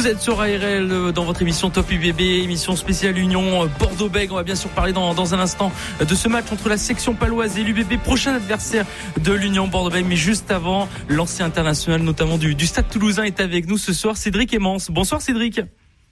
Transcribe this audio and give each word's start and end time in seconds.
Vous 0.00 0.06
êtes 0.06 0.22
sur 0.22 0.40
ARL 0.40 0.90
euh, 0.90 1.12
dans 1.12 1.24
votre 1.24 1.42
émission 1.42 1.68
Top 1.68 1.92
UBB, 1.92 2.22
émission 2.22 2.74
spéciale 2.74 3.18
Union 3.18 3.64
euh, 3.64 3.66
Bordeaux-Bègles. 3.78 4.32
On 4.32 4.36
va 4.36 4.44
bien 4.44 4.54
sûr 4.54 4.70
parler 4.70 4.94
dans, 4.94 5.12
dans, 5.12 5.34
un 5.34 5.40
instant 5.40 5.70
euh, 6.00 6.06
de 6.06 6.14
ce 6.14 6.26
match 6.26 6.50
entre 6.50 6.70
la 6.70 6.78
section 6.78 7.12
paloise 7.12 7.58
et 7.58 7.62
l'UBB, 7.62 7.98
prochain 8.02 8.36
adversaire 8.36 8.86
de 9.22 9.32
l'Union 9.34 9.68
Bordeaux-Bègles. 9.68 10.08
Mais 10.08 10.16
juste 10.16 10.50
avant, 10.50 10.88
l'ancien 11.10 11.44
international, 11.44 12.00
notamment 12.00 12.38
du, 12.38 12.54
du, 12.54 12.66
Stade 12.66 12.88
Toulousain, 12.88 13.24
est 13.24 13.40
avec 13.40 13.68
nous 13.68 13.76
ce 13.76 13.92
soir. 13.92 14.16
Cédric 14.16 14.54
Emmans. 14.54 14.78
Bonsoir 14.88 15.20
Cédric. 15.20 15.60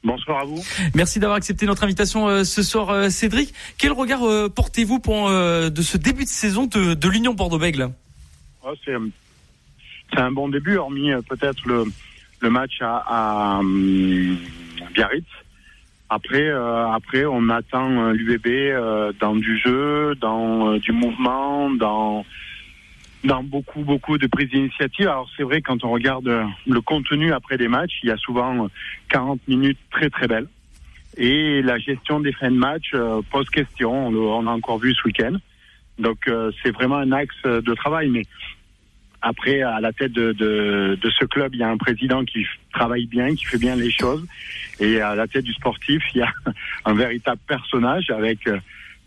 Bonsoir 0.05 0.41
à 0.41 0.45
vous. 0.45 0.63
Merci 0.95 1.19
d'avoir 1.19 1.39
accepté 1.39 1.65
notre 1.65 1.83
invitation 1.83 2.45
ce 2.45 2.63
soir, 2.63 3.11
Cédric. 3.11 3.55
Quel 3.79 3.93
regard 3.93 4.21
portez-vous 4.55 4.99
pour 4.99 5.31
de 5.31 5.83
ce 5.83 5.97
début 5.97 6.25
de 6.25 6.29
saison 6.29 6.67
de, 6.67 6.93
de 6.93 7.09
l'Union 7.09 7.33
Bordeaux-Bègles? 7.33 7.91
Oh, 8.67 8.75
C'est 8.85 10.21
un 10.21 10.31
bon 10.31 10.51
début, 10.51 10.77
hormis 10.77 11.11
peut-être 11.27 11.67
le 11.67 11.87
le 12.41 12.51
match 12.51 12.81
à, 12.81 13.03
à 13.07 13.59
hum, 13.59 14.37
Biarritz. 14.95 15.27
Après, 16.11 16.49
euh, 16.49 16.89
après, 16.89 17.27
on 17.27 17.51
attend 17.51 17.91
euh, 17.91 18.13
l'UBB 18.13 18.47
euh, 18.47 19.13
dans 19.21 19.37
du 19.37 19.59
jeu, 19.59 20.15
dans 20.15 20.79
du 20.79 20.93
mouvement, 20.93 21.71
dans 21.71 22.25
dans 23.25 23.43
beaucoup 23.43 23.83
beaucoup 23.83 24.17
de 24.17 24.27
prises 24.29 24.49
d'initiative. 24.49 25.09
Alors 25.09 25.29
c'est 25.37 25.43
vrai 25.43 25.61
quand 25.61 25.83
on 25.85 25.91
regarde 25.91 26.31
le 26.67 26.81
contenu 26.81 27.33
après 27.33 27.59
des 27.59 27.67
matchs, 27.67 27.99
il 28.03 28.09
y 28.09 28.13
a 28.13 28.17
souvent 28.17 28.69
40 29.11 29.41
minutes 29.49 29.79
très 29.91 30.09
très 30.09 30.29
belles. 30.29 30.47
Et 31.17 31.61
la 31.63 31.79
gestion 31.79 32.21
des 32.21 32.33
fins 32.33 32.51
de 32.51 32.57
match 32.57 32.95
pose 33.33 33.51
question. 33.51 34.07
On, 34.07 34.15
on 34.15 34.47
a 34.47 34.51
encore 34.53 34.79
vu 34.79 34.95
ce 34.95 35.03
week-end. 35.05 35.35
Donc 35.99 36.31
c'est 36.63 36.71
vraiment 36.71 36.99
un 36.99 37.11
axe 37.11 37.43
de 37.43 37.75
travail. 37.75 38.09
Mais 38.09 38.23
après, 39.23 39.63
à 39.63 39.81
la 39.81 39.93
tête 39.93 40.13
de, 40.13 40.33
de, 40.33 40.99
de, 41.01 41.11
ce 41.11 41.25
club, 41.25 41.55
il 41.55 41.61
y 41.61 41.63
a 41.63 41.69
un 41.69 41.77
président 41.77 42.25
qui 42.25 42.47
travaille 42.73 43.07
bien, 43.07 43.35
qui 43.35 43.45
fait 43.45 43.59
bien 43.59 43.75
les 43.75 43.91
choses. 43.91 44.25
Et 44.81 45.01
à 45.01 45.15
la 45.15 45.27
tête 45.27 45.45
du 45.45 45.53
sportif, 45.53 46.03
il 46.15 46.19
y 46.19 46.23
a 46.23 46.33
un 46.85 46.95
véritable 46.95 47.41
personnage 47.47 48.11
avec 48.11 48.47
euh, 48.47 48.59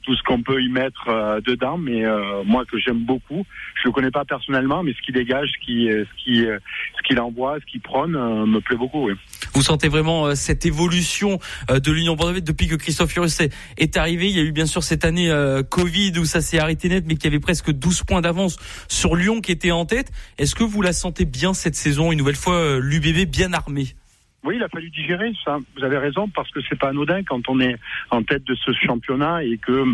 tout 0.03 0.15
ce 0.15 0.23
qu'on 0.23 0.41
peut 0.41 0.61
y 0.61 0.69
mettre 0.69 1.07
euh, 1.07 1.41
dedans, 1.41 1.77
mais 1.77 2.05
euh, 2.05 2.43
moi 2.45 2.65
que 2.65 2.77
j'aime 2.79 3.05
beaucoup. 3.05 3.45
Je 3.81 3.87
le 3.87 3.91
connais 3.91 4.11
pas 4.11 4.25
personnellement, 4.25 4.83
mais 4.83 4.93
ce 4.93 5.01
qui 5.01 5.11
dégage, 5.11 5.49
ce 5.49 5.65
qui, 5.65 5.87
ce 5.89 6.23
qui, 6.23 6.43
ce 6.43 7.07
qu'il 7.07 7.19
envoie, 7.19 7.59
ce 7.59 7.65
qu'il 7.65 7.81
prône, 7.81 8.11
me 8.11 8.59
plaît 8.59 8.77
beaucoup. 8.77 9.07
Oui. 9.07 9.13
Vous 9.53 9.61
sentez 9.61 9.87
vraiment 9.87 10.35
cette 10.35 10.65
évolution 10.65 11.39
de 11.69 11.91
l'Union 11.91 12.15
Bordeaux 12.15 12.39
depuis 12.39 12.67
que 12.67 12.75
Christophe 12.75 13.11
Furieux 13.11 13.29
est 13.77 13.97
arrivé? 13.97 14.29
Il 14.29 14.35
y 14.35 14.39
a 14.39 14.43
eu 14.43 14.51
bien 14.51 14.65
sûr 14.65 14.83
cette 14.83 15.03
année 15.03 15.31
Covid 15.69 16.13
où 16.19 16.25
ça 16.25 16.41
s'est 16.41 16.59
arrêté 16.59 16.89
net, 16.89 17.05
mais 17.07 17.15
qui 17.15 17.27
avait 17.27 17.39
presque 17.39 17.71
12 17.71 18.03
points 18.03 18.21
d'avance 18.21 18.57
sur 18.87 19.15
Lyon 19.15 19.41
qui 19.41 19.51
était 19.51 19.71
en 19.71 19.85
tête. 19.85 20.11
Est-ce 20.37 20.55
que 20.55 20.63
vous 20.63 20.81
la 20.81 20.93
sentez 20.93 21.25
bien 21.25 21.53
cette 21.53 21.75
saison, 21.75 22.11
une 22.11 22.19
nouvelle 22.19 22.35
fois 22.35 22.79
l'UBB 22.79 23.29
bien 23.29 23.53
armé 23.53 23.95
oui, 24.43 24.55
il 24.55 24.63
a 24.63 24.69
fallu 24.69 24.89
digérer 24.89 25.31
ça. 25.45 25.59
Vous 25.75 25.83
avez 25.83 25.97
raison 25.97 26.27
parce 26.27 26.49
que 26.51 26.59
c'est 26.67 26.77
pas 26.77 26.89
anodin 26.89 27.23
quand 27.23 27.47
on 27.47 27.59
est 27.59 27.75
en 28.09 28.23
tête 28.23 28.43
de 28.43 28.55
ce 28.55 28.71
championnat 28.73 29.43
et 29.43 29.57
que 29.57 29.85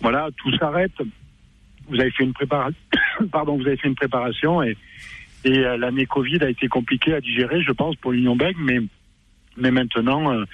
voilà 0.00 0.28
tout 0.36 0.54
s'arrête. 0.56 0.92
Vous 1.88 2.00
avez 2.00 2.10
fait 2.10 2.24
une 2.24 2.32
préparation, 2.32 2.78
pardon, 3.32 3.56
vous 3.56 3.66
avez 3.66 3.76
fait 3.76 3.88
une 3.88 3.94
préparation 3.94 4.62
et 4.62 4.76
et 5.44 5.58
euh, 5.58 5.76
l'année 5.76 6.06
Covid 6.06 6.42
a 6.42 6.48
été 6.48 6.68
compliquée 6.68 7.12
à 7.12 7.20
digérer, 7.20 7.62
je 7.62 7.72
pense, 7.72 7.96
pour 7.96 8.12
l'Union 8.12 8.34
Bègue, 8.34 8.56
mais 8.58 8.80
mais 9.56 9.70
maintenant. 9.70 10.32
Euh, 10.32 10.44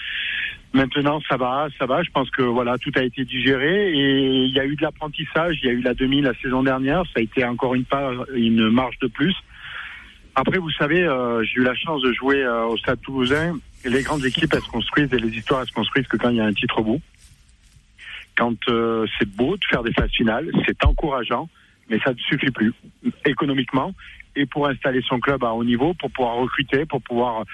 maintenant, 0.75 1.21
ça 1.29 1.37
va, 1.37 1.69
ça 1.79 1.87
va. 1.87 2.03
Je 2.03 2.11
pense 2.11 2.31
que 2.31 2.43
voilà, 2.43 2.77
tout 2.77 2.93
a 2.97 3.03
été 3.03 3.25
digéré 3.25 3.93
et 3.93 4.45
il 4.45 4.53
y 4.53 4.61
a 4.61 4.67
eu 4.67 4.77
de 4.77 4.83
l'apprentissage. 4.83 5.59
Il 5.63 5.67
y 5.67 5.71
a 5.71 5.73
eu 5.73 5.81
la 5.81 5.95
demi 5.95 6.21
la 6.21 6.35
saison 6.35 6.63
dernière. 6.63 7.05
Ça 7.07 7.21
a 7.21 7.21
été 7.21 7.45
encore 7.45 7.75
une, 7.75 7.87
une 8.35 8.69
marge 8.69 8.99
de 9.01 9.07
plus. 9.07 9.35
Après, 10.41 10.57
vous 10.57 10.71
savez, 10.71 11.03
euh, 11.03 11.45
j'ai 11.45 11.61
eu 11.61 11.65
la 11.65 11.75
chance 11.75 12.01
de 12.01 12.15
jouer 12.15 12.43
euh, 12.43 12.65
au 12.65 12.79
Stade 12.79 12.99
Toulousain. 13.03 13.59
Les 13.85 14.03
grandes 14.03 14.25
équipes, 14.25 14.51
elles 14.55 14.63
se 14.63 14.71
construisent 14.71 15.13
et 15.13 15.19
les 15.19 15.37
histoires, 15.37 15.61
elles 15.61 15.69
se 15.69 15.73
construisent 15.75 16.07
que 16.07 16.17
quand 16.17 16.31
il 16.31 16.37
y 16.37 16.41
a 16.41 16.47
un 16.47 16.55
titre 16.55 16.79
au 16.79 16.83
bout. 16.83 17.01
Quand 18.39 18.57
euh, 18.71 19.07
c'est 19.19 19.29
beau 19.29 19.59
de 19.59 19.65
faire 19.69 19.83
des 19.83 19.93
phases 19.93 20.11
finales, 20.13 20.51
c'est 20.65 20.83
encourageant, 20.87 21.51
mais 21.91 21.99
ça 21.99 22.15
ne 22.15 22.19
suffit 22.19 22.51
plus 22.51 22.73
économiquement. 23.27 23.93
Et 24.35 24.47
pour 24.47 24.67
installer 24.67 25.03
son 25.07 25.21
club 25.21 25.45
à 25.45 25.53
haut 25.53 25.65
niveau, 25.65 25.93
pour 25.93 26.11
pouvoir 26.11 26.37
recruter, 26.37 26.87
pour 26.87 27.03
pouvoir 27.03 27.45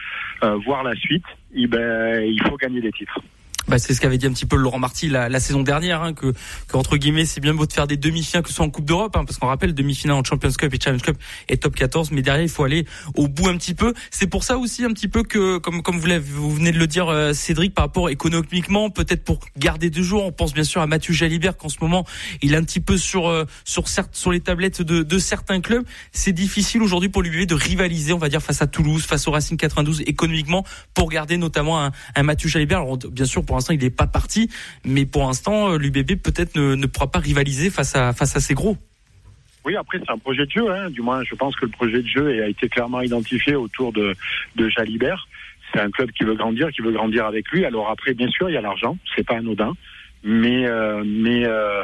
voir 0.64 0.84
la 0.84 0.94
suite, 0.94 1.24
eh 1.54 1.66
ben, 1.66 2.22
il 2.22 2.40
faut 2.42 2.56
gagner 2.56 2.80
des 2.80 2.92
titres. 2.92 3.18
Bah, 3.68 3.78
c'est 3.78 3.94
ce 3.94 4.00
qu'avait 4.00 4.18
dit 4.18 4.26
un 4.26 4.32
petit 4.32 4.46
peu 4.46 4.56
Laurent 4.56 4.78
Marty 4.78 5.08
la, 5.08 5.28
la 5.28 5.40
saison 5.40 5.62
dernière, 5.62 6.02
hein, 6.02 6.12
que, 6.12 6.32
que, 6.68 6.76
entre 6.76 6.96
guillemets 6.96 7.26
c'est 7.26 7.40
bien 7.40 7.52
beau 7.52 7.66
de 7.66 7.72
faire 7.72 7.88
des 7.88 7.96
demi-finales 7.96 8.44
que 8.44 8.48
ce 8.48 8.54
soit 8.54 8.64
en 8.64 8.70
Coupe 8.70 8.84
d'Europe, 8.84 9.16
hein, 9.16 9.24
parce 9.24 9.38
qu'on 9.38 9.48
rappelle 9.48 9.74
demi-finale 9.74 10.16
en 10.16 10.24
Champions 10.24 10.52
Cup 10.52 10.72
et 10.72 10.78
Challenge 10.80 11.02
Cup 11.02 11.16
et 11.48 11.56
Top 11.56 11.74
14, 11.74 12.12
mais 12.12 12.22
derrière 12.22 12.42
il 12.42 12.48
faut 12.48 12.62
aller 12.62 12.86
au 13.14 13.26
bout 13.26 13.48
un 13.48 13.56
petit 13.56 13.74
peu. 13.74 13.92
C'est 14.10 14.28
pour 14.28 14.44
ça 14.44 14.56
aussi 14.58 14.84
un 14.84 14.92
petit 14.92 15.08
peu 15.08 15.24
que, 15.24 15.58
comme 15.58 15.82
comme 15.82 15.98
vous, 15.98 16.08
vous 16.20 16.54
venez 16.54 16.70
de 16.70 16.78
le 16.78 16.86
dire, 16.86 17.08
euh, 17.08 17.32
Cédric, 17.32 17.74
par 17.74 17.86
rapport 17.86 18.08
économiquement, 18.08 18.90
peut-être 18.90 19.24
pour 19.24 19.40
garder 19.58 19.90
deux 19.90 20.02
jours, 20.02 20.24
on 20.24 20.32
pense 20.32 20.54
bien 20.54 20.64
sûr 20.64 20.80
à 20.80 20.86
Mathieu 20.86 21.12
Jalibert 21.12 21.56
qu'en 21.56 21.68
ce 21.68 21.78
moment 21.80 22.06
il 22.42 22.54
est 22.54 22.56
un 22.56 22.64
petit 22.64 22.80
peu 22.80 22.96
sur 22.96 23.28
euh, 23.28 23.44
sur 23.64 23.88
certes 23.88 24.14
sur 24.14 24.30
les 24.30 24.40
tablettes 24.40 24.82
de, 24.82 25.02
de 25.02 25.18
certains 25.18 25.60
clubs. 25.60 25.84
C'est 26.12 26.32
difficile 26.32 26.82
aujourd'hui 26.82 27.08
pour 27.08 27.22
l'UBB 27.22 27.48
de 27.48 27.54
rivaliser, 27.54 28.12
on 28.12 28.18
va 28.18 28.28
dire 28.28 28.42
face 28.42 28.62
à 28.62 28.66
Toulouse, 28.66 29.04
face 29.04 29.26
au 29.26 29.32
Racing 29.32 29.56
92 29.56 30.02
économiquement 30.02 30.64
pour 30.94 31.08
garder 31.08 31.36
notamment 31.36 31.82
un, 31.82 31.92
un 32.14 32.22
Mathieu 32.22 32.48
Jalibert. 32.48 32.78
Alors 32.78 32.96
bien 32.96 33.24
sûr 33.24 33.44
l'instant 33.56 33.74
il 33.74 33.80
n'est 33.80 33.90
pas 33.90 34.06
parti 34.06 34.48
mais 34.84 35.06
pour 35.06 35.26
l'instant, 35.26 35.70
euh, 35.70 35.78
l'UBB 35.78 36.16
peut-être 36.22 36.56
ne, 36.56 36.86
pourra 36.86 37.10
pas 37.10 37.18
rivaliser 37.18 37.70
face 37.70 37.96
à, 37.96 38.12
face 38.12 38.36
à 38.36 38.40
ces 38.40 38.54
gros. 38.54 38.76
Oui, 39.64 39.76
après 39.76 39.98
c'est 39.98 40.10
un 40.10 40.18
projet 40.18 40.46
de 40.46 40.50
jeu. 40.50 40.70
Hein. 40.70 40.90
Du 40.90 41.02
moins, 41.02 41.22
je 41.24 41.34
pense 41.34 41.56
que 41.56 41.64
le 41.64 41.72
projet 41.72 42.02
de 42.02 42.06
jeu 42.06 42.42
a 42.42 42.48
été 42.48 42.68
clairement 42.68 43.00
identifié 43.00 43.56
autour 43.56 43.92
de, 43.92 44.14
de 44.54 44.68
Jalibert. 44.68 45.26
C'est 45.72 45.80
un 45.80 45.90
club 45.90 46.12
qui 46.12 46.24
veut 46.24 46.36
grandir, 46.36 46.70
qui 46.70 46.82
veut 46.82 46.92
grandir 46.92 47.26
avec 47.26 47.48
lui. 47.50 47.64
Alors 47.64 47.90
après, 47.90 48.14
bien 48.14 48.28
sûr, 48.28 48.48
il 48.48 48.52
y 48.52 48.56
a 48.56 48.60
l'argent, 48.60 48.96
c'est 49.14 49.26
pas 49.26 49.36
anodin, 49.36 49.72
mais 50.22 50.66
euh, 50.66 51.02
mais 51.04 51.44
euh, 51.44 51.82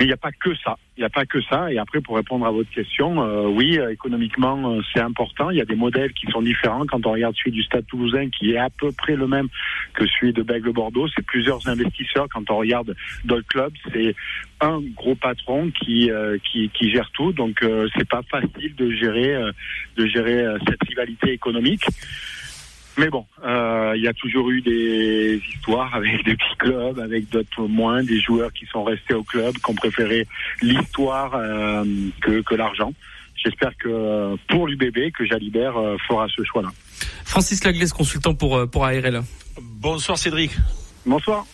mais 0.00 0.06
il 0.06 0.08
n'y 0.08 0.14
a 0.14 0.16
pas 0.16 0.32
que 0.32 0.54
ça. 0.64 0.78
Il 0.96 1.00
n'y 1.00 1.04
a 1.04 1.10
pas 1.10 1.26
que 1.26 1.42
ça. 1.42 1.70
Et 1.70 1.78
après, 1.78 2.00
pour 2.00 2.16
répondre 2.16 2.46
à 2.46 2.50
votre 2.50 2.70
question, 2.70 3.22
euh, 3.22 3.46
oui, 3.48 3.78
euh, 3.78 3.92
économiquement, 3.92 4.72
euh, 4.72 4.80
c'est 4.94 5.00
important. 5.00 5.50
Il 5.50 5.58
y 5.58 5.60
a 5.60 5.66
des 5.66 5.74
modèles 5.74 6.14
qui 6.14 6.26
sont 6.32 6.40
différents. 6.40 6.86
Quand 6.86 7.04
on 7.04 7.12
regarde 7.12 7.34
celui 7.36 7.50
du 7.50 7.62
Stade 7.62 7.84
Toulousain, 7.86 8.30
qui 8.30 8.52
est 8.52 8.56
à 8.56 8.70
peu 8.70 8.92
près 8.92 9.14
le 9.14 9.26
même 9.26 9.48
que 9.92 10.06
celui 10.06 10.32
de 10.32 10.42
Bègle-Bordeaux, 10.42 11.06
c'est 11.14 11.24
plusieurs 11.26 11.68
investisseurs. 11.68 12.28
Quand 12.32 12.50
on 12.50 12.56
regarde 12.56 12.96
d'autres 13.26 13.46
clubs, 13.46 13.74
c'est 13.92 14.14
un 14.62 14.80
gros 14.96 15.16
patron 15.16 15.70
qui 15.70 16.10
qui, 16.50 16.70
qui, 16.70 16.90
gère 16.90 17.10
tout. 17.10 17.32
Donc, 17.32 17.64
c'est 17.96 18.08
pas 18.08 18.22
facile 18.30 18.74
de 18.76 18.90
gérer 18.90 19.38
de 19.96 20.06
gérer 20.06 20.44
cette 20.66 20.82
rivalité 20.88 21.32
économique. 21.32 21.84
Mais 23.00 23.08
bon, 23.08 23.24
euh, 23.42 23.94
il 23.96 24.02
y 24.02 24.08
a 24.08 24.12
toujours 24.12 24.50
eu 24.50 24.60
des 24.60 25.40
histoires 25.54 25.94
avec 25.94 26.22
des 26.22 26.36
petits 26.36 26.56
clubs, 26.58 26.98
avec 26.98 27.30
d'autres 27.30 27.62
moins, 27.62 28.02
des 28.02 28.20
joueurs 28.20 28.52
qui 28.52 28.66
sont 28.66 28.84
restés 28.84 29.14
au 29.14 29.22
club, 29.22 29.54
qui 29.54 29.70
ont 29.70 29.74
préféré 29.74 30.26
l'histoire 30.60 31.34
euh, 31.34 31.82
que, 32.20 32.42
que 32.42 32.54
l'argent. 32.54 32.92
J'espère 33.42 33.74
que 33.78 34.36
pour 34.48 34.66
l'UBB, 34.66 35.12
que 35.16 35.24
Jalibert 35.24 35.78
euh, 35.78 35.96
fera 36.06 36.26
ce 36.28 36.44
choix-là. 36.44 36.68
Francis 37.24 37.64
Laglaise, 37.64 37.94
consultant 37.94 38.34
pour, 38.34 38.68
pour 38.68 38.84
ARL. 38.84 39.22
Bonsoir 39.62 40.18
Cédric. 40.18 40.50
Bonsoir. 41.06 41.46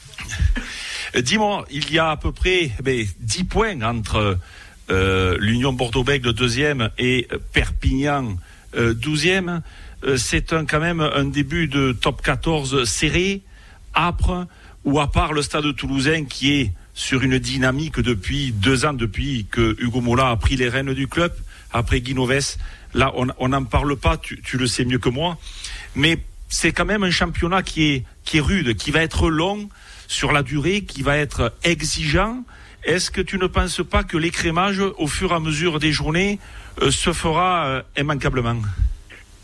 Dis-moi, 1.16 1.64
il 1.70 1.92
y 1.92 2.00
a 2.00 2.10
à 2.10 2.16
peu 2.16 2.32
près 2.32 2.72
ben, 2.82 3.06
10 3.20 3.44
points 3.44 3.82
entre 3.82 4.36
l'Union 5.38 5.72
Bordeaux-Bègles 5.72 6.32
deuxième 6.32 6.90
et 6.98 7.28
Perpignan 7.52 8.36
douzième. 8.76 9.62
C'est 10.16 10.52
un, 10.52 10.64
quand 10.64 10.80
même 10.80 11.00
un 11.00 11.24
début 11.24 11.68
de 11.68 11.92
top 11.92 12.22
14 12.22 12.84
serré, 12.84 13.42
âpre, 13.94 14.46
ou 14.84 15.00
à 15.00 15.10
part 15.10 15.32
le 15.32 15.42
stade 15.42 15.74
toulousain 15.74 16.24
qui 16.24 16.52
est 16.52 16.72
sur 16.94 17.22
une 17.22 17.38
dynamique 17.38 18.00
depuis 18.00 18.52
deux 18.52 18.86
ans, 18.86 18.94
depuis 18.94 19.46
que 19.50 19.76
Hugo 19.78 20.00
Mola 20.00 20.30
a 20.30 20.36
pris 20.36 20.56
les 20.56 20.68
rênes 20.68 20.94
du 20.94 21.06
club, 21.08 21.32
après 21.72 22.00
Guinoves. 22.00 22.56
Là, 22.94 23.12
on 23.14 23.48
n'en 23.48 23.64
parle 23.64 23.96
pas, 23.96 24.16
tu, 24.16 24.56
le 24.56 24.66
sais 24.66 24.84
mieux 24.86 24.98
que 24.98 25.10
moi. 25.10 25.36
Mais 25.94 26.18
c'est 26.48 26.72
quand 26.72 26.86
même 26.86 27.02
un 27.02 27.10
championnat 27.10 27.62
qui 27.62 27.84
est, 27.84 28.04
qui 28.24 28.38
est 28.38 28.40
rude, 28.40 28.76
qui 28.76 28.90
va 28.90 29.02
être 29.02 29.28
long 29.28 29.68
sur 30.08 30.32
la 30.32 30.42
durée, 30.42 30.82
qui 30.82 31.02
va 31.02 31.18
être 31.18 31.52
exigeant. 31.64 32.42
Est-ce 32.84 33.10
que 33.10 33.20
tu 33.20 33.36
ne 33.36 33.46
penses 33.46 33.82
pas 33.82 34.04
que 34.04 34.16
l'écrémage, 34.16 34.80
au 34.80 35.06
fur 35.06 35.32
et 35.32 35.34
à 35.34 35.40
mesure 35.40 35.78
des 35.78 35.92
journées, 35.92 36.38
euh, 36.80 36.90
se 36.90 37.12
fera 37.12 37.66
euh, 37.66 37.82
immanquablement? 37.98 38.62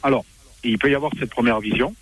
Alors, 0.02 0.24
il 0.64 0.78
peut 0.78 0.90
y 0.90 0.94
avoir 0.94 1.12
cette 1.18 1.30
première 1.30 1.60
vision. 1.60 1.94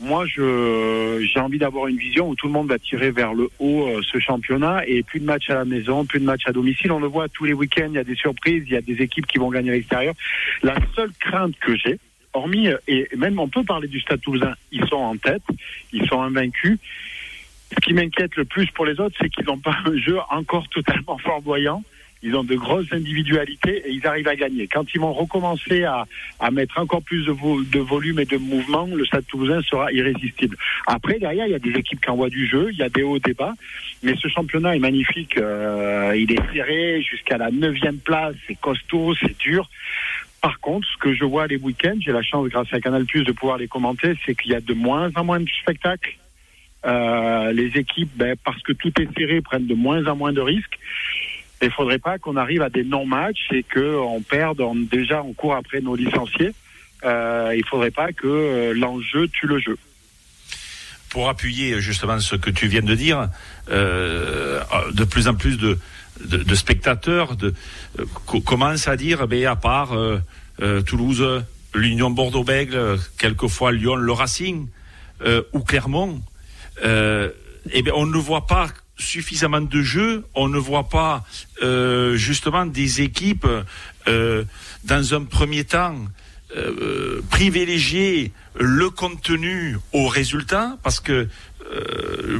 moi, 0.00 0.26
je 0.26 1.26
j'ai 1.32 1.40
envie 1.40 1.58
d'avoir 1.58 1.86
une 1.86 1.96
vision 1.96 2.28
où 2.28 2.34
tout 2.34 2.46
le 2.46 2.52
monde 2.52 2.68
va 2.68 2.78
tirer 2.78 3.10
vers 3.10 3.34
le 3.34 3.48
haut 3.58 3.86
euh, 3.86 4.00
ce 4.02 4.18
championnat 4.18 4.86
et 4.86 5.02
plus 5.02 5.20
de 5.20 5.24
matchs 5.24 5.50
à 5.50 5.54
la 5.54 5.64
maison, 5.64 6.04
plus 6.04 6.20
de 6.20 6.24
matchs 6.24 6.46
à 6.46 6.52
domicile. 6.52 6.92
On 6.92 6.98
le 6.98 7.06
voit 7.06 7.28
tous 7.28 7.44
les 7.44 7.52
week-ends, 7.52 7.88
il 7.88 7.94
y 7.94 7.98
a 7.98 8.04
des 8.04 8.16
surprises, 8.16 8.64
il 8.66 8.72
y 8.72 8.76
a 8.76 8.80
des 8.80 9.00
équipes 9.02 9.26
qui 9.26 9.38
vont 9.38 9.50
gagner 9.50 9.70
à 9.70 9.74
l'extérieur. 9.74 10.14
La 10.62 10.74
seule 10.96 11.12
crainte 11.20 11.54
que 11.60 11.76
j'ai, 11.76 11.98
hormis 12.32 12.68
et 12.88 13.08
même 13.16 13.38
on 13.38 13.48
peut 13.48 13.64
parler 13.64 13.88
du 13.88 14.00
Stade 14.00 14.20
Toulousain, 14.20 14.54
ils 14.70 14.86
sont 14.88 14.96
en 14.96 15.16
tête, 15.16 15.42
ils 15.92 16.06
sont 16.06 16.20
invaincus. 16.20 16.78
Ce 17.74 17.80
qui 17.80 17.94
m'inquiète 17.94 18.36
le 18.36 18.44
plus 18.44 18.66
pour 18.70 18.84
les 18.84 19.00
autres, 19.00 19.16
c'est 19.20 19.30
qu'ils 19.30 19.46
n'ont 19.46 19.58
pas 19.58 19.76
un 19.86 19.96
jeu 19.96 20.18
encore 20.30 20.68
totalement 20.68 21.16
flamboyant. 21.24 21.82
Ils 22.22 22.36
ont 22.36 22.44
de 22.44 22.54
grosses 22.54 22.92
individualités 22.92 23.82
et 23.84 23.90
ils 23.90 24.06
arrivent 24.06 24.28
à 24.28 24.36
gagner. 24.36 24.68
Quand 24.68 24.84
ils 24.94 25.00
vont 25.00 25.12
recommencer 25.12 25.82
à, 25.84 26.06
à 26.38 26.50
mettre 26.50 26.78
encore 26.78 27.02
plus 27.02 27.24
de, 27.26 27.32
vo 27.32 27.62
de, 27.62 27.78
volume 27.80 28.20
et 28.20 28.24
de 28.24 28.36
mouvement, 28.36 28.86
le 28.86 29.04
Stade 29.04 29.26
Toulousain 29.26 29.60
sera 29.62 29.92
irrésistible. 29.92 30.56
Après, 30.86 31.18
derrière, 31.18 31.46
il 31.46 31.52
y 31.52 31.56
a 31.56 31.58
des 31.58 31.72
équipes 31.72 32.00
qui 32.00 32.10
envoient 32.10 32.28
du 32.28 32.46
jeu, 32.46 32.68
il 32.72 32.78
y 32.78 32.82
a 32.82 32.88
des 32.88 33.02
hauts, 33.02 33.18
des 33.18 33.34
bas, 33.34 33.54
mais 34.02 34.14
ce 34.16 34.28
championnat 34.28 34.76
est 34.76 34.80
magnifique. 34.80 35.36
Euh, 35.36 36.14
il 36.16 36.30
est 36.30 36.52
serré 36.52 37.02
jusqu'à 37.02 37.38
la 37.38 37.50
neuvième 37.50 37.98
place, 37.98 38.36
c'est 38.46 38.58
costaud, 38.60 39.14
c'est 39.14 39.36
dur. 39.38 39.68
Par 40.40 40.58
contre, 40.60 40.86
ce 40.88 40.98
que 40.98 41.14
je 41.14 41.24
vois 41.24 41.46
les 41.46 41.56
week-ends, 41.56 41.98
j'ai 42.00 42.12
la 42.12 42.22
chance 42.22 42.48
grâce 42.48 42.72
à 42.72 42.80
Canal 42.80 43.04
Plus 43.04 43.24
de 43.24 43.32
pouvoir 43.32 43.58
les 43.58 43.68
commenter, 43.68 44.14
c'est 44.24 44.34
qu'il 44.34 44.50
y 44.50 44.54
a 44.54 44.60
de 44.60 44.74
moins 44.74 45.10
en 45.14 45.24
moins 45.24 45.40
de 45.40 45.48
spectacles. 45.60 46.18
Euh, 46.84 47.52
les 47.52 47.78
équipes, 47.78 48.10
ben, 48.16 48.34
parce 48.44 48.60
que 48.62 48.72
tout 48.72 48.92
est 49.00 49.08
serré, 49.16 49.40
prennent 49.40 49.68
de 49.68 49.74
moins 49.74 50.04
en 50.06 50.16
moins 50.16 50.32
de 50.32 50.40
risques. 50.40 50.78
Il 51.62 51.68
ne 51.68 51.72
faudrait 51.72 52.00
pas 52.00 52.18
qu'on 52.18 52.36
arrive 52.36 52.60
à 52.60 52.70
des 52.70 52.82
non-matchs 52.82 53.46
et 53.52 53.62
qu'on 53.62 54.20
perde 54.20 54.60
déjà 54.90 55.22
on 55.22 55.32
court 55.32 55.54
après 55.54 55.80
nos 55.80 55.94
licenciés. 55.94 56.52
Euh, 57.04 57.52
il 57.54 57.60
ne 57.60 57.66
faudrait 57.66 57.92
pas 57.92 58.12
que 58.12 58.26
euh, 58.26 58.74
l'enjeu 58.74 59.28
tue 59.28 59.46
le 59.46 59.60
jeu. 59.60 59.78
Pour 61.08 61.28
appuyer 61.28 61.80
justement 61.80 62.18
ce 62.18 62.34
que 62.34 62.50
tu 62.50 62.66
viens 62.66 62.82
de 62.82 62.94
dire, 62.96 63.28
euh, 63.70 64.60
de 64.92 65.04
plus 65.04 65.28
en 65.28 65.34
plus 65.34 65.56
de, 65.56 65.78
spectateurs 66.54 67.36
euh, 67.42 68.06
commencent 68.44 68.88
à 68.88 68.96
dire, 68.96 69.28
ben, 69.28 69.46
à 69.46 69.54
part 69.54 69.94
euh, 69.94 70.82
Toulouse, 70.82 71.44
l'Union 71.74 72.10
Bordeaux-Bègles, 72.10 72.98
quelquefois 73.18 73.70
Lyon, 73.70 73.94
le 73.94 74.12
Racing 74.12 74.66
ou 75.52 75.60
Clermont, 75.60 76.20
eh 76.82 77.82
bien, 77.82 77.92
on 77.94 78.06
ne 78.06 78.18
voit 78.18 78.46
pas 78.46 78.68
suffisamment 79.02 79.60
de 79.60 79.82
jeux, 79.82 80.24
on 80.34 80.48
ne 80.48 80.58
voit 80.58 80.88
pas 80.88 81.24
euh, 81.62 82.16
justement 82.16 82.66
des 82.66 83.02
équipes 83.02 83.46
euh, 84.08 84.44
dans 84.84 85.14
un 85.14 85.24
premier 85.24 85.64
temps 85.64 85.96
euh, 86.56 87.22
privilégier 87.30 88.32
le 88.54 88.90
contenu 88.90 89.76
au 89.92 90.06
résultat, 90.06 90.78
parce 90.82 91.00
que 91.00 91.28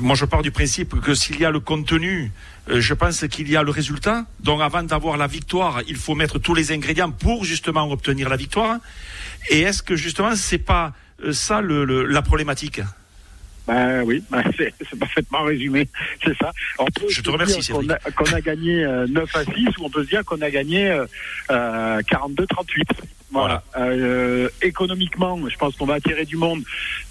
moi 0.00 0.14
je 0.14 0.26
pars 0.26 0.43
du 0.43 0.50
principe 0.50 1.00
que 1.00 1.14
s'il 1.14 1.41
y 1.41 1.44
a 1.47 1.50
le 1.50 1.61
contenu, 1.61 2.31
je 2.69 2.93
pense 2.93 3.26
qu'il 3.29 3.49
y 3.49 3.56
a 3.56 3.62
le 3.62 3.70
résultat. 3.70 4.26
Donc 4.41 4.61
avant 4.61 4.82
d'avoir 4.82 5.17
la 5.17 5.26
victoire, 5.26 5.81
il 5.88 5.97
faut 5.97 6.15
mettre 6.15 6.38
tous 6.38 6.55
les 6.55 6.70
ingrédients 6.70 7.11
pour 7.11 7.47
justement 7.47 7.91
obtenir 7.91 8.29
la 8.29 8.37
victoire. 8.37 8.76
Et 9.49 9.61
est-ce 9.61 9.82
que 9.82 9.97
justement 9.97 10.37
c'est 10.37 10.58
pas 10.58 10.93
ça 11.32 11.62
la 11.62 12.20
problématique? 12.20 12.82
Ben 13.67 14.03
oui, 14.03 14.23
ben 14.31 14.43
c'est 14.59 14.99
parfaitement 14.99 15.43
résumé, 15.43 15.88
c'est 16.25 16.37
ça. 16.37 16.53
On 16.79 16.87
peut 16.87 17.09
Je 17.09 17.20
te 17.20 17.31
remercie, 17.31 17.73
qu'on 17.73 17.88
a, 17.88 17.97
qu 17.99 18.35
a, 18.35 18.41
gagné 18.41 18.85
euh, 18.85 19.06
9 19.09 19.37
à 19.37 19.44
6 19.44 19.50
ou 19.79 19.85
on 19.85 19.91
peut 19.91 20.05
se 20.05 20.09
dire 20.09 20.25
qu'on 20.25 20.41
a 20.41 20.50
gagné 20.50 20.91
euh, 20.91 21.06
42-38. 21.49 22.03
Voilà. 23.31 23.62
voilà. 23.75 23.93
Euh, 23.93 24.49
économiquement, 24.61 25.38
je 25.49 25.56
pense 25.56 25.76
qu'on 25.76 25.87
va 25.87 25.94
attirer 25.94 26.25
du 26.25 26.37
monde 26.37 26.62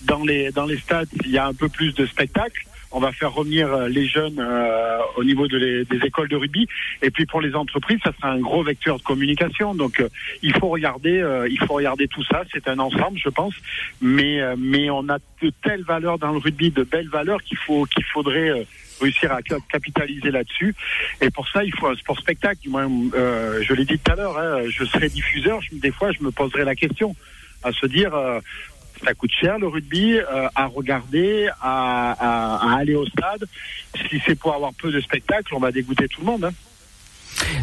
dans 0.03 0.23
les 0.23 0.51
dans 0.51 0.65
les 0.65 0.77
stades. 0.77 1.09
Il 1.25 1.31
y 1.31 1.37
a 1.37 1.47
un 1.47 1.53
peu 1.53 1.67
plus 1.69 1.93
de 1.93 2.05
spectacles 2.05 2.65
on 2.91 2.99
va 2.99 3.11
faire 3.11 3.33
revenir 3.33 3.71
euh, 3.71 3.87
les 3.87 4.05
jeunes 4.05 4.39
euh, 4.39 4.99
au 5.15 5.23
niveau 5.23 5.47
des 5.47 5.85
écoles 6.03 6.27
de 6.27 6.35
rugby. 6.35 6.67
Et 7.01 7.09
puis 7.09 7.25
pour 7.25 7.41
les 7.41 7.55
entreprises, 7.55 7.99
ça 8.03 8.11
sera 8.17 8.31
un 8.31 8.39
gros 8.39 8.63
vecteur 8.63 8.97
de 8.97 9.03
communication. 9.03 9.73
Donc 9.75 9.99
euh, 9.99 10.09
il 10.41 10.53
faut 10.57 10.67
regarder, 10.67 11.23
il 11.49 11.59
faut 11.59 11.73
regarder 11.73 12.07
tout 12.07 12.23
ça. 12.23 12.43
C'est 12.51 12.67
un 12.67 12.79
ensemble, 12.79 13.17
je 13.17 13.29
pense. 13.29 13.53
Mais 14.01 14.39
mais 14.57 14.89
on 14.89 15.07
a 15.09 15.17
de 15.41 15.51
telles 15.63 15.83
valeurs 15.83 16.19
dans 16.19 16.31
le 16.31 16.37
rugby, 16.37 16.71
de 16.71 16.83
belles 16.83 17.09
valeurs 17.09 17.41
qu'il 17.43 17.57
faut 17.57 17.85
qu'il 17.85 18.03
faudrait 18.05 18.65
réussir 18.99 19.31
à 19.31 19.41
capitaliser 19.41 20.29
là-dessus. 20.31 20.75
Et 21.21 21.29
pour 21.31 21.47
ça, 21.49 21.63
il 21.63 21.73
faut 21.75 21.87
un 21.87 21.95
sport 21.95 22.19
spectacle. 22.19 22.59
Du 22.61 22.69
moins, 22.69 22.87
je 22.87 23.73
l'ai 23.73 23.85
dit 23.85 23.97
tout 23.97 24.11
à 24.11 24.15
l'heure, 24.15 24.37
hein, 24.37 24.61
je 24.69 24.83
serai 24.85 25.09
diffuseur. 25.09 25.61
Je, 25.61 25.75
des 25.75 25.91
fois, 25.91 26.11
je 26.11 26.23
me 26.23 26.31
poserai 26.31 26.65
la 26.65 26.75
question 26.75 27.15
à 27.63 27.71
se 27.71 27.85
dire 27.85 28.13
ça 29.03 29.13
coûte 29.13 29.31
cher 29.31 29.59
le 29.59 29.67
rugby 29.67 30.17
euh, 30.17 30.47
à 30.55 30.65
regarder, 30.67 31.49
à, 31.61 32.11
à, 32.11 32.77
aller 32.77 32.95
au 32.95 33.05
stade. 33.05 33.45
Si 34.09 34.21
c'est 34.25 34.35
pour 34.35 34.53
avoir 34.53 34.73
peu 34.73 34.91
de 34.91 34.99
spectacles, 34.99 35.53
on 35.55 35.59
va 35.59 35.71
dégoûter 35.71 36.07
tout 36.07 36.21
le 36.21 36.27
monde. 36.27 36.45
Hein. 36.45 36.51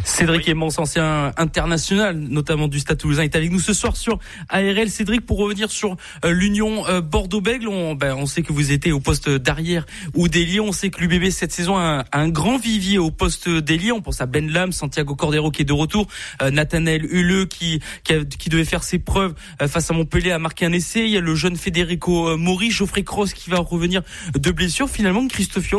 Cédric 0.05 0.45
oui. 0.47 0.53
Emmons, 0.53 0.69
ancien 0.79 1.33
international, 1.37 2.19
notamment 2.19 2.69
du 2.69 2.81
Stade 2.81 2.99
Toulousain, 2.99 3.23
est 3.23 3.37
avec 3.37 3.51
nous 3.51 3.61
ce 3.61 3.73
soir 3.73 3.97
sur 3.97 4.19
ARL. 4.49 4.91
Cédric, 4.91 5.25
pour 5.25 5.39
revenir 5.39 5.71
sur 5.71 5.97
euh, 6.25 6.31
l'Union 6.31 6.87
euh, 6.89 7.01
Bordeaux-Bègle, 7.01 7.69
on, 7.69 7.95
ben, 7.95 8.15
on, 8.15 8.27
sait 8.27 8.43
que 8.43 8.53
vous 8.53 8.73
étiez 8.73 8.93
au 8.93 9.01
poste 9.01 9.29
d'arrière 9.29 9.87
ou 10.15 10.29
d'ailier. 10.29 10.61
On 10.61 10.73
sait 10.73 10.91
que 10.91 11.01
l'UBB 11.01 11.31
cette 11.31 11.53
saison 11.53 11.77
a 11.77 12.05
un, 12.13 12.29
grand 12.29 12.59
vivier 12.59 12.99
au 12.99 13.11
poste 13.11 13.49
d'ailier. 13.49 13.93
On 13.93 14.01
pense 14.01 14.21
à 14.21 14.27
Ben 14.27 14.51
Lam, 14.51 14.73
Santiago 14.73 15.15
Cordero 15.15 15.51
qui 15.51 15.63
est 15.63 15.65
de 15.65 15.73
retour, 15.73 16.07
euh, 16.43 16.51
Nathanaël 16.51 17.07
qui, 17.49 17.81
qui, 18.05 18.27
qui, 18.27 18.49
devait 18.49 18.65
faire 18.65 18.83
ses 18.83 18.99
preuves 18.99 19.35
euh, 19.63 19.69
face 19.69 19.91
à 19.91 19.95
Montpellier 19.95 20.33
a 20.33 20.39
marqué 20.39 20.67
un 20.67 20.73
essai. 20.73 21.01
Il 21.05 21.11
y 21.11 21.17
a 21.17 21.21
le 21.21 21.35
jeune 21.35 21.57
Federico 21.57 22.37
Mori, 22.37 22.71
Geoffrey 22.71 23.03
Cross 23.03 23.35
qui 23.35 23.51
va 23.51 23.59
revenir 23.59 24.03
de 24.35 24.51
blessure. 24.51 24.89
Finalement, 24.89 25.27
Christophe 25.29 25.73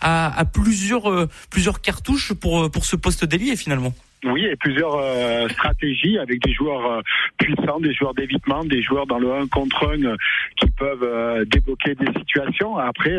a, 0.00 0.38
a 0.38 0.44
plusieurs, 0.44 1.28
plusieurs 1.50 1.80
cartouches 1.80 2.32
pour, 2.32 2.70
pour 2.70 2.84
ce 2.84 2.96
poste 2.96 3.24
d'ailier 3.32 3.56
finalement. 3.56 3.92
Oui, 4.24 4.44
et 4.44 4.54
plusieurs 4.54 4.94
euh, 4.94 5.48
stratégies 5.48 6.16
avec 6.16 6.40
des 6.42 6.52
joueurs 6.52 6.86
euh, 6.86 7.00
puissants, 7.38 7.80
des 7.80 7.92
joueurs 7.92 8.14
d'évitement, 8.14 8.64
des 8.64 8.80
joueurs 8.80 9.06
dans 9.06 9.18
le 9.18 9.32
1 9.32 9.48
contre 9.48 9.94
1 9.94 10.04
euh, 10.04 10.16
qui 10.56 10.70
peuvent 10.70 11.44
débloquer 11.46 11.96
des 11.96 12.06
situations. 12.20 12.76
Après, 12.76 13.18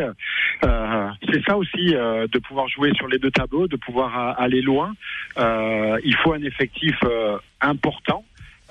c'est 0.62 1.44
ça 1.46 1.58
aussi 1.58 1.94
de 1.94 2.40
pouvoir 2.40 2.68
jouer 2.70 2.92
sur 2.96 3.08
les 3.08 3.20
deux 3.20 3.32
tableaux, 3.32 3.68
de 3.68 3.76
pouvoir 3.76 4.40
aller 4.40 4.62
loin. 4.62 4.94
il 5.38 6.16
faut 6.24 6.34
un 6.34 6.44
effectif 6.44 6.96
important 7.60 8.24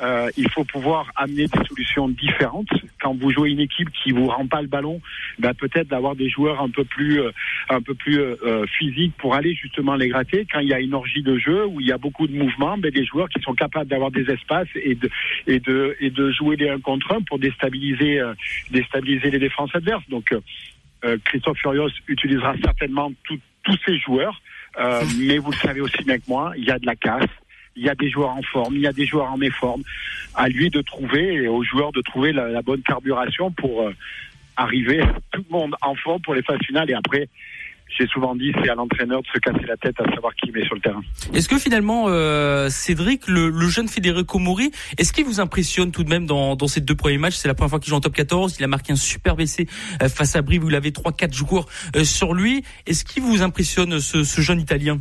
euh, 0.03 0.31
il 0.37 0.51
faut 0.51 0.65
pouvoir 0.65 1.11
amener 1.15 1.47
des 1.47 1.65
solutions 1.69 2.09
différentes. 2.09 2.71
Quand 3.01 3.15
vous 3.15 3.31
jouez 3.31 3.51
une 3.51 3.61
équipe 3.61 3.89
qui 3.91 4.11
vous 4.11 4.27
rend 4.27 4.47
pas 4.47 4.61
le 4.61 4.67
ballon, 4.67 5.01
ben 5.39 5.55
peut-être 5.55 5.89
d'avoir 5.89 6.17
des 6.17 6.29
joueurs 6.29 6.61
un 6.61 6.71
peu 6.71 6.85
plus, 6.85 7.21
euh, 7.21 7.31
un 7.69 7.81
peu 7.81 7.95
plus 7.95 8.19
euh, 8.19 8.67
physiques 8.79 9.15
pour 9.17 9.35
aller 9.35 9.55
justement 9.55 9.95
les 9.95 10.09
gratter. 10.09 10.47
Quand 10.51 10.59
il 10.59 10.69
y 10.69 10.75
a 10.75 10.81
une 10.81 10.95
orgie 10.95 11.23
de 11.23 11.39
jeu 11.39 11.67
où 11.67 11.81
il 11.81 11.87
y 11.87 11.93
a 11.93 11.99
beaucoup 11.99 12.27
de 12.27 12.37
mouvements, 12.37 12.77
ben 12.79 12.91
des 12.91 13.05
joueurs 13.05 13.29
qui 13.29 13.41
sont 13.43 13.55
capables 13.55 13.89
d'avoir 13.89 14.11
des 14.11 14.29
espaces 14.29 14.69
et 14.75 14.97
de, 14.97 15.09
et 15.47 15.61
de, 15.61 15.97
et 16.01 16.11
de 16.11 16.33
jouer 16.33 16.57
les 16.57 16.69
un 16.69 16.81
contre 16.81 17.13
un 17.13 17.23
pour 17.23 17.39
déstabiliser, 17.39 18.19
euh, 18.19 18.35
déstabiliser 18.71 19.31
les 19.31 19.39
défenses 19.39 19.75
adverses. 19.75 20.09
Donc 20.09 20.33
euh, 20.33 21.17
Christophe 21.25 21.59
Furios 21.59 21.91
utilisera 22.09 22.55
certainement 22.63 23.13
tous 23.25 23.79
ces 23.87 23.99
joueurs, 23.99 24.41
mais 25.19 25.39
vous 25.39 25.51
le 25.51 25.57
savez 25.59 25.81
aussi 25.81 26.03
bien 26.05 26.19
que 26.19 26.25
moi, 26.27 26.53
il 26.57 26.65
y 26.65 26.71
a 26.71 26.79
de 26.79 26.87
la 26.87 26.97
casse 26.97 27.29
il 27.77 27.85
y 27.85 27.89
a 27.89 27.95
des 27.95 28.11
joueurs 28.11 28.31
en 28.31 28.43
forme, 28.43 28.77
il 28.77 28.83
y 28.83 28.87
a 28.87 28.93
des 28.93 29.07
joueurs 29.07 29.31
en 29.31 29.37
méforme. 29.37 29.83
À 30.35 30.49
lui 30.49 30.71
de 30.71 30.81
trouver 30.81 31.35
et 31.35 31.49
aux 31.49 31.63
joueurs 31.63 31.93
de 31.93 32.01
trouver 32.01 32.33
la, 32.33 32.63
bonne 32.63 32.83
carburation 32.83 33.51
pour 33.51 33.83
euh, 33.83 33.95
arriver 34.57 35.03
tout 35.31 35.45
le 35.49 35.57
monde 35.59 35.75
en 35.83 35.95
forme 35.95 36.21
pour 36.23 36.35
les 36.35 36.43
phases 36.43 36.61
finales 36.67 36.91
et 36.91 36.95
après 36.95 37.29
j'ai 37.99 38.07
souvent 38.07 38.35
dit, 38.35 38.53
c'est 38.63 38.71
à 38.71 38.75
l'entraîneur 38.75 39.23
de 39.23 39.27
se 39.27 39.39
casser 39.39 39.67
la 39.67 39.77
tête 39.77 40.01
à 40.01 40.05
savoir 40.15 40.35
qui 40.35 40.51
met 40.51 40.65
sur 40.65 40.75
le 40.75 40.81
terrain. 40.81 41.03
Est-ce 41.35 41.49
que 41.49 41.59
finalement, 41.59 42.07
euh, 42.09 42.69
Cédric, 42.71 43.29
le, 43.29 43.51
le, 43.51 43.69
jeune 43.69 43.89
Federico 43.89 44.39
Mori, 44.39 44.71
est-ce 44.99 45.13
qu'il 45.13 45.25
vous 45.25 45.41
impressionne 45.41 45.93
tout 45.93 46.05
de 46.05 46.09
même 46.09 46.27
dans, 46.27 46.57
dans 46.57 46.69
ces 46.69 46.81
deux 46.81 46.95
premiers 46.95 47.19
matchs? 47.19 47.35
C'est 47.35 47.49
la 47.49 47.55
première 47.55 47.71
fois 47.71 47.81
qu'il 47.81 47.91
joue 47.91 47.97
en 47.97 48.01
top 48.01 48.15
14. 48.15 48.57
Il 48.59 48.65
a 48.65 48.69
marqué 48.69 48.93
un 48.93 48.97
super 48.97 49.39
essai 49.41 49.67
euh, 50.03 50.09
face 50.09 50.37
à 50.37 50.43
Brive. 50.43 50.63
Vous 50.63 50.69
l'avez 50.69 50.91
3-4 50.91 51.35
joueurs 51.35 51.67
euh, 51.97 52.05
sur 52.05 52.35
lui. 52.35 52.65
Est-ce 52.87 53.05
qu'il 53.05 53.23
vous 53.23 53.43
impressionne 53.43 54.01
ce, 54.01 54.25
ce 54.25 54.41
jeune 54.41 54.61
Italien? 54.61 55.01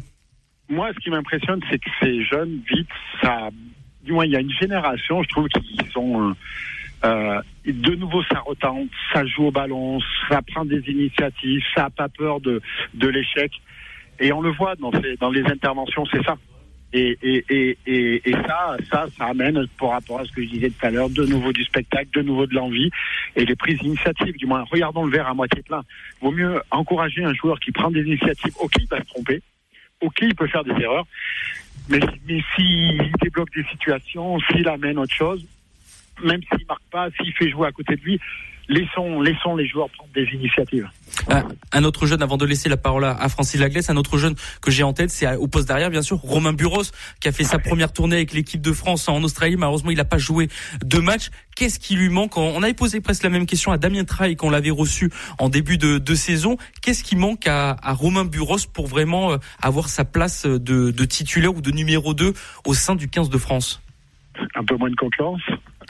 Moi, 0.72 0.92
ce 0.94 1.00
qui 1.00 1.10
m'impressionne, 1.10 1.62
c'est 1.70 1.78
que 1.78 1.90
ces 2.02 2.24
jeunes, 2.24 2.62
vite, 2.68 2.90
ça, 3.22 3.50
du 4.04 4.14
moins, 4.14 4.26
il 4.26 4.32
y 4.32 4.36
a 4.36 4.40
une 4.40 4.52
génération, 4.52 5.22
je 5.22 5.30
trouve, 5.30 5.48
qui 5.50 5.78
sont 5.92 6.34
euh, 7.04 7.42
de 7.66 7.96
nouveau, 7.96 8.24
ça 8.24 8.40
retente, 8.40 8.90
ça 9.14 9.26
joue 9.26 9.48
au 9.48 9.52
ballon, 9.52 10.00
ça 10.30 10.42
prend 10.42 10.66
des 10.66 10.82
initiatives, 10.88 11.62
ça 11.76 11.84
n'a 11.84 11.90
pas 11.90 12.10
peur 12.10 12.40
de, 12.40 12.62
de 12.94 13.08
l'échec. 13.08 13.52
Et 14.20 14.32
on 14.32 14.42
le 14.42 14.52
voit 14.52 14.76
dans, 14.76 14.92
dans 15.20 15.30
les 15.30 15.44
interventions, 15.46 16.06
c'est 16.12 16.24
ça. 16.24 16.38
Et, 16.94 17.18
et, 17.24 17.46
et, 17.50 17.78
et, 17.88 18.30
et 18.30 18.34
ça, 18.34 18.76
ça, 18.92 19.08
ça 19.18 19.26
amène, 19.26 19.66
par 19.80 19.92
rapport 19.92 20.20
à 20.20 20.26
ce 20.26 20.32
que 20.32 20.44
je 20.44 20.50
disais 20.50 20.70
tout 20.70 20.86
à 20.86 20.92
l'heure, 20.92 21.10
de 21.10 21.26
nouveau 21.26 21.54
du 21.54 21.64
spectacle, 21.64 22.10
de 22.14 22.22
nouveau 22.22 22.46
de 22.46 22.54
l'envie 22.54 22.92
et 23.36 23.46
les 23.46 23.56
prises 23.56 23.80
d'initiative. 23.80 24.36
Du 24.38 24.46
moins, 24.46 24.66
regardons 24.70 25.06
le 25.06 25.12
verre 25.12 25.28
à 25.28 25.34
moitié 25.34 25.62
plein. 25.64 25.84
Vaut 26.22 26.32
mieux 26.32 26.62
encourager 26.70 27.24
un 27.24 27.34
joueur 27.34 27.60
qui 27.60 27.72
prend 27.72 27.92
des 27.92 28.02
initiatives, 28.02 28.54
ok, 28.60 28.74
il 28.80 28.88
va 28.88 29.00
se 29.00 29.06
tromper, 29.06 29.42
ok, 30.02 30.18
il 30.22 30.36
peut 30.36 30.48
faire 30.48 30.64
des 30.64 30.80
erreurs, 30.82 31.06
mais, 31.90 32.00
s'il 32.56 33.12
débloque 33.22 33.54
des 33.56 33.64
situations, 33.66 34.40
s'il 34.52 34.68
amène 34.68 34.98
autre 34.98 35.14
chose, 35.14 35.46
même 36.24 36.42
s'il 36.44 36.66
marque 36.68 36.84
pas, 36.92 37.10
s'il 37.12 37.34
fait 37.34 37.50
jouer 37.50 37.68
à 37.68 37.72
côté 37.72 37.96
de 37.96 38.02
lui, 38.02 38.20
laissons, 38.72 39.56
les 39.56 39.68
joueurs 39.68 39.90
prendre 39.90 40.12
des 40.14 40.26
initiatives. 40.34 40.90
Un, 41.72 41.84
autre 41.84 42.06
jeune, 42.06 42.24
avant 42.24 42.38
de 42.38 42.46
laisser 42.46 42.70
la 42.70 42.78
parole 42.78 43.06
à, 43.06 43.30
Francis 43.30 43.60
Laglaise, 43.60 43.90
un 43.90 43.98
autre 43.98 44.18
jeune 44.18 44.36
que 44.62 44.72
j'ai 44.72 44.84
en 44.84 44.94
tête, 44.94 45.10
c'est 45.12 45.36
au 45.36 45.48
poste 45.48 45.68
derrière, 45.68 45.90
bien 45.90 46.02
sûr, 46.02 46.18
Romain 46.18 46.54
Buros, 46.54 46.84
qui 47.20 47.28
a 47.28 47.32
fait 47.32 47.44
sa 47.44 47.60
première 47.60 47.94
tournée 47.94 48.16
avec 48.16 48.34
l'équipe 48.34 48.62
de 48.62 48.72
France 48.72 49.08
en 49.08 49.22
Australie. 49.24 49.56
Malheureusement, 49.58 49.92
il 49.92 49.98
n'a 49.98 50.06
pas 50.06 50.18
joué 50.18 50.48
deux 50.84 51.02
matchs. 51.02 51.30
Qu'est-ce 51.56 51.80
qui 51.80 51.96
lui 51.96 52.10
manque? 52.10 52.38
On 52.38 52.64
avait 52.64 52.74
posé 52.74 53.02
presque 53.02 53.24
la 53.24 53.30
même 53.30 53.46
question 53.46 53.72
à 53.72 53.78
Damien 53.78 54.04
Traille 54.04 54.36
quand 54.36 54.48
on 54.48 54.52
l'avait 54.52 54.72
reçu 54.72 55.12
en 55.38 55.50
début 55.50 55.78
de, 55.78 56.16
saison. 56.16 56.58
Qu'est-ce 56.82 57.04
qui 57.04 57.16
manque 57.16 57.48
à, 57.48 57.78
à, 57.82 57.94
Romain 57.94 58.26
Buros 58.26 58.58
pour 58.74 58.88
vraiment 58.88 59.32
euh, 59.32 59.38
avoir 59.62 59.90
sa 59.90 60.06
place 60.06 60.46
de, 60.46 60.92
de 60.92 61.06
titulaire 61.06 61.56
ou 61.56 61.62
de 61.62 61.72
numéro 61.72 62.14
2 62.14 62.34
au 62.66 62.74
sein 62.74 62.96
du 62.96 63.08
15 63.08 63.30
de 63.30 63.38
France? 63.38 63.82
Un 64.56 64.64
peu 64.64 64.76
moins 64.76 64.90
de 64.90 64.96
concurrence 64.96 65.42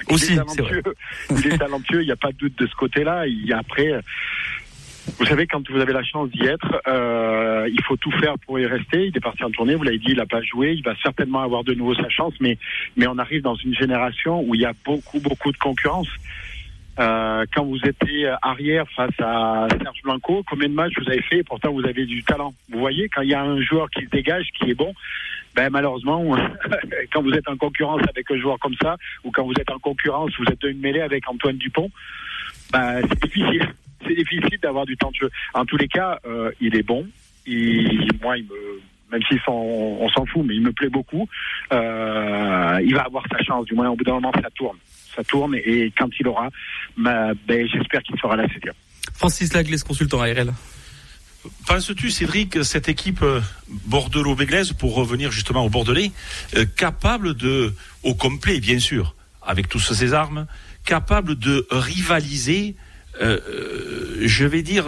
aussi, 0.10 0.34
il 0.34 0.34
est 0.34 0.38
talentueux. 0.38 0.84
Il 1.30 1.48
est 1.48 1.58
talentueux, 1.58 2.02
il 2.02 2.06
n'y 2.06 2.12
a 2.12 2.16
pas 2.16 2.32
de 2.32 2.38
doute 2.38 2.58
de 2.58 2.68
ce 2.68 2.76
côté-là. 2.76 3.28
Il 3.28 3.54
après, 3.54 4.02
vous 5.20 5.26
savez, 5.26 5.48
quand 5.48 5.68
vous 5.70 5.80
avez 5.80 5.94
la 5.94 6.04
chance 6.04 6.30
d'y 6.30 6.46
être, 6.46 6.82
euh, 6.88 7.68
il 7.72 7.82
faut 7.84 7.98
tout 7.98 8.12
faire 8.12 8.36
pour 8.46 8.60
y 8.60 8.66
rester. 8.66 9.08
Il 9.08 9.18
est 9.18 9.22
parti 9.22 9.44
en 9.44 9.52
tournée, 9.52 9.76
vous 9.76 9.84
l'avez 9.84 9.98
dit, 9.98 10.10
il 10.10 10.18
n'a 10.18 10.26
pas 10.26 10.42
joué. 10.42 10.74
Il 10.74 10.84
va 10.84 10.96
certainement 11.02 11.42
avoir 11.42 11.64
de 11.64 11.74
nouveau 11.74 11.96
sa 11.96 12.10
chance, 12.10 12.34
mais, 12.40 12.58
mais 12.98 13.08
on 13.08 13.18
arrive 13.18 13.42
dans 13.42 13.56
une 13.56 13.74
génération 13.74 14.42
où 14.42 14.56
il 14.56 14.62
y 14.62 14.66
a 14.66 14.74
beaucoup, 14.86 15.20
beaucoup 15.20 15.52
de 15.52 15.58
concurrence. 15.58 16.10
Euh, 17.00 17.46
quand 17.56 17.64
vous 17.66 17.80
étiez 17.84 18.32
arrière 18.42 18.86
face 18.96 19.18
à 19.20 19.68
Serge 19.82 20.02
Blanco, 20.04 20.44
combien 20.48 20.70
de 20.70 20.74
matchs 20.74 20.94
vous 20.98 21.10
avez 21.10 21.22
fait 21.22 21.44
Pourtant, 21.44 21.72
vous 21.72 21.86
avez 21.86 22.06
du 22.06 22.24
talent? 22.24 22.54
Vous 22.70 22.80
voyez, 22.80 23.10
quand 23.10 23.22
il 23.22 23.30
y 23.30 23.34
a 23.34 23.42
un 23.42 23.62
joueur 23.62 23.90
qui 23.90 24.06
se 24.06 24.10
dégage, 24.10 24.50
qui 24.60 24.70
est 24.70 24.76
bon, 24.76 24.94
ben 25.56 25.70
malheureusement, 25.70 26.24
quand 27.14 27.22
vous 27.22 27.32
êtes 27.32 27.48
en 27.48 27.58
concurrence 27.58 28.02
avec 28.10 28.30
un 28.32 28.40
joueur 28.40 28.60
comme 28.60 28.76
ça, 28.82 28.98
ou 29.24 29.32
quand 29.32 29.46
vous 29.46 29.54
êtes 29.60 29.70
en 29.72 29.80
concurrence, 29.80 30.32
vous 30.38 30.52
êtes 30.52 30.64
une 30.64 30.80
mêlée 30.80 31.02
avec 31.02 31.28
Antoine 31.28 31.58
Dupont, 31.58 31.92
ben 32.72 33.02
c'est 33.10 33.22
difficile. 33.24 33.68
C'est 34.04 34.16
difficile 34.16 34.58
d'avoir 34.64 34.88
du 34.88 34.98
temps 34.98 35.12
de 35.12 35.16
jeu. 35.16 35.30
En 35.54 35.64
tous 35.64 35.78
les 35.78 35.88
cas, 35.88 36.18
euh, 36.26 36.52
il 36.60 36.76
est 36.76 36.82
bon. 36.82 37.06
Il, 37.46 38.10
moi, 38.20 38.36
il 38.36 38.46
me, 38.46 38.82
même 39.12 39.22
si 39.30 39.38
on, 39.48 40.10
s'en 40.10 40.26
fout, 40.26 40.44
mais 40.46 40.56
il 40.56 40.62
me 40.62 40.72
plaît 40.72 40.90
beaucoup. 40.90 41.28
Euh, 41.72 42.80
il 42.84 42.96
va 42.96 43.02
avoir 43.02 43.24
sa 43.32 43.44
chance. 43.44 43.66
Du 43.66 43.76
moins, 43.76 43.90
au 43.90 43.96
bout 43.96 44.04
d'un 44.04 44.14
moment, 44.14 44.32
ça 44.34 44.50
tourne. 44.56 44.78
Ça 45.16 45.24
tourne, 45.24 45.56
et 45.56 45.92
quand 45.98 46.08
il 46.20 46.28
aura, 46.28 46.50
ben, 46.98 47.36
j'espère 47.48 48.02
qu'il 48.02 48.16
là, 48.16 48.46
c'est 48.54 48.64
bien. 48.64 48.72
Francis 49.14 49.54
Laglaise, 49.54 49.84
consultant 49.84 50.22
ARL. 50.22 50.52
Penses-tu, 51.66 52.12
Cédric, 52.12 52.64
cette 52.64 52.88
équipe 52.88 53.24
euh, 53.24 53.42
bordelot-béglaise, 53.88 54.74
pour 54.74 54.94
revenir 54.94 55.32
justement 55.32 55.66
au 55.66 55.70
Bordelais, 55.70 56.12
euh, 56.56 56.66
capable 56.66 57.34
de, 57.34 57.74
au 58.04 58.14
complet 58.14 58.60
bien 58.60 58.80
sûr, 58.80 59.16
avec 59.42 59.68
tous 59.68 59.80
ces 59.80 60.14
armes, 60.14 60.46
capable 60.86 61.36
de 61.36 61.66
rivaliser, 61.72 62.76
euh, 63.22 64.20
je 64.22 64.46
vais 64.46 64.62
dire, 64.62 64.88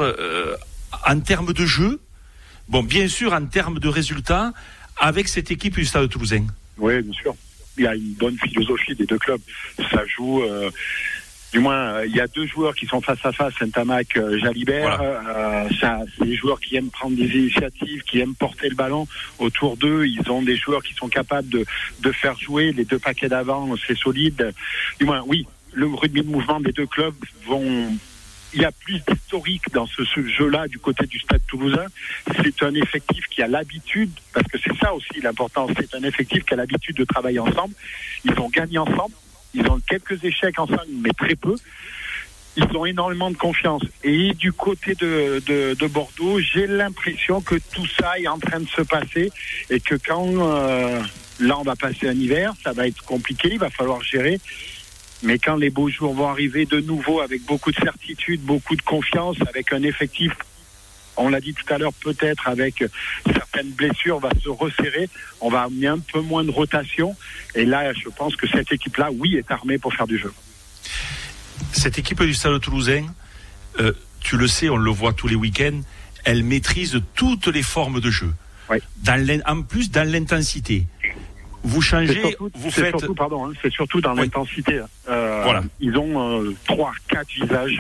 en 1.07 1.19
termes 1.19 1.53
de 1.53 1.65
jeu, 1.65 2.00
bon, 2.69 2.83
bien 2.83 3.07
sûr, 3.07 3.33
en 3.33 3.45
termes 3.45 3.79
de 3.79 3.88
résultats, 3.88 4.53
avec 4.98 5.27
cette 5.27 5.50
équipe 5.50 5.75
du 5.75 5.86
Stade 5.86 6.10
Toulousain 6.10 6.45
Oui, 6.77 7.01
bien 7.01 7.13
sûr. 7.13 7.36
Il 7.77 7.83
y 7.86 7.88
a 7.88 7.95
une 7.95 8.13
bonne 8.13 8.38
philosophie 8.38 8.93
des 8.93 9.07
deux 9.07 9.17
clubs. 9.17 9.41
Ça 9.91 10.03
joue 10.05 10.43
du 11.53 11.60
moins, 11.60 11.93
euh, 11.93 12.05
il 12.07 12.15
y 12.15 12.19
a 12.19 12.25
deux 12.25 12.48
joueurs 12.48 12.74
qui 12.74 12.88
sont 12.88 13.00
face 13.00 13.24
à 13.24 13.31
face, 13.31 13.53
Saint-Amac, 13.60 14.17
euh, 14.17 14.39
Jalibert. 14.39 15.00
Euh, 15.00 15.69
c'est 15.79 16.25
des 16.25 16.36
joueurs 16.36 16.60
qui 16.60 16.75
aiment 16.75 16.89
prendre 16.89 17.15
des 17.15 17.27
initiatives, 17.27 18.01
qui 18.01 18.19
aiment 18.19 18.33
porter 18.33 18.69
le 18.69 18.75
ballon 18.75 19.07
autour 19.38 19.77
d'eux. 19.77 20.07
Ils 20.07 20.31
ont 20.31 20.41
des 20.41 20.57
joueurs 20.57 20.81
qui 20.81 20.95
sont 20.95 21.10
capables 21.10 21.48
de, 21.50 21.63
de 22.00 22.12
faire 22.12 22.38
jouer 22.39 22.72
les 22.72 22.86
deux 22.86 22.98
paquets 22.98 23.29
d'avant. 23.29 23.69
C'est 23.86 23.95
solide. 23.95 24.51
Du 25.00 25.05
moins, 25.05 25.24
oui, 25.27 25.45
le 25.74 25.86
rugby 25.86 26.24
de 26.24 26.27
mouvement 26.27 26.60
des 26.60 26.72
deux 26.72 26.88
clubs 26.88 27.13
vont 27.45 27.88
il 28.55 28.62
y 28.62 28.65
a 28.65 28.72
plus 28.72 29.01
d'historique 29.07 29.63
dans 29.74 29.88
ce, 29.88 30.03
ce 30.05 30.27
jeu-là 30.27 30.67
du 30.67 30.77
côté 30.77 31.05
du 31.05 31.19
Stade 31.19 31.41
Toulousain. 31.48 31.86
C'est 32.43 32.63
un 32.63 32.74
effectif 32.75 33.25
qui 33.27 33.41
a 33.41 33.48
l'habitude, 33.48 34.12
parce 34.31 34.48
que 34.48 34.57
c'est 34.60 34.75
ça 34.77 34.93
aussi 34.93 35.22
l'important, 35.22 35.67
c'est 35.75 35.95
un 35.95 36.03
effectif 36.03 36.43
qui 36.45 36.53
a 36.53 36.57
l'habitude 36.57 36.95
de 36.95 37.03
travailler 37.03 37.39
ensemble. 37.39 37.74
Ils 38.25 38.39
ont 38.39 38.50
gagné 38.50 38.77
ensemble. 38.77 39.15
Ils 39.53 39.67
ont 39.67 39.79
quelques 39.88 40.24
échecs 40.24 40.60
ensemble, 40.60 40.88
mais 41.01 41.12
très 41.12 41.36
peu. 41.36 41.55
Ils 42.55 42.77
ont 42.77 42.86
énormément 42.86 43.31
de 43.31 43.38
confiance. 43.38 43.81
Et 44.03 44.33
du 44.33 44.53
côté 44.53 44.93
de, 44.95 45.41
de, 45.48 45.88
Bordeaux, 45.88 46.39
j'ai 46.39 46.67
l'impression 46.67 47.41
que 47.41 47.55
tout 47.55 47.88
ça 48.00 48.19
est 48.19 48.27
en 48.27 48.38
train 48.38 48.60
de 48.60 48.67
se 48.67 48.81
passer 48.81 49.31
et 49.72 49.79
que 49.79 49.95
quand 49.95 50.27
euh, 50.27 51.01
là 51.39 51.57
on 51.57 51.63
va 51.63 51.75
passer 51.75 52.07
un 52.07 52.13
hiver, 52.13 52.53
ça 52.63 52.72
va 52.74 52.88
être 52.88 53.03
compliqué, 53.03 53.50
il 53.53 53.60
va 53.60 53.72
falloir 53.72 54.03
gérer. 54.03 54.39
Mais 55.24 55.39
quand 55.39 55.55
les 55.55 55.72
beaux 55.72 55.89
jours 55.89 56.13
vont 56.13 56.27
arriver 56.27 56.65
de 56.65 56.79
nouveau 56.79 57.22
avec 57.22 57.43
beaucoup 57.45 57.72
de 57.72 57.79
certitude, 57.79 58.41
beaucoup 58.41 58.75
de 58.75 58.81
confiance, 58.81 59.38
avec 59.48 59.74
un 59.74 59.81
effectif 59.81 60.33
on 61.17 61.29
l'a 61.29 61.39
dit 61.39 61.53
tout 61.53 61.72
à 61.74 61.77
l'heure, 61.77 61.93
peut-être 61.93 62.48
avec 62.48 62.84
certaines 63.32 63.70
blessures, 63.70 64.20
va 64.20 64.29
se 64.41 64.50
resserrer. 64.50 65.10
On 65.41 65.50
va 65.50 65.63
amener 65.63 65.88
un 65.88 66.00
peu 66.00 66.22
moins 66.22 66.43
de 66.43 66.51
rotation. 66.51 67.15
Et 67.55 67.65
là, 67.65 67.93
je 67.93 68.10
pense 68.10 68.36
que 68.36 68.48
cette 68.48 68.72
équipe-là, 68.72 69.10
oui, 69.13 69.36
est 69.36 69.51
armée 69.51 69.77
pour 69.77 69.93
faire 69.93 70.08
du 70.08 70.17
jeu. 70.17 70.34
Cette 71.72 71.98
équipe 71.98 72.22
du 72.24 72.34
Stade 72.34 72.60
Toulousain, 72.60 73.05
euh, 73.79 73.93
tu 74.22 74.38
le 74.38 74.48
sais, 74.48 74.70
on 74.70 74.77
le 74.77 74.91
voit 74.91 75.13
tous 75.13 75.27
les 75.27 75.36
week-ends, 75.36 75.82
elle 76.24 76.43
maîtrise 76.43 77.00
toutes 77.15 77.48
les 77.48 77.63
formes 77.63 78.00
de 78.00 78.10
jeu. 78.10 78.34
Oui. 78.70 78.77
Dans 79.03 79.41
en 79.46 79.62
plus, 79.62 79.91
dans 79.91 80.10
l'intensité. 80.10 80.86
Vous 81.65 81.82
changez, 81.82 82.36
vous 82.55 82.72
faites. 82.72 82.98
Surtout, 82.98 83.15
pardon, 83.15 83.48
hein, 83.48 83.53
c'est 83.62 83.72
surtout 83.72 84.01
dans 84.01 84.13
l'intensité. 84.13 84.82
Euh, 85.08 85.41
voilà. 85.43 85.63
Ils 85.79 85.98
ont 85.98 86.41
euh, 86.41 86.53
trois, 86.65 86.91
quatre 87.08 87.29
visages 87.29 87.77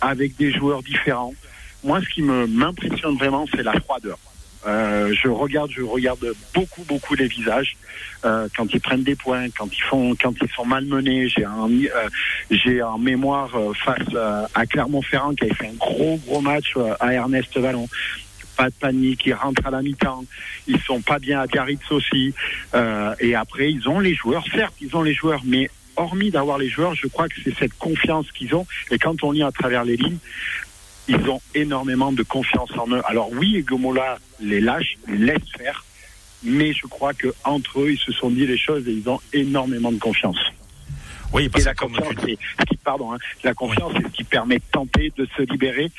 avec 0.00 0.36
des 0.36 0.52
joueurs 0.52 0.82
différents 0.82 1.34
moi, 1.84 2.00
ce 2.02 2.08
qui 2.08 2.22
me 2.22 2.46
m'impressionne 2.46 3.16
vraiment, 3.16 3.46
c'est 3.54 3.62
la 3.62 3.72
froideur. 3.80 4.18
Euh, 4.66 5.14
je 5.14 5.28
regarde, 5.28 5.70
je 5.70 5.82
regarde 5.82 6.32
beaucoup, 6.52 6.82
beaucoup 6.82 7.14
les 7.14 7.28
visages 7.28 7.76
euh, 8.24 8.48
quand 8.56 8.66
ils 8.74 8.80
prennent 8.80 9.04
des 9.04 9.14
points, 9.14 9.48
quand 9.50 9.68
ils 9.72 9.82
font, 9.82 10.16
quand 10.20 10.34
ils 10.42 10.50
sont 10.50 10.64
malmenés. 10.66 11.28
J'ai 11.28 11.44
un, 11.44 11.70
euh, 11.70 12.08
j'ai 12.50 12.82
en 12.82 12.98
mémoire 12.98 13.54
euh, 13.54 13.72
face 13.72 14.08
à 14.54 14.66
Clermont-Ferrand 14.66 15.34
qui 15.34 15.44
avait 15.44 15.54
fait 15.54 15.68
un 15.68 15.74
gros, 15.74 16.20
gros 16.26 16.40
match 16.40 16.72
euh, 16.76 16.94
à 16.98 17.12
Ernest 17.12 17.56
Vallon. 17.56 17.88
Pas 18.56 18.70
de 18.70 18.74
panique, 18.74 19.24
ils 19.26 19.34
rentrent 19.34 19.64
à 19.64 19.70
la 19.70 19.80
mi-temps. 19.80 20.24
Ils 20.66 20.80
sont 20.80 21.00
pas 21.00 21.20
bien 21.20 21.40
à 21.40 21.46
Biarritz 21.46 21.92
aussi. 21.92 22.34
et 23.20 23.34
après, 23.36 23.70
ils 23.70 23.88
ont 23.88 24.00
les 24.00 24.16
joueurs. 24.16 24.44
Certes, 24.52 24.74
ils 24.80 24.96
ont 24.96 25.02
les 25.02 25.14
joueurs, 25.14 25.42
mais 25.44 25.70
hormis 25.98 26.30
d'avoir 26.30 26.58
les 26.58 26.68
joueurs, 26.68 26.94
je 26.94 27.06
crois 27.06 27.28
que 27.28 27.36
c'est 27.44 27.56
cette 27.56 27.76
confiance 27.78 28.30
qu'ils 28.32 28.54
ont. 28.54 28.66
Et 28.90 28.98
quand 28.98 29.22
on 29.22 29.32
lit 29.32 29.42
à 29.42 29.52
travers 29.52 29.84
les 29.84 29.96
lignes, 29.96 30.18
ils 31.08 31.28
ont 31.28 31.40
énormément 31.54 32.12
de 32.12 32.22
confiance 32.22 32.70
en 32.78 32.88
eux. 32.90 33.00
Alors 33.06 33.30
oui, 33.32 33.62
Gomola 33.62 34.18
les 34.40 34.60
lâche, 34.60 34.96
les 35.08 35.18
laisse 35.18 35.48
faire, 35.56 35.84
mais 36.42 36.72
je 36.72 36.86
crois 36.86 37.14
que 37.14 37.34
entre 37.44 37.80
eux, 37.80 37.92
ils 37.92 37.98
se 37.98 38.12
sont 38.12 38.30
dit 38.30 38.46
les 38.46 38.58
choses 38.58 38.86
et 38.86 38.92
ils 38.92 39.08
ont 39.08 39.20
énormément 39.32 39.90
de 39.90 39.98
confiance. 39.98 40.38
Oui, 41.32 41.48
parce 41.48 41.64
et 41.64 41.66
la 41.66 41.74
confiance, 41.74 42.14
c'est 42.24 42.38
ce 42.60 42.64
qui, 42.66 42.76
pardon, 42.76 43.12
hein, 43.12 43.18
la 43.44 43.52
confiance, 43.52 43.92
c'est 43.96 44.04
ce 44.04 44.12
qui 44.12 44.24
permet 44.24 44.56
de 44.56 44.62
tenter 44.72 45.12
de 45.16 45.28
se 45.36 45.42
libérer. 45.42 45.90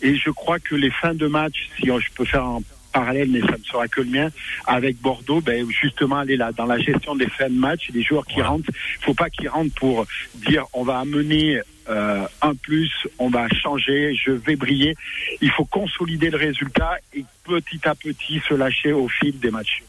Et 0.00 0.16
je 0.16 0.30
crois 0.30 0.58
que 0.58 0.74
les 0.74 0.90
fins 0.90 1.14
de 1.14 1.26
match, 1.26 1.68
si 1.78 1.86
je 1.86 2.12
peux 2.14 2.24
faire 2.24 2.44
un 2.44 2.60
parallèle, 2.92 3.28
mais 3.30 3.40
ça 3.40 3.58
ne 3.58 3.64
sera 3.64 3.88
que 3.88 4.00
le 4.00 4.10
mien, 4.10 4.28
avec 4.66 5.00
Bordeaux, 5.00 5.40
ben 5.40 5.66
justement, 5.70 6.22
elle 6.22 6.30
est 6.30 6.36
là, 6.36 6.52
dans 6.52 6.66
la 6.66 6.78
gestion 6.78 7.14
des 7.16 7.28
fins 7.28 7.48
de 7.48 7.58
match, 7.58 7.90
les 7.92 8.02
joueurs 8.02 8.26
qui 8.26 8.40
rentrent, 8.40 8.68
il 8.70 9.04
faut 9.04 9.14
pas 9.14 9.30
qu'ils 9.30 9.48
rentrent 9.48 9.74
pour 9.74 10.06
dire 10.34 10.64
on 10.72 10.84
va 10.84 10.98
amener 11.00 11.60
euh, 11.88 12.26
un 12.40 12.54
plus, 12.54 12.90
on 13.18 13.28
va 13.28 13.48
changer, 13.48 14.14
je 14.14 14.32
vais 14.32 14.56
briller. 14.56 14.94
Il 15.40 15.50
faut 15.50 15.64
consolider 15.64 16.30
le 16.30 16.38
résultat 16.38 16.96
et 17.14 17.24
petit 17.44 17.80
à 17.84 17.94
petit 17.94 18.40
se 18.48 18.54
lâcher 18.54 18.92
au 18.92 19.08
fil 19.08 19.38
des 19.38 19.50
matchs. 19.50 19.82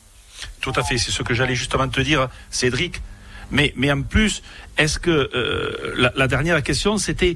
Tout 0.61 0.73
à 0.75 0.83
fait, 0.83 0.97
c'est 0.97 1.11
ce 1.11 1.23
que 1.23 1.33
j'allais 1.33 1.55
justement 1.55 1.87
te 1.87 2.01
dire, 2.01 2.29
Cédric. 2.49 3.01
Mais, 3.51 3.73
mais 3.75 3.91
en 3.91 4.01
plus, 4.01 4.41
est-ce 4.77 4.97
que 4.97 5.11
euh, 5.11 5.93
la, 5.95 6.11
la, 6.15 6.27
dernière 6.27 6.61
question, 6.63 6.97
c'était 6.97 7.35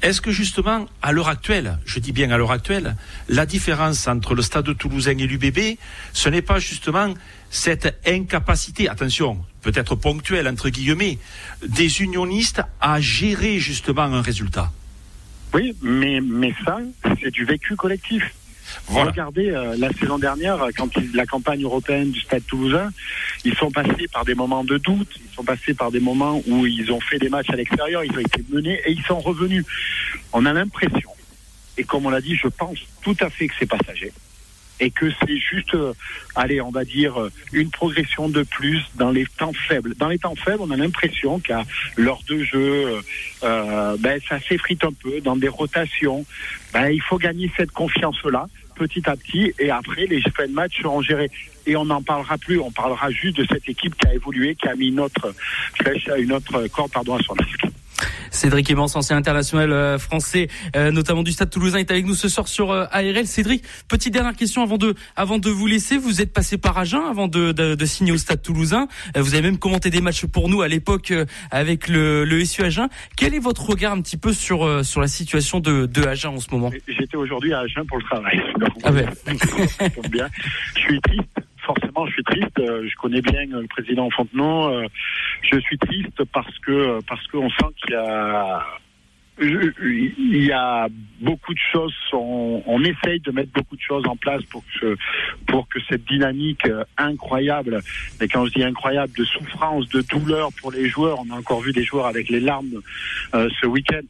est-ce 0.00 0.20
que 0.20 0.30
justement, 0.30 0.86
à 1.02 1.12
l'heure 1.12 1.28
actuelle, 1.28 1.78
je 1.84 2.00
dis 2.00 2.12
bien 2.12 2.30
à 2.30 2.38
l'heure 2.38 2.50
actuelle, 2.50 2.96
la 3.28 3.46
différence 3.46 4.08
entre 4.08 4.34
le 4.34 4.42
stade 4.42 4.76
toulousain 4.76 5.16
et 5.16 5.26
l'UBB, 5.26 5.76
ce 6.12 6.28
n'est 6.28 6.42
pas 6.42 6.58
justement 6.58 7.14
cette 7.50 8.00
incapacité, 8.06 8.88
attention, 8.88 9.44
peut-être 9.62 9.94
ponctuelle 9.94 10.48
entre 10.48 10.68
guillemets, 10.68 11.18
des 11.66 12.02
unionistes 12.02 12.62
à 12.80 13.00
gérer 13.00 13.58
justement 13.58 14.02
un 14.02 14.22
résultat 14.22 14.70
Oui, 15.54 15.74
mais, 15.80 16.20
mais 16.20 16.54
ça, 16.64 16.78
c'est 17.22 17.30
du 17.30 17.44
vécu 17.44 17.76
collectif. 17.76 18.34
Regardez 18.88 19.50
euh, 19.50 19.76
la 19.76 19.92
saison 19.92 20.18
dernière, 20.18 20.58
quand 20.76 20.88
la 21.14 21.26
campagne 21.26 21.62
européenne 21.62 22.10
du 22.10 22.20
Stade 22.20 22.44
Toulousain, 22.46 22.90
ils 23.44 23.54
sont 23.54 23.70
passés 23.70 24.08
par 24.12 24.24
des 24.24 24.34
moments 24.34 24.64
de 24.64 24.78
doute, 24.78 25.08
ils 25.16 25.34
sont 25.34 25.44
passés 25.44 25.74
par 25.74 25.90
des 25.90 26.00
moments 26.00 26.42
où 26.46 26.66
ils 26.66 26.90
ont 26.92 27.00
fait 27.00 27.18
des 27.18 27.28
matchs 27.28 27.50
à 27.50 27.56
l'extérieur, 27.56 28.04
ils 28.04 28.12
ont 28.12 28.20
été 28.20 28.44
menés 28.50 28.80
et 28.86 28.92
ils 28.92 29.02
sont 29.02 29.20
revenus. 29.20 29.64
On 30.32 30.46
a 30.46 30.52
l'impression, 30.52 31.10
et 31.76 31.84
comme 31.84 32.06
on 32.06 32.10
l'a 32.10 32.20
dit, 32.20 32.36
je 32.36 32.48
pense 32.48 32.78
tout 33.02 33.16
à 33.20 33.30
fait 33.30 33.48
que 33.48 33.54
c'est 33.58 33.66
passager. 33.66 34.12
Et 34.82 34.90
que 34.90 35.06
c'est 35.10 35.36
juste, 35.36 35.74
euh, 35.74 35.94
allez, 36.34 36.60
on 36.60 36.72
va 36.72 36.84
dire, 36.84 37.20
euh, 37.20 37.30
une 37.52 37.70
progression 37.70 38.28
de 38.28 38.42
plus 38.42 38.82
dans 38.96 39.12
les 39.12 39.26
temps 39.26 39.52
faibles. 39.68 39.94
Dans 39.96 40.08
les 40.08 40.18
temps 40.18 40.34
faibles, 40.34 40.58
on 40.60 40.70
a 40.72 40.76
l'impression 40.76 41.38
qu'à 41.38 41.62
l'heure 41.96 42.20
de 42.28 42.42
jeu, 42.42 43.00
euh, 43.44 43.96
ben, 44.00 44.20
ça 44.28 44.40
s'effrite 44.40 44.82
un 44.82 44.92
peu 44.92 45.20
dans 45.20 45.36
des 45.36 45.46
rotations. 45.46 46.26
Ben, 46.72 46.88
il 46.88 47.00
faut 47.00 47.16
gagner 47.16 47.48
cette 47.56 47.70
confiance-là 47.70 48.46
petit 48.74 49.08
à 49.08 49.14
petit 49.14 49.52
et 49.58 49.70
après 49.70 50.06
les 50.06 50.20
fins 50.34 50.48
de 50.48 50.52
match 50.52 50.80
seront 50.80 51.02
gérés 51.02 51.30
et 51.66 51.76
on 51.76 51.84
n'en 51.84 52.02
parlera 52.02 52.38
plus 52.38 52.58
on 52.58 52.70
parlera 52.70 53.10
juste 53.10 53.36
de 53.36 53.44
cette 53.44 53.68
équipe 53.68 53.94
qui 53.96 54.06
a 54.06 54.14
évolué 54.14 54.54
qui 54.54 54.66
a 54.66 54.74
mis 54.74 54.88
une 54.88 54.98
autre 54.98 55.34
flèche 55.74 56.08
une 56.16 56.32
autre 56.32 56.66
corde 56.68 56.90
pardon 56.90 57.16
à 57.16 57.22
son 57.22 57.34
arc 57.34 57.66
Cédric 58.30 58.70
Emmons, 58.70 58.86
ancien 58.94 59.16
international 59.16 59.72
euh, 59.72 59.98
français, 59.98 60.48
euh, 60.76 60.90
notamment 60.90 61.22
du 61.22 61.32
Stade 61.32 61.50
Toulousain, 61.50 61.78
est 61.78 61.90
avec 61.90 62.06
nous 62.06 62.14
ce 62.14 62.28
soir 62.28 62.48
sur 62.48 62.70
euh, 62.70 62.86
ARL. 62.90 63.26
Cédric, 63.26 63.64
petite 63.88 64.12
dernière 64.12 64.34
question 64.34 64.62
avant 64.62 64.78
de 64.78 64.94
avant 65.16 65.38
de 65.38 65.50
vous 65.50 65.66
laisser. 65.66 65.98
Vous 65.98 66.20
êtes 66.20 66.32
passé 66.32 66.58
par 66.58 66.78
Agen 66.78 67.02
avant 67.08 67.28
de, 67.28 67.52
de, 67.52 67.74
de 67.74 67.86
signer 67.86 68.12
au 68.12 68.16
Stade 68.16 68.42
Toulousain. 68.42 68.88
Vous 69.16 69.34
avez 69.34 69.42
même 69.42 69.58
commenté 69.58 69.90
des 69.90 70.00
matchs 70.00 70.26
pour 70.26 70.48
nous 70.48 70.62
à 70.62 70.68
l'époque 70.68 71.12
avec 71.50 71.88
le, 71.88 72.24
le 72.24 72.44
SU 72.44 72.62
Agen. 72.62 72.88
Quel 73.16 73.34
est 73.34 73.38
votre 73.38 73.68
regard 73.68 73.92
un 73.92 74.00
petit 74.00 74.16
peu 74.16 74.32
sur 74.32 74.84
sur 74.84 75.00
la 75.00 75.08
situation 75.08 75.60
de, 75.60 75.86
de 75.86 76.02
Agen 76.04 76.34
en 76.34 76.40
ce 76.40 76.50
moment? 76.50 76.70
J'étais 76.88 77.16
aujourd'hui 77.16 77.52
à 77.52 77.60
Agen 77.60 77.84
pour 77.86 77.98
le 77.98 78.04
travail. 78.04 78.40
ah 78.84 78.90
ben. 78.90 79.08
bien. 80.10 80.28
Je 80.76 80.80
suis 80.80 81.00
triste 81.00 81.41
je 82.06 82.12
suis 82.12 82.24
triste. 82.24 82.58
Euh, 82.58 82.88
je 82.88 82.94
connais 82.96 83.20
bien 83.20 83.44
le 83.46 83.66
président 83.66 84.08
Fontenot. 84.10 84.68
Euh, 84.68 84.86
je 85.50 85.58
suis 85.60 85.78
triste 85.78 86.24
parce 86.32 86.58
que 86.60 87.00
parce 87.08 87.26
qu'on 87.28 87.48
sent 87.50 87.66
qu'il 87.76 87.94
y 90.46 90.52
a 90.52 90.88
beaucoup 91.20 91.54
de 91.54 91.58
choses. 91.72 91.94
On, 92.12 92.82
essaye 92.82 93.20
de 93.20 93.30
mettre 93.30 93.52
beaucoup 93.52 93.76
de 93.76 93.80
choses 93.80 94.06
en 94.06 94.16
place 94.16 94.42
pour 94.44 94.64
que 94.80 94.96
pour 95.46 95.68
que 95.68 95.78
cette 95.88 96.04
dynamique 96.04 96.66
incroyable, 96.98 97.80
mais 98.20 98.28
quand 98.28 98.46
je 98.46 98.52
dis 98.52 98.64
incroyable, 98.64 99.12
de 99.16 99.24
souffrance, 99.24 99.88
de 99.88 100.02
douleur 100.02 100.50
pour 100.60 100.72
les 100.72 100.88
joueurs, 100.88 101.18
on 101.20 101.30
a 101.30 101.38
encore 101.38 101.60
vu 101.60 101.72
des 101.72 101.84
joueurs 101.84 102.06
avec 102.06 102.28
les 102.28 102.40
larmes 102.40 102.80
euh, 103.34 103.48
ce 103.60 103.66
week-end 103.66 104.02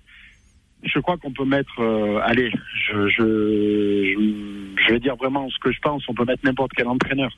je 0.83 0.99
crois 0.99 1.17
qu'on 1.17 1.33
peut 1.33 1.45
mettre, 1.45 1.81
euh, 1.81 2.21
allez, 2.25 2.51
je, 2.75 3.09
je, 3.09 4.75
je, 4.77 4.93
vais 4.93 5.01
dire 5.01 5.17
vraiment 5.17 5.49
ce 5.49 5.59
que 5.59 5.73
je 5.73 5.79
pense, 5.81 6.03
on 6.09 6.15
peut 6.15 6.25
mettre 6.25 6.45
n'importe 6.45 6.73
quel 6.77 6.89
entraîneur. 6.89 7.31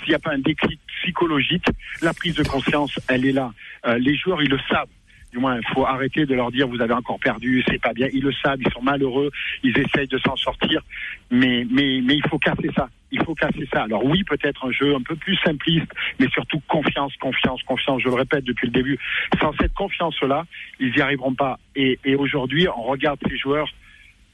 S'il 0.00 0.10
n'y 0.10 0.14
a 0.14 0.18
pas 0.18 0.32
un 0.32 0.38
déclic 0.38 0.78
psychologique, 1.02 1.66
la 2.02 2.12
prise 2.12 2.34
de 2.34 2.44
conscience, 2.44 2.98
elle 3.08 3.24
est 3.24 3.32
là. 3.32 3.52
Euh, 3.86 3.98
les 3.98 4.14
joueurs, 4.14 4.42
ils 4.42 4.50
le 4.50 4.58
savent 4.68 4.88
du 5.32 5.38
moins, 5.38 5.58
il 5.58 5.74
faut 5.74 5.86
arrêter 5.86 6.26
de 6.26 6.34
leur 6.34 6.50
dire 6.50 6.66
vous 6.66 6.80
avez 6.80 6.94
encore 6.94 7.18
perdu, 7.20 7.62
c'est 7.68 7.80
pas 7.80 7.92
bien. 7.92 8.08
Ils 8.12 8.22
le 8.22 8.32
savent, 8.32 8.58
ils 8.60 8.72
sont 8.72 8.82
malheureux, 8.82 9.30
ils 9.62 9.76
essayent 9.78 10.08
de 10.08 10.18
s'en 10.18 10.36
sortir, 10.36 10.82
mais 11.30 11.64
mais 11.70 12.00
mais 12.04 12.16
il 12.16 12.28
faut 12.28 12.38
casser 12.38 12.68
ça. 12.74 12.88
Il 13.12 13.22
faut 13.24 13.34
casser 13.34 13.68
ça. 13.72 13.82
Alors 13.82 14.04
oui, 14.04 14.22
peut-être 14.24 14.66
un 14.66 14.70
jeu 14.72 14.94
un 14.94 15.02
peu 15.02 15.16
plus 15.16 15.36
simpliste, 15.36 15.90
mais 16.18 16.28
surtout 16.28 16.60
confiance, 16.68 17.14
confiance, 17.16 17.62
confiance. 17.64 18.02
Je 18.02 18.08
le 18.08 18.14
répète 18.14 18.44
depuis 18.44 18.66
le 18.66 18.72
début. 18.72 18.98
Sans 19.40 19.52
cette 19.60 19.74
confiance-là, 19.74 20.44
ils 20.78 20.92
n'y 20.92 21.00
arriveront 21.00 21.34
pas. 21.34 21.58
Et, 21.74 21.98
et 22.04 22.14
aujourd'hui, 22.14 22.68
on 22.68 22.82
regarde 22.82 23.18
ces 23.28 23.36
joueurs. 23.36 23.68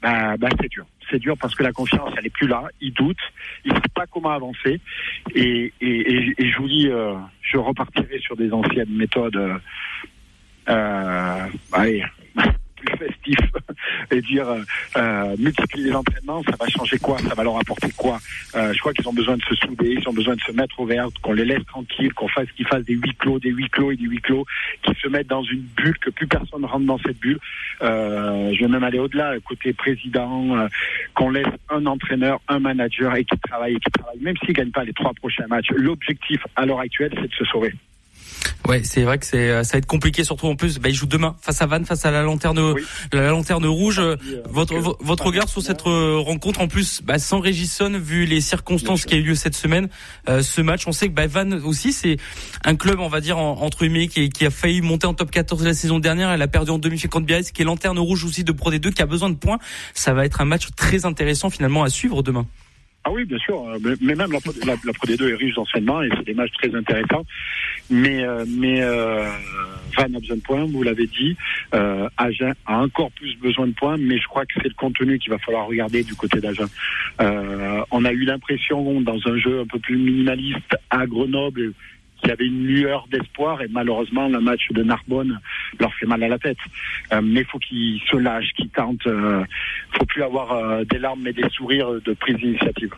Bah, 0.01 0.35
c'est 0.61 0.69
dur. 0.69 0.85
C'est 1.09 1.19
dur 1.19 1.35
parce 1.39 1.55
que 1.55 1.63
la 1.63 1.71
confiance, 1.71 2.13
elle 2.17 2.25
est 2.27 2.33
plus 2.33 2.47
là. 2.47 2.65
Ils 2.81 2.93
doutent. 2.93 3.17
Ils 3.65 3.69
ne 3.69 3.75
savent 3.75 3.89
pas 3.95 4.05
comment 4.05 4.29
avancer. 4.29 4.79
Et, 5.33 5.73
et, 5.81 6.33
et, 6.37 6.51
je 6.51 6.57
vous 6.57 6.67
dis, 6.67 6.87
euh, 6.87 7.15
je 7.41 7.57
repartirai 7.57 8.19
sur 8.19 8.35
des 8.35 8.51
anciennes 8.51 8.91
méthodes. 8.91 9.35
Euh, 9.35 9.57
euh, 10.69 11.47
allez, 11.71 12.03
et 14.11 14.21
dire 14.21 14.47
euh, 14.47 14.61
euh, 14.97 15.35
multiplier 15.37 15.85
les 15.89 15.95
entraînements, 15.95 16.41
ça 16.43 16.55
va 16.59 16.67
changer 16.67 16.97
quoi? 16.97 17.17
Ça 17.19 17.35
va 17.35 17.43
leur 17.43 17.57
apporter 17.57 17.91
quoi? 17.95 18.19
Euh, 18.55 18.73
Je 18.73 18.79
crois 18.79 18.93
qu'ils 18.93 19.07
ont 19.07 19.13
besoin 19.13 19.37
de 19.37 19.43
se 19.43 19.55
souder, 19.55 19.97
ils 19.99 20.07
ont 20.07 20.13
besoin 20.13 20.35
de 20.35 20.41
se 20.41 20.51
mettre 20.51 20.79
au 20.79 20.85
vert, 20.85 21.07
qu'on 21.21 21.33
les 21.33 21.45
laisse 21.45 21.65
tranquilles, 21.65 22.13
qu'on 22.13 22.27
fasse 22.27 22.49
qu'ils 22.55 22.67
fassent 22.67 22.85
des 22.85 22.95
huis 22.95 23.15
clos, 23.17 23.39
des 23.39 23.49
huis 23.49 23.69
clos 23.69 23.91
et 23.91 23.95
des 23.95 24.05
huis 24.05 24.21
clos, 24.21 24.45
qu'ils 24.83 24.95
se 24.95 25.07
mettent 25.07 25.27
dans 25.27 25.43
une 25.43 25.65
bulle, 25.75 25.97
que 25.99 26.09
plus 26.09 26.27
personne 26.27 26.65
rentre 26.65 26.85
dans 26.85 26.99
cette 26.99 27.19
bulle. 27.19 27.39
Euh, 27.81 28.51
je 28.53 28.59
vais 28.61 28.67
même 28.67 28.83
aller 28.83 28.99
au-delà, 28.99 29.33
côté 29.45 29.73
président, 29.73 30.57
euh, 30.57 30.67
qu'on 31.13 31.29
laisse 31.29 31.47
un 31.69 31.85
entraîneur, 31.85 32.39
un 32.47 32.59
manager 32.59 33.15
et 33.15 33.25
qui 33.25 33.37
travaille 33.39 33.75
et 33.75 33.79
qui 33.79 33.91
travaille, 33.91 34.19
même 34.19 34.35
s'ils 34.37 34.53
gagnent 34.53 34.71
pas 34.71 34.83
les 34.83 34.93
trois 34.93 35.13
prochains 35.13 35.47
matchs. 35.47 35.69
L'objectif 35.75 36.41
à 36.55 36.65
l'heure 36.65 36.79
actuelle, 36.79 37.11
c'est 37.15 37.29
de 37.29 37.33
se 37.33 37.45
sauver. 37.45 37.73
Ouais, 38.67 38.81
c'est 38.83 39.03
vrai 39.03 39.17
que 39.17 39.25
c'est 39.25 39.49
euh, 39.49 39.63
ça 39.63 39.73
va 39.73 39.77
être 39.77 39.85
compliqué 39.85 40.25
surtout 40.25 40.47
en 40.47 40.55
plus. 40.57 40.77
Bah, 40.79 40.89
il 40.89 40.95
joue 40.95 41.05
demain 41.05 41.37
face 41.41 41.61
à 41.61 41.65
Vannes, 41.67 41.85
face 41.85 42.05
à 42.05 42.11
la 42.11 42.21
lanterne 42.21 42.75
la 43.13 43.29
lanterne 43.29 43.65
rouge. 43.65 43.99
Euh, 43.99 44.17
votre 44.49 44.97
votre 44.99 45.25
regard 45.25 45.47
sur 45.47 45.61
cette 45.61 45.87
euh, 45.87 46.17
rencontre 46.17 46.59
en 46.59 46.67
plus 46.67 47.01
bah, 47.01 47.17
sans 47.17 47.39
Régisson 47.39 47.97
vu 47.97 48.25
les 48.25 48.41
circonstances 48.41 49.05
qui 49.05 49.13
a 49.13 49.17
eu 49.17 49.21
lieu 49.21 49.35
cette 49.35 49.55
semaine. 49.55 49.87
ce 50.27 50.61
match, 50.61 50.85
on 50.85 50.91
sait 50.91 51.07
que 51.07 51.13
bah, 51.13 51.27
Vannes 51.27 51.61
aussi 51.63 51.93
c'est 51.93 52.17
un 52.65 52.75
club 52.75 52.99
on 52.99 53.07
va 53.07 53.21
dire 53.21 53.37
entre 53.37 53.83
humains 53.83 54.07
qui, 54.07 54.29
qui, 54.29 54.45
a 54.45 54.49
failli 54.49 54.81
monter 54.81 55.07
en 55.07 55.13
top 55.13 55.31
14 55.31 55.63
la 55.63 55.73
saison 55.73 55.99
dernière. 55.99 56.29
Elle 56.31 56.41
a 56.41 56.47
perdu 56.47 56.71
en 56.71 56.77
demi-finale 56.77 57.09
contre 57.09 57.25
Biarritz, 57.25 57.51
qui 57.51 57.61
est 57.61 57.65
lanterne 57.65 57.99
rouge 57.99 58.25
aussi 58.25 58.43
de 58.43 58.51
Pro 58.51 58.71
D2 58.71 58.91
qui 58.91 59.01
a 59.01 59.05
besoin 59.05 59.29
de 59.29 59.35
points. 59.35 59.59
Ça 59.93 60.13
va 60.13 60.25
être 60.25 60.41
un 60.41 60.45
match 60.45 60.67
très 60.75 61.05
intéressant 61.05 61.49
finalement 61.49 61.83
à 61.83 61.89
suivre 61.89 62.21
demain. 62.21 62.45
Ah 63.07 63.11
oui, 63.13 63.23
bien 63.23 63.37
sûr. 63.37 63.63
Euh, 63.69 63.95
mais 64.01 64.15
même 64.15 64.31
la, 64.33 64.39
la, 64.65 64.75
la 64.83 64.93
Pro 64.93 65.07
D2 65.07 65.29
est 65.29 65.35
riche 65.35 65.55
d'enseignement 65.55 66.03
et 66.03 66.09
c'est 66.17 66.25
des 66.25 66.33
matchs 66.33 66.51
très 66.61 66.75
intéressants. 66.75 67.23
Mais, 67.89 68.21
euh, 68.21 68.43
mais 68.45 68.81
euh, 68.81 69.29
Van 69.95 70.03
a 70.03 70.19
besoin 70.19 70.35
de 70.35 70.41
points, 70.41 70.65
vous 70.65 70.83
l'avez 70.83 71.07
dit. 71.07 71.37
Euh, 71.73 72.09
Agen 72.17 72.53
a 72.65 72.79
encore 72.79 73.11
plus 73.11 73.37
besoin 73.37 73.67
de 73.67 73.71
points, 73.71 73.95
mais 73.97 74.17
je 74.17 74.27
crois 74.27 74.45
que 74.45 74.55
c'est 74.57 74.67
le 74.67 74.73
contenu 74.73 75.19
qu'il 75.19 75.29
va 75.29 75.37
falloir 75.37 75.67
regarder 75.67 76.03
du 76.03 76.15
côté 76.15 76.41
d'Agen. 76.41 76.65
Euh, 77.21 77.81
on 77.91 78.03
a 78.03 78.11
eu 78.11 78.25
l'impression, 78.25 78.99
dans 78.99 79.25
un 79.25 79.37
jeu 79.37 79.61
un 79.61 79.65
peu 79.65 79.79
plus 79.79 79.97
minimaliste 79.97 80.75
à 80.89 81.05
Grenoble, 81.05 81.71
qu'il 82.19 82.29
y 82.29 82.31
avait 82.31 82.45
une 82.45 82.65
lueur 82.65 83.07
d'espoir 83.11 83.61
et 83.61 83.67
malheureusement 83.69 84.27
le 84.27 84.39
match 84.39 84.67
de 84.71 84.83
Narbonne 84.83 85.39
leur 85.79 85.93
fait 85.95 86.05
mal 86.05 86.23
à 86.23 86.27
la 86.27 86.39
tête. 86.39 86.57
Euh, 87.13 87.21
mais 87.23 87.43
faut 87.43 87.59
qu'ils 87.59 88.01
se 88.09 88.17
lâchent, 88.17 88.53
qu'ils 88.53 88.69
tentent. 88.69 89.07
Euh, 89.07 89.43
faut 89.97 90.05
plus 90.05 90.23
avoir 90.23 90.51
euh, 90.51 90.83
des 90.83 90.99
larmes 90.99 91.21
mais 91.23 91.33
des 91.33 91.49
sourires 91.49 92.01
de 92.01 92.13
prise 92.13 92.37
d'initiative. 92.37 92.93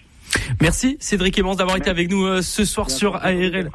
Merci 0.62 0.98
Cédric 1.00 1.40
Emmons 1.40 1.56
d'avoir 1.56 1.78
été 1.78 1.90
avec 1.90 2.10
nous 2.10 2.26
euh, 2.26 2.42
ce 2.42 2.66
soir 2.66 2.90
sur 2.90 3.16
ARL. 3.16 3.70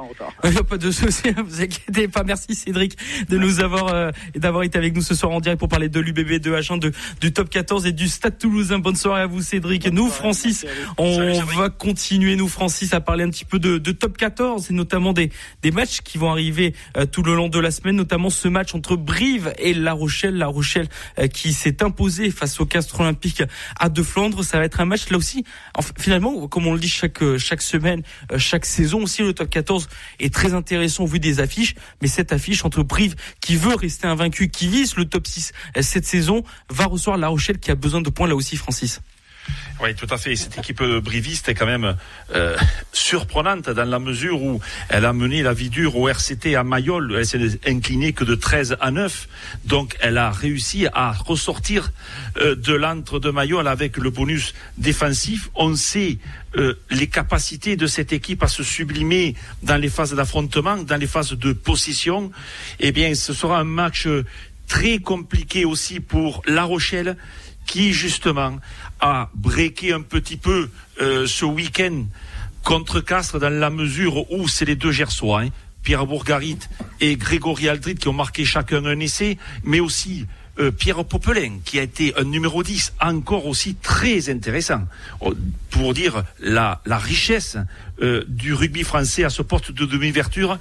Il 0.45 0.65
pas 0.65 0.77
de 0.77 0.91
souci, 0.91 1.23
vous 1.47 1.63
inquiétez 1.63 2.09
pas. 2.09 2.25
Merci 2.25 2.55
Cédric 2.55 2.97
de 3.29 3.39
nous 3.39 3.61
avoir 3.61 3.89
euh, 3.89 4.11
d'avoir 4.35 4.65
été 4.65 4.79
avec 4.79 4.95
nous 4.95 5.03
ce 5.03 5.15
soir 5.15 5.33
en 5.33 5.41
direct 5.41 5.59
pour 5.59 5.69
parler 5.69 5.89
de 5.89 6.01
l'UBB, 6.01 6.41
de 6.41 6.53
H1, 6.53 6.79
de, 6.79 6.93
du 7.21 7.33
Top 7.33 7.49
14 7.49 7.87
et 7.87 7.93
du 7.93 8.09
Stade 8.09 8.39
Toulousain. 8.39 8.79
Bonne 8.79 8.97
soirée 8.97 9.23
à 9.23 9.27
vous 9.27 9.43
Cédric. 9.43 9.91
nous 9.91 10.09
Francis, 10.09 10.67
on 10.99 11.41
va 11.57 11.71
continuer 11.71 12.37
nous 12.37 12.49
Francis 12.49 12.93
à 12.93 13.01
parler 13.01 13.25
un 13.25 13.31
petit 13.31 13.45
peu 13.45 13.59
de, 13.59 13.79
de 13.79 13.93
Top 13.93 14.17
14 14.17 14.71
et 14.71 14.75
notamment 14.75 15.13
des, 15.13 15.31
des 15.63 15.71
matchs 15.71 16.01
qui 16.03 16.19
vont 16.19 16.31
arriver 16.31 16.75
euh, 16.97 17.07
tout 17.07 17.23
le 17.23 17.35
long 17.35 17.49
de 17.49 17.59
la 17.59 17.71
semaine, 17.71 17.97
notamment 17.97 18.31
ce 18.31 18.49
match 18.49 18.75
entre 18.75 18.97
Brive 18.97 19.55
et 19.59 19.75
La 19.75 19.93
Rochelle. 19.93 20.37
La 20.37 20.47
Rochelle 20.47 20.89
qui 21.33 21.53
s'est 21.53 21.83
imposée 21.83 22.31
face 22.31 22.61
au 22.61 22.67
Castres 22.67 23.01
Olympique 23.01 23.43
à 23.79 23.89
De 23.89 24.03
Flandre. 24.03 24.45
Ça 24.45 24.59
va 24.59 24.65
être 24.65 24.81
un 24.81 24.85
match 24.85 25.09
là 25.11 25.17
aussi. 25.17 25.45
finalement, 25.99 26.44
comme 26.49 26.67
on 26.67 26.75
le 26.75 26.81
dit 26.81 26.89
chaque 26.89 27.23
euh, 27.23 27.39
chaque 27.39 27.63
semaine, 27.63 28.03
euh, 28.33 28.39
chaque 28.39 28.67
saison 28.67 29.03
aussi, 29.03 29.23
le 29.23 29.33
top 29.33 29.51
14 29.51 29.89
est 30.21 30.33
très 30.33 30.55
intéressant 30.55 31.05
au 31.05 31.07
vu 31.07 31.21
des 31.21 31.41
affiches. 31.41 31.75
Mais 32.03 32.09
cette 32.09 32.33
affiche 32.33 32.65
entre 32.65 32.83
Brive 32.83 33.15
qui 33.41 33.57
veut 33.57 33.75
rester 33.75 34.07
invaincu, 34.07 34.49
qui 34.49 34.69
vise 34.69 34.97
le 34.97 35.05
top 35.05 35.27
6 35.27 35.53
euh, 35.77 35.83
cette 35.83 36.07
saison, 36.07 36.45
va 36.71 36.87
recevoir 36.87 37.17
La 37.17 37.29
Rochelle 37.29 37.59
qui 37.59 37.71
a 37.71 37.75
besoin 37.75 38.01
de 38.01 38.11
points 38.11 38.29
là 38.29 38.35
aussi, 38.35 38.57
Francis. 38.57 39.01
Oui, 39.83 39.95
tout 39.95 40.07
à 40.11 40.19
fait. 40.19 40.37
Cette 40.37 40.57
équipe 40.57 40.83
briviste 40.83 41.49
est 41.49 41.55
quand 41.55 41.67
même 41.67 41.97
euh, 42.35 42.57
surprenante 42.93 43.69
dans 43.69 43.85
la 43.85 43.99
mesure 43.99 44.41
où 44.41 44.61
elle 44.89 45.05
a 45.05 45.13
mené 45.13 45.43
la 45.43 45.53
vie 45.53 45.69
dure 45.69 45.97
au 45.97 46.09
RCT 46.09 46.55
à 46.55 46.63
Mayol. 46.63 47.15
Elle 47.19 47.27
s'est 47.27 47.61
inclinée 47.67 48.13
que 48.13 48.25
de 48.25 48.35
13 48.35 48.77
à 48.81 48.91
9. 48.91 49.29
Donc, 49.65 49.97
elle 50.01 50.17
a 50.17 50.31
réussi 50.31 50.87
à 50.93 51.13
ressortir 51.13 51.93
euh, 52.37 52.55
de 52.55 52.73
l'antre 52.73 53.19
de 53.19 53.31
Mayol 53.31 53.67
avec 53.67 53.97
le 53.97 54.11
bonus 54.11 54.55
défensif. 54.79 55.51
On 55.57 55.75
sait 55.75 56.19
euh, 56.57 56.75
les 56.91 57.09
capacités 57.09 57.77
de 57.77 57.87
cette 57.87 58.13
équipe 58.13 58.43
à 58.43 58.49
se 58.49 58.63
sublimer 58.63 59.35
dans 59.63 59.77
les 59.77 59.89
phases 59.89 60.15
d'affrontement, 60.15 60.77
dans 60.77 60.97
les 60.97 61.09
phases 61.09 61.33
de 61.33 61.53
possession. 61.53 62.31
Eh 62.79 62.93
bien, 62.93 63.15
ce 63.15 63.33
sera 63.35 63.59
un 63.59 63.65
match 63.65 64.07
très 64.69 64.99
compliqué 64.99 65.65
aussi 65.65 66.01
pour 66.01 66.43
La 66.47 66.65
Rochelle 66.65 67.17
qui 67.67 67.93
justement 67.93 68.59
a 69.01 69.31
breaké 69.35 69.93
un 69.93 70.03
petit 70.03 70.37
peu 70.37 70.71
euh, 71.01 71.27
ce 71.27 71.45
week-end 71.45 72.05
contre 72.63 73.01
Castres 73.01 73.39
dans 73.39 73.51
la 73.51 73.71
mesure 73.71 74.31
où 74.33 74.49
c'est 74.49 74.65
les 74.65 74.77
deux 74.77 74.93
Gersois, 74.93 75.43
hein, 75.43 75.49
Pierre 75.83 76.07
Bourgarit 76.07 76.59
et 77.01 77.17
Grégory 77.17 77.69
Aldrit 77.69 77.97
qui 77.97 78.09
ont 78.09 78.15
marqué 78.15 78.45
chacun 78.45 78.85
un 78.87 78.99
essai, 79.01 79.37
mais 79.65 79.81
aussi 79.81 80.27
euh, 80.59 80.71
Pierre 80.71 81.05
Popelin, 81.05 81.59
qui 81.65 81.81
a 81.81 81.83
été 81.83 82.15
un 82.17 82.23
numéro 82.23 82.63
10, 82.63 82.95
encore 83.01 83.47
aussi 83.47 83.75
très 83.75 84.31
intéressant, 84.31 84.83
oh, 85.21 85.35
pour 85.71 85.95
dire 85.95 86.23
la, 86.39 86.81
la 86.87 86.97
richesse 86.97 87.57
euh, 88.01 88.25
du 88.29 88.55
rugby 88.55 88.85
français 88.85 89.25
à 89.25 89.31
ce 89.31 89.43
porte 89.43 89.73
de 89.73 89.85
demi-verture, 89.85 90.59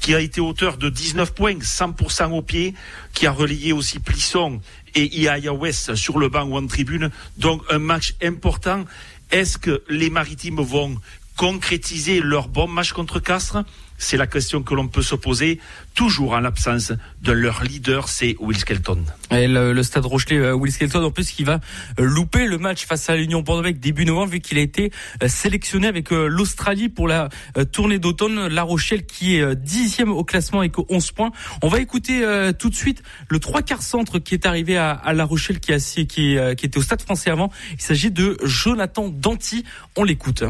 qui 0.00 0.14
a 0.14 0.20
été 0.20 0.40
auteur 0.40 0.76
de 0.76 0.88
19 0.88 1.34
points, 1.34 1.54
100% 1.54 2.32
au 2.32 2.42
pied, 2.42 2.74
qui 3.14 3.28
a 3.28 3.30
relayé 3.30 3.72
aussi 3.72 4.00
Plisson 4.00 4.60
et 4.94 5.20
Iaia 5.20 5.52
West 5.52 5.94
sur 5.94 6.18
le 6.18 6.28
banc 6.28 6.44
ou 6.44 6.56
en 6.56 6.66
tribune. 6.66 7.10
Donc 7.36 7.62
un 7.70 7.78
match 7.78 8.14
important 8.22 8.84
Est-ce 9.30 9.58
que 9.58 9.82
les 9.90 10.08
maritimes 10.08 10.60
vont 10.60 10.96
concrétiser 11.36 12.20
leur 12.20 12.48
bon 12.48 12.66
match 12.66 12.92
contre 12.92 13.20
Castres? 13.20 13.62
C'est 13.98 14.16
la 14.16 14.26
question 14.26 14.62
que 14.62 14.74
l'on 14.74 14.88
peut 14.88 15.02
se 15.02 15.16
poser, 15.16 15.60
toujours 15.94 16.32
en 16.32 16.40
l'absence 16.40 16.92
de 17.22 17.32
leur 17.32 17.64
leader, 17.64 18.08
c'est 18.08 18.36
Will 18.38 18.56
Skelton. 18.56 19.04
Et 19.30 19.48
le, 19.48 19.82
stade 19.82 20.06
Rochelet, 20.06 20.38
euh, 20.38 20.54
Will 20.54 20.72
Skelton, 20.72 21.04
en 21.04 21.10
plus, 21.10 21.30
qui 21.30 21.42
va 21.42 21.60
euh, 21.98 22.04
louper 22.04 22.46
le 22.46 22.56
match 22.58 22.86
face 22.86 23.10
à 23.10 23.16
l'Union 23.16 23.42
Bordeaux 23.42 23.68
début 23.70 24.04
novembre, 24.04 24.32
vu 24.32 24.40
qu'il 24.40 24.56
a 24.58 24.60
été 24.60 24.92
euh, 25.22 25.28
sélectionné 25.28 25.88
avec 25.88 26.10
l'Australie 26.10 26.88
pour 26.88 27.08
la 27.08 27.28
tournée 27.72 27.98
d'automne. 27.98 28.46
La 28.46 28.62
Rochelle, 28.62 29.04
qui 29.04 29.36
est 29.36 29.56
dixième 29.56 30.10
au 30.10 30.22
classement 30.22 30.60
avec 30.60 30.74
11 30.78 31.10
points. 31.10 31.32
On 31.62 31.68
va 31.68 31.80
écouter 31.80 32.22
tout 32.58 32.70
de 32.70 32.74
suite 32.74 33.02
le 33.28 33.40
trois 33.40 33.62
quarts 33.62 33.82
centre 33.82 34.18
qui 34.18 34.34
est 34.34 34.46
arrivé 34.46 34.76
à, 34.76 35.12
La 35.12 35.24
Rochelle, 35.24 35.58
qui, 35.58 35.72
a, 35.72 35.78
qui, 35.78 36.04
qui 36.04 36.36
était 36.38 36.78
au 36.78 36.82
stade 36.82 37.02
français 37.02 37.30
avant. 37.30 37.50
Il 37.72 37.82
s'agit 37.82 38.10
de 38.10 38.38
Jonathan 38.44 39.08
Danty. 39.08 39.64
On 39.96 40.04
l'écoute. 40.04 40.44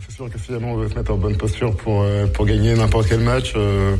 C'est 0.00 0.14
sûr 0.14 0.30
que 0.30 0.38
finalement 0.38 0.72
on 0.72 0.76
veut 0.76 0.88
se 0.88 0.94
mettre 0.94 1.12
en 1.12 1.16
bonne 1.16 1.36
posture 1.36 1.74
pour, 1.74 2.02
euh, 2.02 2.26
pour 2.26 2.44
gagner 2.44 2.74
n'importe 2.74 3.08
quel 3.08 3.20
match, 3.20 3.52
euh, 3.56 3.96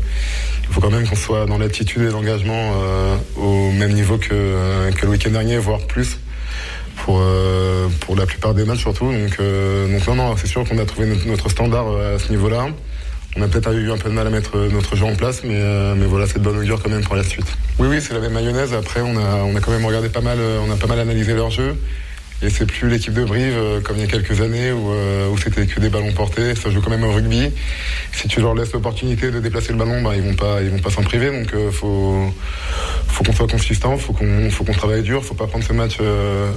il 0.63 0.75
faut 0.75 0.81
quand 0.81 0.91
même 0.91 1.09
qu'on 1.09 1.17
soit 1.17 1.47
dans 1.47 1.59
l'attitude 1.59 2.03
et 2.03 2.11
l'engagement 2.11 2.75
euh, 2.77 3.17
au 3.37 3.71
même 3.73 3.93
niveau 3.93 4.19
que, 4.19 4.91
que 4.91 5.07
le 5.07 5.13
week-end 5.13 5.31
dernier, 5.31 5.57
voire 5.57 5.81
plus, 5.87 6.19
pour, 6.97 7.23
pour 8.01 8.17
la 8.17 8.27
plupart 8.27 8.53
des 8.53 8.65
matchs 8.65 8.81
surtout. 8.81 9.11
Donc, 9.11 9.39
donc 9.39 10.07
non, 10.09 10.15
non, 10.17 10.37
c'est 10.37 10.47
sûr 10.47 10.69
qu'on 10.69 10.79
a 10.79 10.85
trouvé 10.85 11.07
notre, 11.27 11.49
standard 11.49 11.87
à 11.97 12.19
ce 12.19 12.31
niveau-là. 12.31 12.67
On 13.37 13.43
a 13.43 13.49
peut-être 13.49 13.73
eu 13.73 13.91
un 13.91 13.99
peu 13.99 14.09
de 14.11 14.15
mal 14.15 14.27
à 14.27 14.31
mettre 14.31 14.57
notre 14.57 14.97
jeu 14.97 15.05
en 15.05 15.15
place, 15.15 15.43
mais, 15.45 15.63
mais 15.95 16.07
voilà, 16.07 16.27
c'est 16.27 16.39
de 16.39 16.45
bonne 16.45 16.59
augure 16.59 16.83
quand 16.83 16.91
même 16.91 17.05
pour 17.05 17.17
la 17.17 17.23
suite. 17.23 17.47
Oui, 17.79 17.89
oui, 17.89 18.01
c'est 18.01 18.15
la 18.15 18.21
même 18.21 18.33
mayonnaise. 18.33 18.75
Après, 18.75 19.01
on 19.03 19.17
a, 19.17 19.45
on 19.45 19.55
a 19.55 19.61
quand 19.61 19.71
même 19.71 19.85
regardé 19.85 20.09
pas 20.09 20.23
mal, 20.23 20.39
on 20.67 20.71
a 20.71 20.77
pas 20.77 20.87
mal 20.87 20.99
analysé 20.99 21.35
leur 21.35 21.51
jeu. 21.51 21.77
Et 22.43 22.51
c'est 22.51 22.67
plus 22.67 22.89
l'équipe 22.91 23.15
de 23.15 23.25
Brive 23.25 23.55
euh, 23.57 23.81
comme 23.81 23.97
il 23.97 24.03
y 24.03 24.05
a 24.05 24.09
quelques 24.09 24.43
années 24.43 24.71
où, 24.71 24.93
euh, 24.93 25.29
où 25.29 25.39
c'était 25.39 25.67
que 25.67 25.81
des 25.81 25.89
ballons 25.89 26.13
portés. 26.13 26.55
Ça 26.55 26.71
joue 26.71 26.83
quand 26.83 26.91
même 26.91 27.05
au 27.05 27.13
rugby. 27.13 27.51
Si 28.13 28.29
tu 28.29 28.41
leur 28.41 28.55
laisses 28.55 28.73
l'opportunité 28.73 29.31
de 29.31 29.41
déplacer 29.41 29.73
le 29.73 29.79
ballon, 29.79 30.03
bah, 30.03 30.13
ils 30.15 30.23
vont 30.23 30.35
pas, 30.35 30.61
ils 30.61 30.69
vont 30.69 30.79
pas 30.79 30.91
s'en 30.91 31.03
priver. 31.03 31.31
Donc 31.31 31.55
euh, 31.55 31.71
faut, 31.71 32.31
faut 33.09 33.25
qu'on 33.25 33.33
soit 33.33 33.49
consistant, 33.49 33.97
faut 33.97 34.13
qu'on, 34.13 34.51
faut 34.51 34.65
qu'on 34.65 34.75
travaille 34.75 35.03
dur, 35.03 35.25
faut 35.25 35.35
pas 35.35 35.47
prendre 35.47 35.65
ce 35.65 35.73
match 35.73 35.97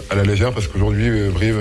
à 0.09 0.15
la 0.15 0.23
légère 0.23 0.51
parce 0.51 0.67
qu'aujourd'hui 0.67 1.09
Brive 1.29 1.57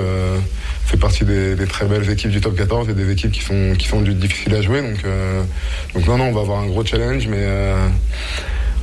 fait 0.84 0.96
partie 0.96 1.24
des, 1.24 1.54
des, 1.54 1.66
très 1.66 1.86
belles 1.86 2.10
équipes 2.10 2.30
du 2.30 2.40
top 2.40 2.56
14 2.56 2.88
et 2.88 2.94
des 2.94 3.10
équipes 3.12 3.30
qui 3.30 3.42
sont, 3.42 3.74
qui 3.78 3.86
sont 3.86 4.00
difficiles 4.00 4.54
à 4.54 4.62
jouer. 4.62 4.82
Donc, 4.82 5.04
donc 5.94 6.06
non, 6.06 6.18
non, 6.18 6.24
on 6.24 6.32
va 6.32 6.40
avoir 6.40 6.60
un 6.60 6.66
gros 6.66 6.84
challenge, 6.84 7.28
mais 7.28 7.46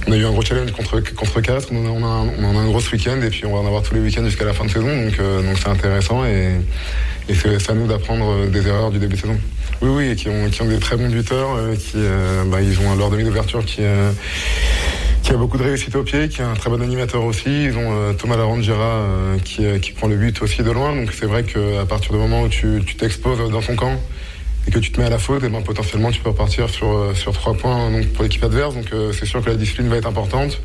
on 0.08 0.12
a 0.12 0.18
eu 0.18 0.26
un 0.26 0.32
gros 0.32 0.42
challenge 0.42 0.72
contre, 0.72 1.00
contre 1.14 1.42
Castres, 1.42 1.72
on, 1.72 1.86
on, 1.86 2.04
a, 2.04 2.60
un 2.60 2.66
gros 2.68 2.82
week-end 2.92 3.20
et 3.22 3.30
puis 3.30 3.46
on 3.46 3.54
va 3.54 3.60
en 3.60 3.66
avoir 3.66 3.82
tous 3.82 3.96
les 3.96 4.02
week-ends 4.02 4.24
jusqu'à 4.26 4.46
la 4.46 4.54
fin 4.54 4.66
de 4.66 4.70
saison. 4.70 4.88
Donc 4.88 5.20
euh, 5.20 5.42
donc 5.42 5.58
c'est 5.58 5.70
intéressant 5.70 6.26
et, 6.26 6.52
et 7.28 7.34
c'est 7.34 7.70
à 7.70 7.74
nous 7.74 7.88
d'apprendre 7.88 8.30
euh, 8.32 8.48
des 8.48 8.68
erreurs 8.68 8.92
du 8.92 9.00
début 9.00 9.16
de 9.16 9.22
saison. 9.22 9.38
Oui, 9.82 9.90
oui, 9.90 10.10
et 10.10 10.16
qui 10.16 10.30
ont, 10.30 10.50
qui 10.50 10.62
ont 10.62 10.68
des 10.68 10.80
très 10.80 10.96
bons 10.96 11.10
buteurs, 11.10 11.56
euh, 11.56 11.76
qui 11.76 11.98
bah, 12.50 12.62
ils 12.62 12.80
ont 12.80 12.96
leur 12.96 13.10
demi 13.10 13.24
d'ouverture 13.24 13.66
qui 13.66 13.82
qui 15.24 15.32
a 15.32 15.38
beaucoup 15.38 15.58
de 15.58 15.64
réussite 15.64 15.96
au 15.96 16.04
pied, 16.04 16.30
qui 16.30 16.42
est 16.42 16.46
un 16.46 16.54
très 16.54 16.70
bon 16.70 16.80
animateur 16.84 17.24
aussi. 17.24 17.66
Ils 17.66 17.76
ont 17.76 18.14
Thomas 18.14 18.38
Larangera 18.38 19.08
qui, 19.44 19.64
qui 19.82 19.92
prend 19.92 20.08
le 20.08 20.18
but 20.18 20.40
aussi 20.44 20.62
de 20.62 20.70
loin. 20.70 20.96
Donc 20.96 21.12
c'est 21.20 21.26
vrai 21.26 21.42
qu'à 21.42 21.86
partir 21.90 22.12
du 22.12 22.20
moment 22.20 22.44
où 22.44 22.48
tu 22.48 22.84
t'exposes 22.96 23.50
dans 23.50 23.62
son 23.62 23.76
camp, 23.76 24.00
et 24.68 24.72
que 24.72 24.80
tu 24.80 24.92
te 24.92 25.00
mets 25.00 25.06
à 25.06 25.10
la 25.10 25.20
faute, 25.20 25.44
ben 25.44 25.62
potentiellement 25.62 26.12
tu 26.12 26.22
peux 26.22 26.30
repartir 26.30 26.70
sur, 26.70 26.88
euh, 26.88 27.14
sur 27.14 27.34
trois 27.34 27.54
points 27.54 27.92
donc, 27.92 28.08
pour 28.10 28.24
l'équipe 28.24 28.44
adverse. 28.44 28.76
Donc 28.76 28.88
euh, 28.94 29.14
c'est 29.14 29.26
sûr 29.26 29.44
que 29.44 29.50
la 29.50 29.56
discipline 29.56 29.88
va 29.88 29.98
être 29.98 30.08
importante. 30.08 30.60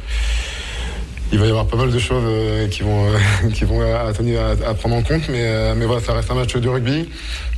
Il 1.33 1.39
va 1.39 1.47
y 1.47 1.49
avoir 1.49 1.67
pas 1.67 1.77
mal 1.77 1.93
de 1.93 1.99
choses 1.99 2.25
euh, 2.27 2.67
qui 2.69 2.83
vont, 2.83 3.07
qui 3.55 3.65
vont 3.65 3.83
à, 3.83 4.09
à, 4.09 4.75
prendre 4.75 4.97
en 4.97 5.03
compte, 5.03 5.29
mais, 5.29 5.75
mais 5.77 5.87
voilà, 5.87 6.01
ça 6.03 6.13
reste 6.13 6.31
un 6.31 6.35
match 6.35 6.57
de 6.57 6.69
rugby. 6.69 7.09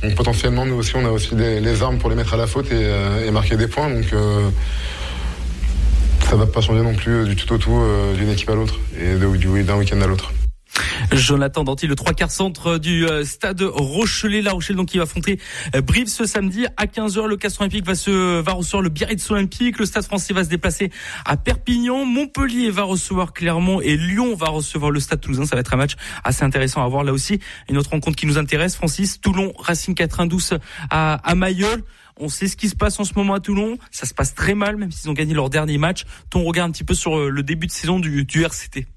Donc 0.03 0.15
potentiellement, 0.15 0.65
nous 0.65 0.75
aussi, 0.75 0.95
on 0.95 1.05
a 1.05 1.09
aussi 1.09 1.35
les 1.35 1.81
armes 1.81 1.97
pour 1.97 2.09
les 2.09 2.15
mettre 2.15 2.33
à 2.33 2.37
la 2.37 2.47
faute 2.47 2.71
et, 2.71 3.27
et 3.27 3.31
marquer 3.31 3.55
des 3.55 3.67
points. 3.67 3.89
Donc 3.89 4.05
ça 6.29 6.35
va 6.35 6.45
pas 6.45 6.61
changer 6.61 6.81
non 6.81 6.93
plus 6.93 7.25
du 7.25 7.35
tout 7.35 7.51
au 7.53 7.57
tout 7.57 7.81
d'une 8.15 8.29
équipe 8.29 8.49
à 8.49 8.55
l'autre 8.55 8.79
et 8.99 9.15
d'un 9.15 9.77
week-end 9.77 10.01
à 10.01 10.07
l'autre. 10.07 10.31
Jonathan 11.11 11.63
Danty, 11.63 11.87
le 11.87 11.95
trois 11.95 12.13
quarts 12.13 12.31
centre 12.31 12.77
du 12.77 13.05
euh, 13.05 13.23
stade 13.23 13.61
Rochelet, 13.61 14.41
La 14.41 14.51
Rochelle, 14.51 14.75
donc 14.75 14.87
qui 14.89 14.97
va 14.97 15.03
affronter 15.03 15.39
euh, 15.75 15.81
Brive 15.81 16.07
ce 16.07 16.25
samedi 16.25 16.65
à 16.77 16.85
15h. 16.85 17.27
Le 17.27 17.37
Castre 17.37 17.61
Olympique 17.61 17.85
va 17.85 17.95
se 17.95 18.41
va 18.41 18.53
recevoir 18.53 18.81
le 18.81 18.89
Biarritz 18.89 19.29
Olympique. 19.31 19.79
Le 19.79 19.85
Stade 19.85 20.05
Français 20.05 20.33
va 20.33 20.43
se 20.43 20.49
déplacer 20.49 20.91
à 21.25 21.37
Perpignan. 21.37 22.05
Montpellier 22.05 22.69
va 22.69 22.83
recevoir 22.83 23.33
Clermont 23.33 23.81
et 23.81 23.95
Lyon 23.95 24.35
va 24.35 24.47
recevoir 24.47 24.91
le 24.91 24.99
Stade 24.99 25.21
Toulousain. 25.21 25.45
Ça 25.45 25.55
va 25.55 25.61
être 25.61 25.73
un 25.73 25.77
match 25.77 25.95
assez 26.23 26.43
intéressant 26.43 26.83
à 26.83 26.87
voir 26.87 27.03
là 27.03 27.13
aussi. 27.13 27.39
Une 27.69 27.77
autre 27.77 27.91
rencontre 27.91 28.15
qui 28.15 28.25
nous 28.25 28.37
intéresse, 28.37 28.75
Francis, 28.75 29.21
Toulon 29.21 29.53
Racing 29.57 29.95
92 29.95 30.57
à, 30.89 31.15
à 31.15 31.35
Mayol. 31.35 31.83
On 32.19 32.29
sait 32.29 32.47
ce 32.47 32.55
qui 32.55 32.69
se 32.69 32.75
passe 32.75 32.99
en 32.99 33.05
ce 33.05 33.13
moment 33.15 33.33
à 33.33 33.39
Toulon. 33.39 33.77
Ça 33.91 34.05
se 34.05 34.13
passe 34.13 34.35
très 34.35 34.53
mal, 34.53 34.77
même 34.77 34.91
s'ils 34.91 35.09
ont 35.09 35.13
gagné 35.13 35.33
leur 35.33 35.49
dernier 35.49 35.77
match. 35.77 36.05
Ton 36.29 36.43
regard 36.43 36.65
un 36.65 36.71
petit 36.71 36.83
peu 36.83 36.93
sur 36.93 37.17
euh, 37.17 37.29
le 37.29 37.43
début 37.43 37.67
de 37.67 37.71
saison 37.71 37.99
du, 37.99 38.23
du 38.25 38.43
RCT 38.43 38.87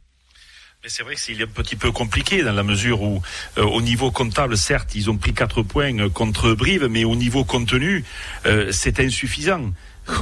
c'est 0.88 1.02
vrai 1.02 1.14
que 1.14 1.20
c'est 1.20 1.40
un 1.42 1.46
petit 1.46 1.76
peu 1.76 1.90
compliqué 1.90 2.42
dans 2.42 2.52
la 2.52 2.62
mesure 2.62 3.02
où, 3.02 3.20
euh, 3.58 3.64
au 3.64 3.82
niveau 3.82 4.10
comptable, 4.10 4.56
certes, 4.56 4.94
ils 4.94 5.10
ont 5.10 5.16
pris 5.16 5.34
quatre 5.34 5.62
points 5.62 5.98
euh, 5.98 6.08
contre 6.08 6.52
Brive, 6.52 6.86
mais 6.88 7.04
au 7.04 7.16
niveau 7.16 7.44
contenu, 7.44 8.04
euh, 8.46 8.70
c'est 8.72 9.00
insuffisant. 9.00 9.72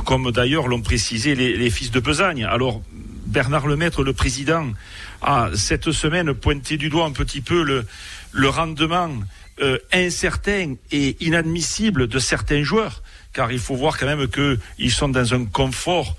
Comme 0.07 0.31
d'ailleurs 0.31 0.67
l'ont 0.67 0.81
précisé 0.81 1.35
les, 1.35 1.71
fils 1.71 1.91
de 1.91 2.01
Besagne. 2.01 2.45
Alors, 2.45 2.81
Bernard 3.27 3.67
Lemaître, 3.67 4.03
le 4.03 4.15
président, 4.15 4.73
a 5.21 5.51
cette 5.55 5.93
semaine 5.93 6.33
pointé 6.33 6.79
du 6.79 6.89
doigt 6.89 7.05
un 7.05 7.13
petit 7.13 7.43
peu 7.43 7.63
le, 7.63 7.85
le 8.33 8.49
rendement 8.49 9.11
incertain 9.93 10.77
et 10.91 11.23
inadmissible 11.23 12.09
de 12.09 12.19
certains 12.19 12.63
joueurs, 12.63 13.03
car 13.35 13.53
il 13.53 13.59
faut 13.59 13.77
voir 13.77 13.99
quand 13.99 14.07
même 14.07 14.27
qu'ils 14.27 14.91
sont 14.91 15.11
dans 15.11 15.35
un 15.35 15.45
confort 15.45 16.17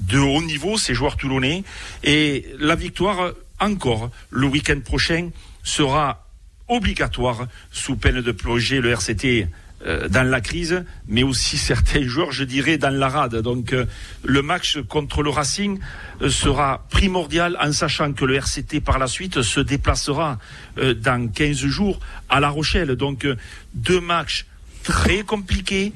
de 0.00 0.18
haut 0.18 0.42
niveau, 0.42 0.76
ces 0.78 0.94
joueurs 0.94 1.16
toulonnais. 1.16 1.64
Et 2.02 2.46
la 2.58 2.74
victoire, 2.74 3.32
encore, 3.60 4.10
le 4.30 4.46
week-end 4.46 4.80
prochain, 4.80 5.30
sera 5.62 6.26
obligatoire 6.68 7.46
sous 7.70 7.96
peine 7.96 8.20
de 8.20 8.32
plonger 8.32 8.80
le 8.80 8.90
RCT 8.90 9.48
euh, 9.86 10.08
dans 10.08 10.22
la 10.22 10.40
crise, 10.40 10.82
mais 11.08 11.22
aussi 11.22 11.58
certains 11.58 12.06
joueurs, 12.06 12.32
je 12.32 12.44
dirais, 12.44 12.78
dans 12.78 12.94
la 12.94 13.08
rade. 13.08 13.36
Donc 13.36 13.74
euh, 13.74 13.84
le 14.24 14.40
match 14.40 14.78
contre 14.88 15.22
le 15.22 15.28
Racing 15.28 15.78
euh, 16.22 16.30
sera 16.30 16.86
primordial 16.88 17.58
en 17.60 17.70
sachant 17.70 18.14
que 18.14 18.24
le 18.24 18.36
RCT 18.36 18.80
par 18.80 18.98
la 18.98 19.06
suite 19.06 19.42
se 19.42 19.60
déplacera 19.60 20.38
dans 20.76 21.28
15 21.30 21.56
jours 21.66 22.00
à 22.30 22.40
La 22.40 22.48
Rochelle. 22.48 22.96
Donc 22.96 23.26
deux 23.74 24.00
matchs 24.00 24.46
très 24.84 25.22
compliqués, 25.22 25.92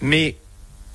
mais 0.00 0.36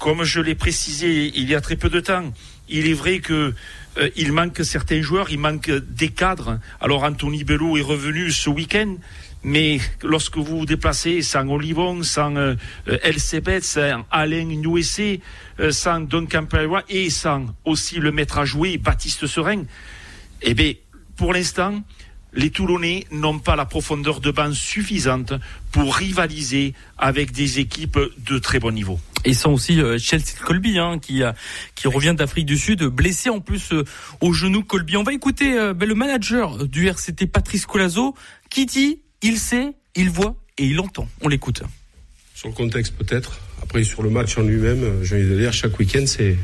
comme 0.03 0.25
je 0.25 0.41
l'ai 0.41 0.53
précisé 0.53 1.31
il 1.33 1.49
y 1.49 1.55
a 1.55 1.61
très 1.61 1.77
peu 1.77 1.89
de 1.89 2.01
temps, 2.01 2.33
il 2.67 2.89
est 2.89 2.93
vrai 2.93 3.19
que 3.19 3.53
euh, 3.97 4.09
il 4.17 4.33
manque 4.33 4.59
certains 4.65 5.01
joueurs, 5.01 5.29
il 5.29 5.39
manque 5.39 5.71
des 5.71 6.09
cadres. 6.09 6.59
Alors 6.81 7.05
Anthony 7.05 7.45
Bello 7.45 7.77
est 7.77 7.81
revenu 7.81 8.29
ce 8.29 8.49
week-end, 8.49 8.97
mais 9.45 9.79
lorsque 10.03 10.35
vous 10.35 10.57
vous 10.59 10.65
déplacez 10.65 11.21
sans 11.21 11.47
Olivon, 11.47 12.03
sans 12.03 12.35
euh, 12.35 12.55
Elcebet, 12.85 13.61
sans 13.61 14.05
Alain 14.11 14.43
Nouessé, 14.43 15.21
euh, 15.61 15.71
sans 15.71 16.01
Duncan 16.01 16.47
Pereira 16.47 16.83
et 16.89 17.09
sans 17.09 17.45
aussi 17.63 17.99
le 17.99 18.11
maître 18.11 18.39
à 18.39 18.43
jouer, 18.43 18.77
Baptiste 18.77 19.25
Serein, 19.25 19.63
eh 20.41 20.53
bien, 20.53 20.73
pour 21.15 21.31
l'instant, 21.31 21.81
les 22.35 22.49
Toulonnais 22.49 23.05
n'ont 23.11 23.39
pas 23.39 23.55
la 23.55 23.65
profondeur 23.65 24.19
de 24.19 24.31
banc 24.31 24.53
suffisante 24.53 25.33
pour 25.71 25.95
rivaliser 25.95 26.73
avec 26.97 27.31
des 27.31 27.59
équipes 27.59 27.99
de 28.25 28.39
très 28.39 28.59
bon 28.59 28.71
niveau. 28.71 28.99
Et 29.25 29.33
sans 29.33 29.53
aussi 29.53 29.79
euh, 29.79 29.97
Chelsea 29.97 30.35
Colby 30.43 30.79
hein, 30.79 30.99
qui 30.99 31.21
qui 31.75 31.87
revient 31.87 32.13
d'Afrique 32.15 32.45
du 32.45 32.57
Sud 32.57 32.83
blessé 32.83 33.29
en 33.29 33.39
plus 33.39 33.71
euh, 33.71 33.85
au 34.21 34.33
genou 34.33 34.63
Colby. 34.63 34.97
On 34.97 35.03
va 35.03 35.13
écouter 35.13 35.57
euh, 35.57 35.73
ben, 35.73 35.87
le 35.87 35.95
manager 35.95 36.67
du 36.67 36.87
RCT 36.87 37.27
Patrice 37.27 37.65
Colazo 37.65 38.15
qui 38.49 38.65
dit 38.65 38.99
il 39.21 39.37
sait, 39.37 39.73
il 39.95 40.09
voit 40.09 40.35
et 40.57 40.65
il 40.65 40.79
entend. 40.79 41.07
On 41.21 41.29
l'écoute. 41.29 41.63
Sur 42.35 42.49
le 42.49 42.53
contexte 42.53 42.95
peut-être. 42.95 43.39
Après 43.61 43.83
sur 43.83 44.03
le 44.03 44.09
match 44.09 44.37
en 44.37 44.41
lui-même, 44.41 45.03
j'ai 45.03 45.15
envie 45.15 45.29
de 45.29 45.37
dire 45.37 45.53
chaque 45.53 45.79
week-end 45.79 46.03
c'est 46.05 46.37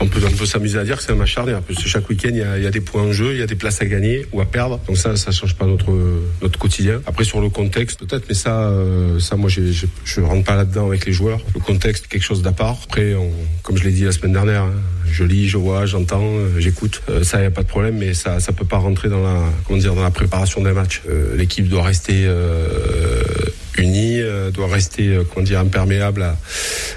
on 0.00 0.06
peut, 0.06 0.20
on 0.24 0.46
s'amuser 0.46 0.78
à 0.78 0.84
dire 0.84 0.96
que 0.96 1.02
c'est 1.02 1.12
un 1.12 1.16
match 1.16 1.32
charnière, 1.32 1.60
parce 1.62 1.82
que 1.82 1.88
chaque 1.88 2.08
week-end, 2.08 2.30
il 2.32 2.62
y, 2.62 2.66
a, 2.66 2.70
des 2.70 2.80
points 2.80 3.02
en 3.02 3.12
jeu, 3.12 3.32
il 3.32 3.38
y 3.38 3.42
a 3.42 3.46
des 3.46 3.54
places 3.54 3.80
à 3.80 3.86
gagner 3.86 4.26
ou 4.32 4.40
à 4.40 4.44
perdre. 4.44 4.80
Donc 4.86 4.96
ça, 4.96 5.16
ça 5.16 5.30
change 5.30 5.54
pas 5.54 5.66
notre, 5.66 6.58
quotidien. 6.58 7.00
Après, 7.06 7.24
sur 7.24 7.40
le 7.40 7.48
contexte, 7.48 8.00
peut-être, 8.00 8.24
mais 8.28 8.34
ça, 8.34 8.62
euh, 8.62 9.18
ça, 9.18 9.36
moi, 9.36 9.48
j'ai, 9.48 9.72
je 10.04 10.20
rentre 10.20 10.44
pas 10.44 10.56
là-dedans 10.56 10.86
avec 10.86 11.06
les 11.06 11.12
joueurs. 11.12 11.40
Le 11.54 11.60
contexte, 11.60 12.06
quelque 12.06 12.22
chose 12.22 12.42
d'à. 12.42 12.52
Après, 12.52 13.16
comme 13.62 13.76
je 13.76 13.82
l'ai 13.82 13.90
dit 13.90 14.04
la 14.04 14.12
semaine 14.12 14.34
dernière, 14.34 14.62
hein, 14.62 14.74
je 15.10 15.24
lis, 15.24 15.48
je 15.48 15.56
vois, 15.56 15.84
j'entends, 15.84 16.22
euh, 16.22 16.60
j'écoute. 16.60 17.02
Euh, 17.08 17.24
ça, 17.24 17.38
il 17.38 17.40
n'y 17.40 17.46
a 17.46 17.50
pas 17.50 17.62
de 17.62 17.68
problème, 17.68 17.96
mais 17.98 18.14
ça, 18.14 18.38
ça 18.38 18.52
peut 18.52 18.64
pas 18.64 18.76
rentrer 18.76 19.08
dans 19.08 19.22
la, 19.22 19.40
comment 19.66 19.80
dire, 19.80 19.94
dans 19.94 20.02
la 20.02 20.10
préparation 20.10 20.62
d'un 20.62 20.74
match. 20.74 21.02
l'équipe 21.36 21.68
doit 21.68 21.82
rester 21.82 22.28
unie, 23.78 24.20
doit 24.52 24.68
rester, 24.68 25.18
comment 25.32 25.44
dire, 25.44 25.58
imperméable 25.58 26.22
à, 26.22 26.36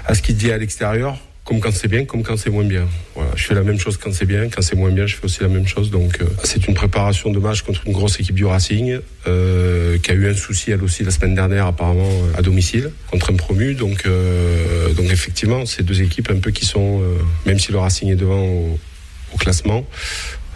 à 0.04 0.14
ce 0.14 0.22
qui 0.22 0.34
dit 0.34 0.52
à 0.52 0.58
l'extérieur 0.58 1.18
comme 1.46 1.60
quand 1.60 1.70
c'est 1.72 1.86
bien, 1.86 2.04
comme 2.04 2.24
quand 2.24 2.36
c'est 2.36 2.50
moins 2.50 2.64
bien. 2.64 2.86
Voilà, 3.14 3.30
je 3.36 3.44
fais 3.44 3.54
la 3.54 3.62
même 3.62 3.78
chose 3.78 3.96
quand 3.96 4.12
c'est 4.12 4.26
bien, 4.26 4.48
quand 4.48 4.62
c'est 4.62 4.74
moins 4.74 4.90
bien, 4.90 5.06
je 5.06 5.14
fais 5.14 5.24
aussi 5.24 5.40
la 5.42 5.48
même 5.48 5.66
chose. 5.66 5.90
Donc, 5.92 6.20
euh, 6.20 6.24
c'est 6.42 6.66
une 6.66 6.74
préparation 6.74 7.30
de 7.30 7.38
match 7.38 7.62
contre 7.62 7.82
une 7.86 7.92
grosse 7.92 8.18
équipe 8.18 8.34
du 8.34 8.44
Racing, 8.44 8.98
euh, 9.28 9.96
qui 9.98 10.10
a 10.10 10.14
eu 10.14 10.28
un 10.28 10.34
souci 10.34 10.72
elle 10.72 10.82
aussi 10.82 11.04
la 11.04 11.12
semaine 11.12 11.36
dernière 11.36 11.66
apparemment 11.66 12.10
à 12.36 12.42
domicile 12.42 12.90
contre 13.10 13.32
un 13.32 13.36
promu. 13.36 13.74
Donc, 13.74 14.06
euh, 14.06 14.92
donc 14.94 15.06
effectivement, 15.12 15.64
c'est 15.66 15.84
deux 15.84 16.02
équipes 16.02 16.30
un 16.30 16.40
peu 16.40 16.50
qui 16.50 16.66
sont, 16.66 17.00
euh, 17.00 17.18
même 17.46 17.60
si 17.60 17.70
le 17.70 17.78
Racing 17.78 18.10
est 18.10 18.16
devant 18.16 18.42
au, 18.42 18.78
au 19.32 19.36
classement. 19.38 19.86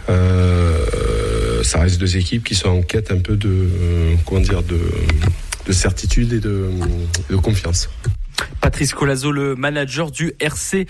Euh, 0.09 1.63
ça 1.63 1.79
reste 1.79 1.99
deux 2.01 2.17
équipes 2.17 2.43
qui 2.43 2.55
sont 2.55 2.67
en 2.67 2.81
quête 2.81 3.11
un 3.11 3.19
peu 3.19 3.37
de, 3.37 3.47
euh, 3.49 4.15
comment 4.25 4.41
dire, 4.41 4.61
de, 4.61 4.79
de 5.67 5.71
certitude 5.71 6.33
et 6.33 6.39
de, 6.41 6.69
de 7.29 7.35
confiance. 7.37 7.89
Patrice 8.61 8.93
Colazo, 8.93 9.31
le 9.31 9.55
manager 9.55 10.11
du 10.11 10.33
RC 10.39 10.87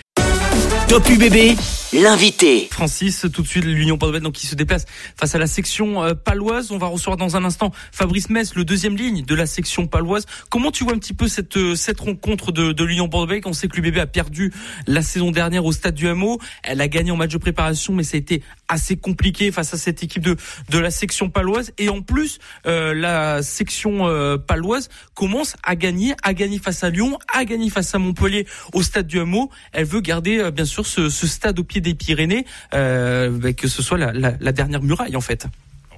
Top 0.88 1.08
UBB, 1.08 1.56
l'invité. 1.92 2.68
Francis, 2.70 3.26
tout 3.32 3.42
de 3.42 3.46
suite 3.46 3.64
l'Union 3.64 3.96
Bordeaux 3.96 4.18
donc 4.20 4.34
qui 4.34 4.46
se 4.46 4.54
déplace 4.54 4.86
face 5.16 5.34
à 5.34 5.38
la 5.38 5.46
section 5.46 6.02
euh, 6.02 6.14
paloise. 6.14 6.70
On 6.70 6.78
va 6.78 6.86
recevoir 6.86 7.16
dans 7.16 7.36
un 7.36 7.44
instant 7.44 7.72
Fabrice 7.92 8.30
Metz, 8.30 8.54
le 8.54 8.64
deuxième 8.64 8.96
ligne 8.96 9.24
de 9.24 9.34
la 9.34 9.46
section 9.46 9.86
paloise. 9.86 10.26
Comment 10.48 10.70
tu 10.70 10.84
vois 10.84 10.94
un 10.94 10.98
petit 10.98 11.14
peu 11.14 11.28
cette 11.28 11.56
euh, 11.56 11.74
cette 11.74 12.00
rencontre 12.00 12.52
de, 12.52 12.72
de 12.72 12.84
l'Union 12.84 13.08
Bordeaux 13.08 13.34
On 13.44 13.52
sait 13.52 13.68
que 13.68 13.80
l'UBB 13.80 13.98
a 13.98 14.06
perdu 14.06 14.52
la 14.86 15.02
saison 15.02 15.30
dernière 15.30 15.64
au 15.64 15.72
stade 15.72 15.94
du 15.94 16.08
Hameau. 16.08 16.38
Elle 16.62 16.80
a 16.80 16.88
gagné 16.88 17.10
en 17.10 17.16
match 17.16 17.32
de 17.32 17.38
préparation, 17.38 17.92
mais 17.92 18.04
ça 18.04 18.16
a 18.16 18.18
été 18.18 18.42
assez 18.68 18.96
compliqué 18.96 19.52
face 19.52 19.74
à 19.74 19.76
cette 19.76 20.02
équipe 20.02 20.22
de 20.22 20.36
de 20.70 20.78
la 20.78 20.90
section 20.90 21.28
paloise. 21.28 21.72
Et 21.78 21.88
en 21.88 22.00
plus, 22.00 22.38
euh, 22.66 22.94
la 22.94 23.42
section 23.42 24.06
euh, 24.06 24.38
paloise 24.38 24.88
commence 25.14 25.56
à 25.62 25.76
gagner, 25.76 26.14
à 26.22 26.32
gagner 26.32 26.58
face 26.58 26.84
à 26.84 26.90
Lyon, 26.90 27.18
à 27.32 27.44
gagner 27.44 27.68
face 27.68 27.94
à 27.94 27.98
Montpellier 27.98 28.46
au 28.72 28.82
stade 28.82 29.06
du 29.06 29.20
Hameau. 29.20 29.50
Elle 29.72 29.84
veut 29.84 30.00
garder 30.00 30.38
euh, 30.38 30.50
bien 30.50 30.64
sûr 30.64 30.86
ce, 30.86 31.10
ce 31.10 31.26
stade 31.26 31.58
au 31.58 31.64
pied 31.64 31.81
des 31.82 31.94
Pyrénées, 31.94 32.46
euh, 32.74 33.52
que 33.52 33.68
ce 33.68 33.82
soit 33.82 33.98
la, 33.98 34.52
dernière 34.52 34.82
muraille 34.82 35.16
en 35.16 35.20
fait. 35.20 35.46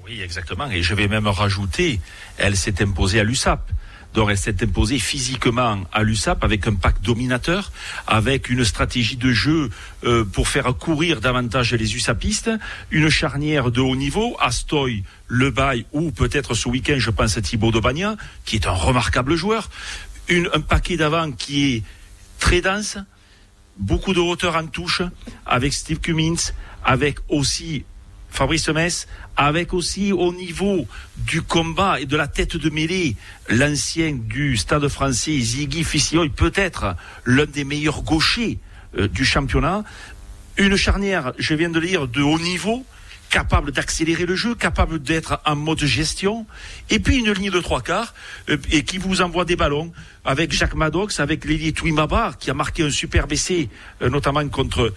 Oui, 0.05 0.21
exactement. 0.21 0.71
Et 0.71 0.83
je 0.83 0.95
vais 0.95 1.09
même 1.09 1.27
rajouter, 1.27 2.01
elle 2.37 2.57
s'est 2.57 2.83
imposée 2.83 3.21
à 3.21 3.25
l'USAP. 3.25 3.71
Donc 4.13 4.31
elle 4.31 4.39
s'est 4.39 4.63
imposée 4.63 5.01
physiquement 5.01 5.81
à 5.93 6.03
l'USAP 6.05 6.45
avec 6.45 6.69
un 6.69 6.75
pack 6.75 7.03
dominateur, 7.03 7.73
avec 8.07 8.49
une 8.49 8.65
stratégie 8.65 9.17
de 9.17 9.33
jeu 9.33 9.71
euh, 10.05 10.25
pour 10.25 10.47
faire 10.47 10.73
courir 10.77 11.21
davantage 11.21 11.75
les 11.75 11.97
USAPistes, 11.97 12.51
une 12.93 13.09
charnière 13.09 13.73
de 13.73 13.81
haut 13.81 13.97
niveau, 13.97 14.37
Astoy, 14.41 15.03
Lebaille 15.29 15.85
ou 15.93 16.13
peut-être 16.13 16.55
ce 16.55 16.69
week-end, 16.69 16.97
je 16.99 17.11
pense 17.11 17.41
Thibaut 17.43 17.73
Dobagna, 17.73 18.17
qui 18.45 18.55
est 18.55 18.69
un 18.69 18.73
remarquable 18.73 19.35
joueur, 19.35 19.69
un 20.31 20.61
paquet 20.61 20.97
d'avant 20.97 21.33
qui 21.33 21.75
est 21.75 21.83
très 22.39 22.61
dense, 22.61 22.99
beaucoup 23.77 24.13
de 24.13 24.21
hauteur 24.21 24.57
en 24.57 24.67
touche, 24.67 25.03
avec 25.47 25.73
Steve 25.73 26.01
Cummins, 26.01 26.53
avec 26.85 27.19
aussi 27.29 27.85
Fabrice 28.31 28.69
Metz, 28.69 29.07
avec 29.37 29.73
aussi 29.73 30.13
au 30.13 30.33
niveau 30.33 30.87
du 31.17 31.43
combat 31.43 32.01
et 32.01 32.07
de 32.07 32.17
la 32.17 32.27
tête 32.27 32.57
de 32.57 32.69
mêlée, 32.71 33.17
l'ancien 33.49 34.13
du 34.13 34.57
Stade 34.57 34.89
français, 34.89 35.39
Ziggy 35.39 35.85
Fissillon, 35.85 36.29
peut-être 36.29 36.97
l'un 37.25 37.47
des 37.47 37.65
meilleurs 37.65 38.03
gauchers 38.03 38.59
euh, 38.99 39.07
du 39.09 39.25
championnat. 39.25 39.85
Une 40.57 40.77
charnière, 40.77 41.33
je 41.39 41.55
viens 41.55 41.71
de 41.71 41.79
le 41.79 41.87
dire, 41.87 42.09
de 42.09 42.23
haut 42.23 42.39
niveau, 42.39 42.85
capable 43.35 43.73
d'accélérer 43.73 44.27
le 44.27 44.37
jeu, 44.37 44.55
capable 44.55 45.03
d'être 45.03 45.41
en 45.45 45.57
mode 45.57 45.85
gestion, 45.85 46.47
et 46.89 47.01
puis 47.01 47.17
une 47.17 47.33
ligne 47.33 47.51
de 47.51 47.59
trois 47.59 47.81
quarts, 47.81 48.15
euh, 48.49 48.57
et 48.71 48.85
qui 48.85 48.97
vous 48.97 49.23
envoie 49.23 49.45
des 49.45 49.57
ballons, 49.57 49.93
avec 50.25 50.53
Jacques 50.53 50.77
Maddox, 50.77 51.19
avec 51.19 51.45
Lili 51.45 51.73
Touimaba, 51.73 52.35
qui 52.39 52.53
a 52.53 52.55
marqué 52.55 52.85
un 52.85 52.91
super 52.91 53.27
essai, 53.29 53.71
euh, 54.03 54.09
notamment 54.09 54.47
contre, 54.49 54.93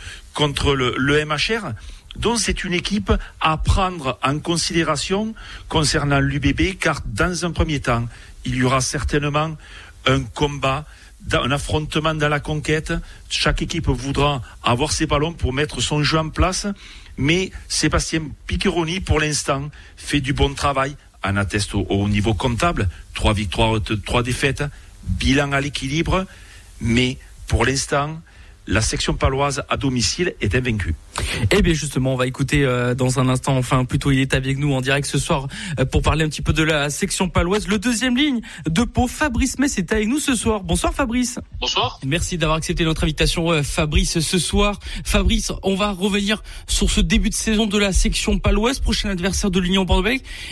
le, 0.76 0.94
le 1.00 1.26
MHR. 1.26 1.74
Donc 2.16 2.38
c'est 2.38 2.64
une 2.64 2.74
équipe 2.74 3.12
à 3.42 3.58
prendre 3.58 4.20
en 4.22 4.38
considération 4.38 5.34
concernant 5.68 6.20
l'UBB, 6.20 6.78
car 6.80 7.02
dans 7.08 7.44
un 7.44 7.50
premier 7.50 7.80
temps, 7.80 8.06
il 8.46 8.54
y 8.58 8.64
aura 8.64 8.82
certainement 8.82 9.58
un 10.06 10.22
combat, 10.22 10.86
un 11.34 11.52
affrontement 11.52 12.16
dans 12.16 12.30
la 12.30 12.40
conquête. 12.40 12.94
Chaque 13.30 13.62
équipe 13.62 13.88
voudra 13.88 14.42
avoir 14.64 14.92
ses 14.92 15.06
ballons 15.06 15.34
pour 15.34 15.54
mettre 15.54 15.82
son 15.82 16.04
jeu 16.04 16.18
en 16.18 16.30
place. 16.30 16.68
Mais 17.18 17.52
Sébastien 17.68 18.22
Piccheroni, 18.46 19.00
pour 19.00 19.20
l'instant, 19.20 19.70
fait 19.96 20.22
du 20.22 20.34
bon 20.34 20.54
travail. 20.54 20.96
En 21.24 21.36
atteste 21.36 21.74
au, 21.76 21.82
au 21.90 22.08
niveau 22.08 22.34
comptable. 22.34 22.90
Trois 23.14 23.34
victoires, 23.34 23.80
trois 24.06 24.24
défaites. 24.24 24.64
Bilan 25.04 25.52
à 25.52 25.62
l'équilibre. 25.62 26.26
Mais 26.80 27.18
pour 27.48 27.66
l'instant, 27.66 28.22
la 28.68 28.82
section 28.82 29.14
paloise 29.14 29.64
à 29.70 29.78
domicile 29.78 30.36
est 30.42 30.54
invaincue. 30.54 30.96
Eh 31.52 31.62
bien 31.62 31.74
justement, 31.74 32.14
on 32.14 32.18
va 32.18 32.28
écouter 32.28 32.64
euh, 32.64 32.96
dans 32.96 33.20
un 33.20 33.30
instant, 33.30 33.58
enfin 33.58 33.86
plutôt 33.86 34.12
il 34.12 34.20
est 34.20 34.34
avec 34.34 34.58
nous 34.58 34.74
en 34.74 34.82
direct 34.82 35.08
ce 35.08 35.20
soir 35.20 35.48
euh, 35.80 35.86
pour 35.86 36.02
parler 36.02 36.26
un 36.26 36.30
petit 36.30 36.42
peu 36.42 36.54
de 36.54 36.64
la 36.64 36.90
section 36.90 37.30
paloise. 37.30 37.68
Le 37.68 37.80
deuxième 37.80 38.18
ligne 38.18 38.42
de 38.68 38.84
Pau, 38.84 39.08
Fabrice 39.08 39.60
Metz 39.60 39.78
est 39.78 39.92
avec 39.92 40.08
nous 40.08 40.20
ce 40.20 40.36
soir. 40.36 40.64
Bonsoir 40.64 40.94
Fabrice. 40.94 41.40
Bonsoir. 41.60 42.00
Merci 42.06 42.38
d'avoir 42.38 42.58
accepté 42.58 42.84
notre 42.84 43.04
invitation 43.04 43.52
euh, 43.52 43.64
Fabrice 43.64 44.20
ce 44.20 44.40
soir. 44.40 44.80
Fabrice, 45.04 45.52
on 45.64 45.76
va 45.76 45.92
revenir 45.92 46.44
sur 46.68 46.90
ce 46.90 47.02
début 47.02 47.30
de 47.30 47.36
saison 47.36 47.66
de 47.66 47.78
la 47.78 47.94
section 47.94 48.40
paloise, 48.40 48.80
prochain 48.80 49.10
adversaire 49.10 49.52
de 49.52 49.60
l'Union 49.60 49.86
bordeaux 49.86 50.10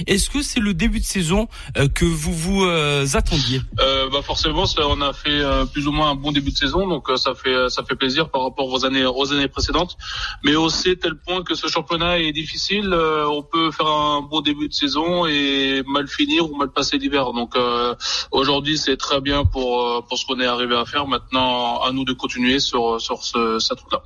Est-ce 0.07 0.29
que 0.29 0.41
c'est 0.41 0.59
le 0.59 0.73
début 0.73 0.99
de 0.99 1.05
saison 1.05 1.47
euh, 1.77 1.87
que 1.87 2.05
vous 2.05 2.33
vous 2.33 2.63
euh, 2.63 3.05
attendiez? 3.13 3.61
Euh, 3.79 4.09
bah 4.09 4.21
Forcément, 4.23 4.65
ça, 4.65 4.81
on 4.87 5.01
a 5.01 5.13
fait 5.13 5.41
plus 5.71 5.87
ou 5.87 5.91
moins 5.91 6.11
un 6.11 6.15
bon 6.15 6.31
début 6.31 6.51
de 6.51 6.57
saison, 6.57 6.87
donc 6.87 7.07
ça 7.15 7.33
fait 7.35 7.69
ça 7.69 7.83
fait 7.83 7.95
plaisir 7.95 8.29
par 8.29 8.43
rapport 8.43 8.67
aux 8.67 8.85
années 8.85 9.05
aux 9.05 9.33
années 9.33 9.47
précédentes. 9.47 9.97
Mais 10.43 10.54
on 10.57 10.69
sait 10.69 10.95
tel 10.95 11.15
point 11.15 11.43
que 11.43 11.55
ce 11.55 11.67
championnat 11.67 12.19
est 12.19 12.31
difficile. 12.31 12.93
Euh, 12.93 13.27
on 13.27 13.43
peut 13.43 13.71
faire 13.71 13.87
un 13.87 14.21
bon 14.21 14.41
début 14.41 14.67
de 14.67 14.73
saison 14.73 15.25
et 15.25 15.83
mal 15.87 16.07
finir 16.07 16.49
ou 16.49 16.55
mal 16.55 16.71
passer 16.71 16.97
l'hiver. 16.97 17.33
Donc 17.33 17.55
euh, 17.55 17.95
aujourd'hui, 18.31 18.77
c'est 18.77 18.97
très 18.97 19.21
bien 19.21 19.45
pour 19.45 20.05
pour 20.07 20.17
ce 20.17 20.25
qu'on 20.25 20.39
est 20.39 20.45
arrivé 20.45 20.75
à 20.75 20.85
faire. 20.85 21.07
Maintenant, 21.07 21.81
à 21.81 21.91
nous 21.91 22.05
de 22.05 22.13
continuer 22.13 22.59
sur 22.59 22.99
sur 22.99 23.23
ce, 23.23 23.59
cette 23.59 23.79
route-là. 23.79 24.03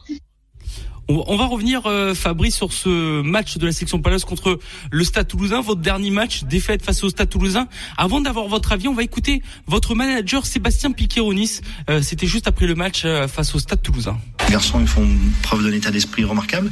On 1.11 1.37
va 1.37 1.47
revenir, 1.47 1.87
euh, 1.87 2.13
Fabrice, 2.13 2.55
sur 2.55 2.71
ce 2.71 3.23
match 3.23 3.57
de 3.57 3.65
la 3.65 3.71
section 3.71 3.99
Palace 3.99 4.25
contre 4.25 4.59
le 4.91 5.03
Stade 5.03 5.27
Toulousain, 5.27 5.59
votre 5.59 5.81
dernier 5.81 6.11
match, 6.11 6.43
défaite 6.43 6.85
face 6.85 7.03
au 7.03 7.09
Stade 7.09 7.29
Toulousain. 7.29 7.67
Avant 7.97 8.21
d'avoir 8.21 8.47
votre 8.47 8.73
avis, 8.73 8.87
on 8.87 8.93
va 8.93 9.01
écouter 9.01 9.41
votre 9.65 9.95
manager 9.95 10.45
Sébastien 10.45 10.91
Piqueronis. 10.91 11.61
Euh, 11.89 12.03
C'était 12.03 12.27
juste 12.27 12.47
après 12.47 12.67
le 12.67 12.75
match 12.75 13.01
euh, 13.05 13.27
face 13.27 13.55
au 13.55 13.59
Stade 13.59 13.81
Toulousain. 13.81 14.19
Les 14.45 14.51
garçons 14.51 14.79
ils 14.79 14.87
font 14.87 15.07
preuve 15.41 15.63
d'un 15.63 15.71
état 15.71 15.89
d'esprit 15.89 16.23
remarquable. 16.23 16.71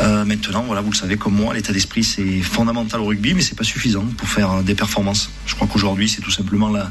Maintenant, 0.00 0.62
voilà, 0.62 0.80
vous 0.80 0.90
le 0.90 0.96
savez 0.96 1.16
comme 1.16 1.34
moi, 1.34 1.54
l'état 1.54 1.72
d'esprit 1.72 2.04
c'est 2.04 2.40
fondamental 2.42 3.00
au 3.00 3.06
rugby, 3.06 3.32
mais 3.34 3.42
c'est 3.42 3.56
pas 3.56 3.64
suffisant 3.64 4.04
pour 4.16 4.28
faire 4.28 4.62
des 4.62 4.74
performances. 4.74 5.30
Je 5.46 5.54
crois 5.54 5.68
qu'aujourd'hui 5.68 6.08
c'est 6.08 6.20
tout 6.20 6.30
simplement 6.30 6.68
la, 6.68 6.90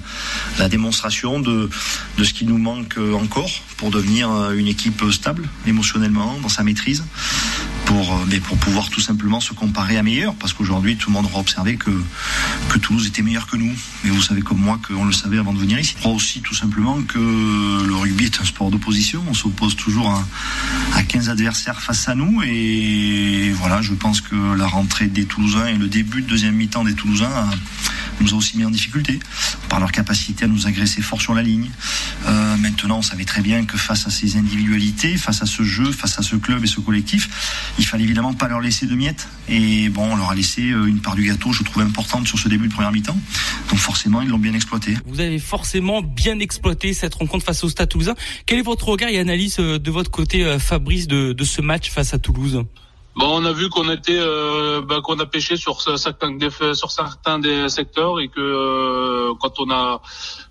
la 0.58 0.70
démonstration 0.70 1.40
de, 1.40 1.70
de 2.18 2.24
ce 2.24 2.34
qui 2.34 2.46
nous 2.46 2.58
manque 2.58 2.98
encore 3.14 3.50
pour 3.78 3.92
devenir 3.92 4.30
une 4.54 4.68
équipe 4.68 5.04
stable 5.12 5.48
émotionnellement 5.68 6.38
dans 6.42 6.50
sa 6.50 6.64
maîtrise 6.66 7.04
pour, 7.86 8.26
mais 8.28 8.40
pour 8.40 8.58
pouvoir 8.58 8.90
tout 8.90 9.00
simplement 9.00 9.40
se 9.40 9.54
comparer 9.54 9.98
à 9.98 10.04
meilleur. 10.04 10.36
Parce 10.36 10.54
qu'aujourd'hui, 10.54 10.98
tout 10.98 11.10
le 11.10 11.14
monde 11.14 11.26
aura 11.26 11.40
observé 11.40 11.78
que, 11.78 11.92
que 12.70 12.78
Toulouse 12.78 13.08
était 13.08 13.22
meilleur 13.22 13.48
que 13.48 13.56
nous. 13.56 13.72
Mais 14.04 14.10
vous 14.10 14.22
savez 14.22 14.42
comme 14.42 14.60
moi 14.60 14.80
qu'on 14.86 15.06
le 15.06 15.14
savait 15.14 15.38
avant 15.38 15.54
de 15.54 15.60
venir 15.60 15.80
ici. 15.80 15.94
Je 15.96 16.02
crois 16.02 16.14
aussi 16.14 16.42
tout 16.42 16.56
simplement 16.56 17.02
que 17.02 17.20
le 17.20 17.96
rugby 17.96 18.26
est 18.26 18.42
un 18.42 18.46
sport 18.46 18.72
d'opposition. 18.72 19.24
On 19.30 19.34
s'oppose 19.34 19.76
toujours 19.76 20.10
à, 20.10 20.26
à 20.96 21.04
15 21.04 21.30
adversaires 21.30 21.82
face 21.82 22.08
à 22.08 22.16
nous. 22.16 22.42
Et 22.44 23.52
voilà, 23.56 23.82
je 23.82 23.94
pense 23.94 24.22
que 24.22 24.36
la 24.56 24.68
rentrée 24.68 25.08
des 25.08 25.26
Toulousains 25.26 25.68
et 25.68 25.78
le 25.78 25.88
début 25.88 26.22
de 26.22 26.28
deuxième 26.28 26.56
mi-temps 26.56 26.84
des 26.84 26.94
Toulousains 26.94 27.32
a, 27.32 27.50
nous 28.22 28.34
a 28.34 28.38
aussi 28.38 28.58
mis 28.58 28.66
en 28.66 28.72
difficulté 28.72 29.20
par 29.70 29.80
leur 29.80 29.92
capacité 29.92 30.46
à 30.46 30.48
nous 30.48 30.68
agresser 30.68 31.02
fort 31.02 31.22
sur 31.22 31.34
la 31.34 31.42
ligne. 31.42 31.70
Euh, 32.28 32.55
maintenant, 32.76 32.98
on 32.98 33.02
savait 33.02 33.24
très 33.24 33.42
bien 33.42 33.64
que 33.64 33.78
face 33.78 34.06
à 34.06 34.10
ces 34.10 34.36
individualités, 34.36 35.16
face 35.16 35.42
à 35.42 35.46
ce 35.46 35.64
jeu, 35.64 35.94
face 35.94 36.20
à 36.20 36.22
ce 36.22 36.36
club 36.36 36.62
et 36.66 36.68
ce 36.68 36.82
collectif, 36.82 37.72
il 37.80 37.86
fallait 37.86 38.04
évidemment 38.04 38.34
pas 38.34 38.50
leur 38.50 38.60
laisser 38.60 38.86
de 38.86 38.96
miettes. 38.96 39.30
Et 39.48 39.88
bon, 39.88 40.12
on 40.12 40.16
leur 40.18 40.32
a 40.32 40.36
laissé 40.36 40.62
une 40.62 41.00
part 41.00 41.16
du 41.16 41.24
gâteau, 41.24 41.54
je 41.54 41.64
trouve 41.64 41.84
importante 41.84 42.28
sur 42.28 42.38
ce 42.38 42.50
début 42.50 42.68
de 42.68 42.74
première 42.74 42.92
mi-temps. 42.92 43.18
Donc 43.70 43.80
forcément, 43.80 44.22
ils 44.22 44.28
l'ont 44.28 44.38
bien 44.38 44.54
exploité. 44.54 44.98
Vous 45.06 45.22
avez 45.22 45.40
forcément 45.40 46.02
bien 46.02 46.38
exploité 46.40 46.94
cette 46.94 47.14
rencontre 47.16 47.46
face 47.46 47.64
au 47.64 47.70
Stade 47.70 47.88
Toulousain. 47.88 48.16
Quel 48.46 48.60
est 48.60 48.64
votre 48.64 48.90
regard 48.90 49.08
et 49.08 49.20
analyse 49.20 49.56
de 49.56 49.92
votre 49.92 50.12
côté, 50.12 50.58
Fabrice, 50.60 51.08
de, 51.08 51.32
de 51.32 51.44
ce 51.46 51.62
match 51.62 51.90
face 51.92 52.14
à 52.14 52.20
Toulouse? 52.20 52.66
Bon, 53.16 53.42
on 53.42 53.46
a 53.46 53.54
vu 53.54 53.70
qu'on 53.70 53.90
était, 53.90 54.20
euh, 54.20 54.82
bah, 54.82 55.00
qu'on 55.02 55.18
a 55.20 55.26
pêché 55.26 55.56
sur 55.56 55.80
certains 55.98 56.32
des, 56.32 56.50
sur 56.74 56.92
certains 56.92 57.40
des 57.40 57.70
secteurs 57.70 58.20
et 58.20 58.28
que 58.28 58.42
euh, 58.42 59.34
quand 59.40 59.54
on 59.60 59.72
a 59.72 60.02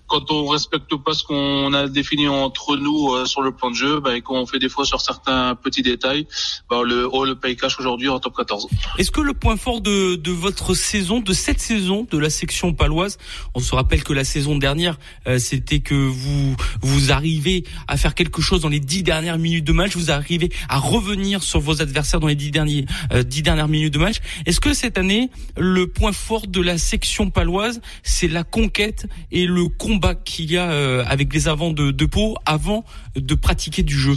quand 0.07 0.31
on 0.31 0.47
respecte 0.47 0.95
pas 0.95 1.13
ce 1.13 1.23
qu'on 1.23 1.73
a 1.73 1.87
défini 1.87 2.27
entre 2.27 2.77
nous 2.77 3.13
euh, 3.13 3.25
sur 3.25 3.41
le 3.41 3.51
plan 3.51 3.71
de 3.71 3.75
jeu, 3.75 3.99
bah, 3.99 4.15
et 4.15 4.21
qu'on 4.21 4.45
fait 4.45 4.59
des 4.59 4.69
fois 4.69 4.85
sur 4.85 5.01
certains 5.01 5.55
petits 5.55 5.81
détails, 5.81 6.27
bah, 6.69 6.81
le 6.83 7.07
oh, 7.11 7.25
le 7.25 7.35
paye 7.35 7.55
cash 7.55 7.79
aujourd'hui 7.79 8.09
en 8.09 8.19
top 8.19 8.35
14. 8.35 8.67
Est-ce 8.97 9.11
que 9.11 9.21
le 9.21 9.33
point 9.33 9.57
fort 9.57 9.81
de, 9.81 10.15
de 10.15 10.31
votre 10.31 10.73
saison, 10.73 11.19
de 11.19 11.33
cette 11.33 11.59
saison 11.59 12.07
de 12.09 12.17
la 12.17 12.29
section 12.29 12.73
paloise, 12.73 13.17
on 13.53 13.59
se 13.59 13.73
rappelle 13.73 14.03
que 14.03 14.13
la 14.13 14.23
saison 14.23 14.57
dernière, 14.57 14.97
euh, 15.27 15.39
c'était 15.39 15.79
que 15.79 15.95
vous 15.95 16.55
vous 16.81 17.11
arrivez 17.11 17.63
à 17.87 17.97
faire 17.97 18.15
quelque 18.15 18.41
chose 18.41 18.61
dans 18.61 18.69
les 18.69 18.79
dix 18.79 19.03
dernières 19.03 19.39
minutes 19.39 19.65
de 19.65 19.73
match, 19.73 19.95
vous 19.95 20.11
arrivez 20.11 20.51
à 20.69 20.77
revenir 20.77 21.41
sur 21.41 21.59
vos 21.59 21.81
adversaires 21.81 22.19
dans 22.19 22.27
les 22.27 22.35
dix 22.35 22.51
derniers 22.51 22.85
euh, 23.11 23.23
dix 23.23 23.41
dernières 23.41 23.67
minutes 23.67 23.93
de 23.93 23.99
match. 23.99 24.17
Est-ce 24.45 24.59
que 24.59 24.73
cette 24.73 24.97
année, 24.97 25.29
le 25.57 25.87
point 25.87 26.11
fort 26.11 26.47
de 26.47 26.61
la 26.61 26.77
section 26.77 27.29
paloise, 27.29 27.81
c'est 28.03 28.27
la 28.27 28.43
conquête 28.43 29.07
et 29.31 29.45
le 29.45 29.67
combat 29.67 29.94
qu'il 30.23 30.51
y 30.51 30.57
a 30.57 30.71
euh, 30.71 31.03
avec 31.07 31.33
les 31.33 31.47
avants 31.47 31.71
de, 31.71 31.91
de 31.91 32.05
Pau 32.05 32.35
avant 32.45 32.85
de 33.15 33.35
pratiquer 33.35 33.83
du 33.83 33.97
jeu 33.97 34.15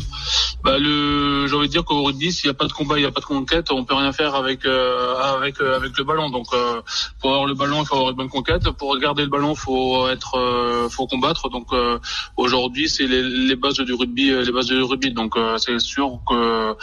bah, 0.65 0.77
le, 0.79 1.47
j'ai 1.47 1.55
envie 1.55 1.69
de 1.69 1.73
dire 1.73 1.85
qu'au 1.85 2.03
rugby, 2.03 2.33
s'il 2.33 2.49
n'y 2.49 2.51
a 2.51 2.55
pas 2.55 2.67
de 2.67 2.73
combat, 2.73 2.97
il 2.99 3.03
n'y 3.03 3.07
a 3.07 3.13
pas 3.13 3.21
de 3.21 3.27
conquête, 3.27 3.71
on 3.71 3.85
peut 3.85 3.95
rien 3.95 4.13
faire 4.13 4.35
avec 4.35 4.65
euh, 4.65 5.15
avec 5.17 5.61
euh, 5.61 5.77
avec 5.77 5.97
le 5.97 6.05
ballon. 6.05 6.31
Donc, 6.31 6.47
euh, 6.53 6.83
pour 7.21 7.31
avoir 7.31 7.47
le 7.47 7.55
ballon, 7.55 7.83
il 7.83 7.87
faut 7.87 7.95
avoir 7.95 8.11
une 8.11 8.17
bonne 8.17 8.29
conquête. 8.29 8.69
Pour 8.71 8.99
garder 8.99 9.23
le 9.23 9.29
ballon, 9.29 9.55
faut 9.55 10.09
être, 10.09 10.37
euh, 10.37 10.89
faut 10.89 11.07
combattre. 11.07 11.49
Donc, 11.49 11.73
euh, 11.73 11.99
aujourd'hui, 12.37 12.89
c'est 12.89 13.07
les, 13.07 13.23
les 13.23 13.57
bases 13.57 13.79
du 13.79 13.95
rugby, 13.95 14.31
les 14.31 14.53
bases 14.53 14.67
du 14.67 14.83
rugby. 14.83 15.13
Donc, 15.13 15.37
c'est 15.59 15.79
sûr 15.79 16.21
que 16.29 16.77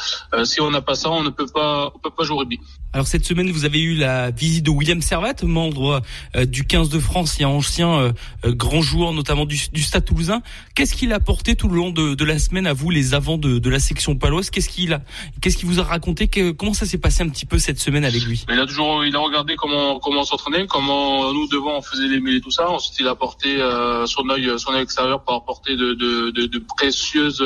si 0.46 0.62
on 0.62 0.72
n'a 0.72 0.82
pas 0.82 0.96
ça, 0.96 1.12
on 1.12 1.24
ne 1.24 1.30
peut 1.30 1.48
pas, 1.48 1.92
on 1.94 2.00
peut 2.00 2.10
pas 2.10 2.24
jouer 2.24 2.36
au 2.36 2.40
rugby. 2.40 2.60
Alors 2.96 3.08
cette 3.08 3.26
semaine, 3.26 3.52
vous 3.52 3.66
avez 3.66 3.82
eu 3.82 3.94
la 3.94 4.32
visite 4.32 4.66
de 4.66 4.70
William 4.70 5.02
Servat, 5.02 5.34
membre 5.44 6.02
euh, 6.34 6.46
du 6.46 6.64
15 6.64 6.88
de 6.88 6.98
France 6.98 7.42
et 7.42 7.44
ancien 7.44 7.94
euh, 7.94 8.14
euh, 8.46 8.54
grand 8.54 8.82
joueur 8.82 9.12
notamment 9.12 9.46
du, 9.46 9.60
du 9.74 9.84
Stade 9.84 10.06
Toulousain. 10.06 10.42
Qu'est-ce 10.76 10.96
qu'il 10.96 11.12
a 11.12 11.18
apporté 11.18 11.58
tout 11.58 11.68
le 11.68 11.76
long 11.76 11.90
de, 11.90 12.24
la 12.24 12.40
semaine 12.40 12.66
à 12.66 12.72
vous, 12.72 12.90
les 12.90 13.14
avants 13.14 13.38
de, 13.38 13.70
la 13.70 13.80
section 13.80 14.16
paloise? 14.16 14.50
Qu'est-ce 14.50 14.70
qu'il 14.70 14.94
a, 14.94 15.02
qu'est-ce 15.42 15.58
qu'il 15.58 15.68
vous 15.68 15.82
a 15.82 15.84
raconté? 15.84 16.30
Comment 16.30 16.74
ça 16.74 16.86
s'est 16.86 16.98
passé 16.98 17.22
un 17.22 17.28
petit 17.28 17.46
peu 17.46 17.60
cette 17.60 17.82
semaine 17.82 18.06
avec 18.06 18.24
lui? 18.24 18.46
Il 18.50 18.58
a 18.58 18.66
toujours, 18.66 19.04
il 19.04 19.14
a 19.14 19.20
regardé 19.20 19.58
comment 19.58 20.00
comment 20.00 20.22
on 20.22 20.26
s'entraînait, 20.26 20.66
comment 20.66 21.34
nous 21.34 21.50
devant 21.50 21.78
on 21.78 21.82
faisait 21.82 22.08
les 22.08 22.22
mêlées 22.22 22.40
tout 22.40 22.52
ça. 22.52 22.70
Ensuite, 22.70 22.98
il 23.02 23.08
a 23.08 23.12
apporté 23.12 23.58
son 24.06 24.30
œil, 24.30 24.50
son 24.58 24.72
œil 24.72 24.84
extérieur 24.84 25.22
pour 25.22 25.36
apporter 25.36 25.76
de, 25.76 25.96
de, 25.96 26.32
de, 26.32 26.60
précieuses, 26.60 27.44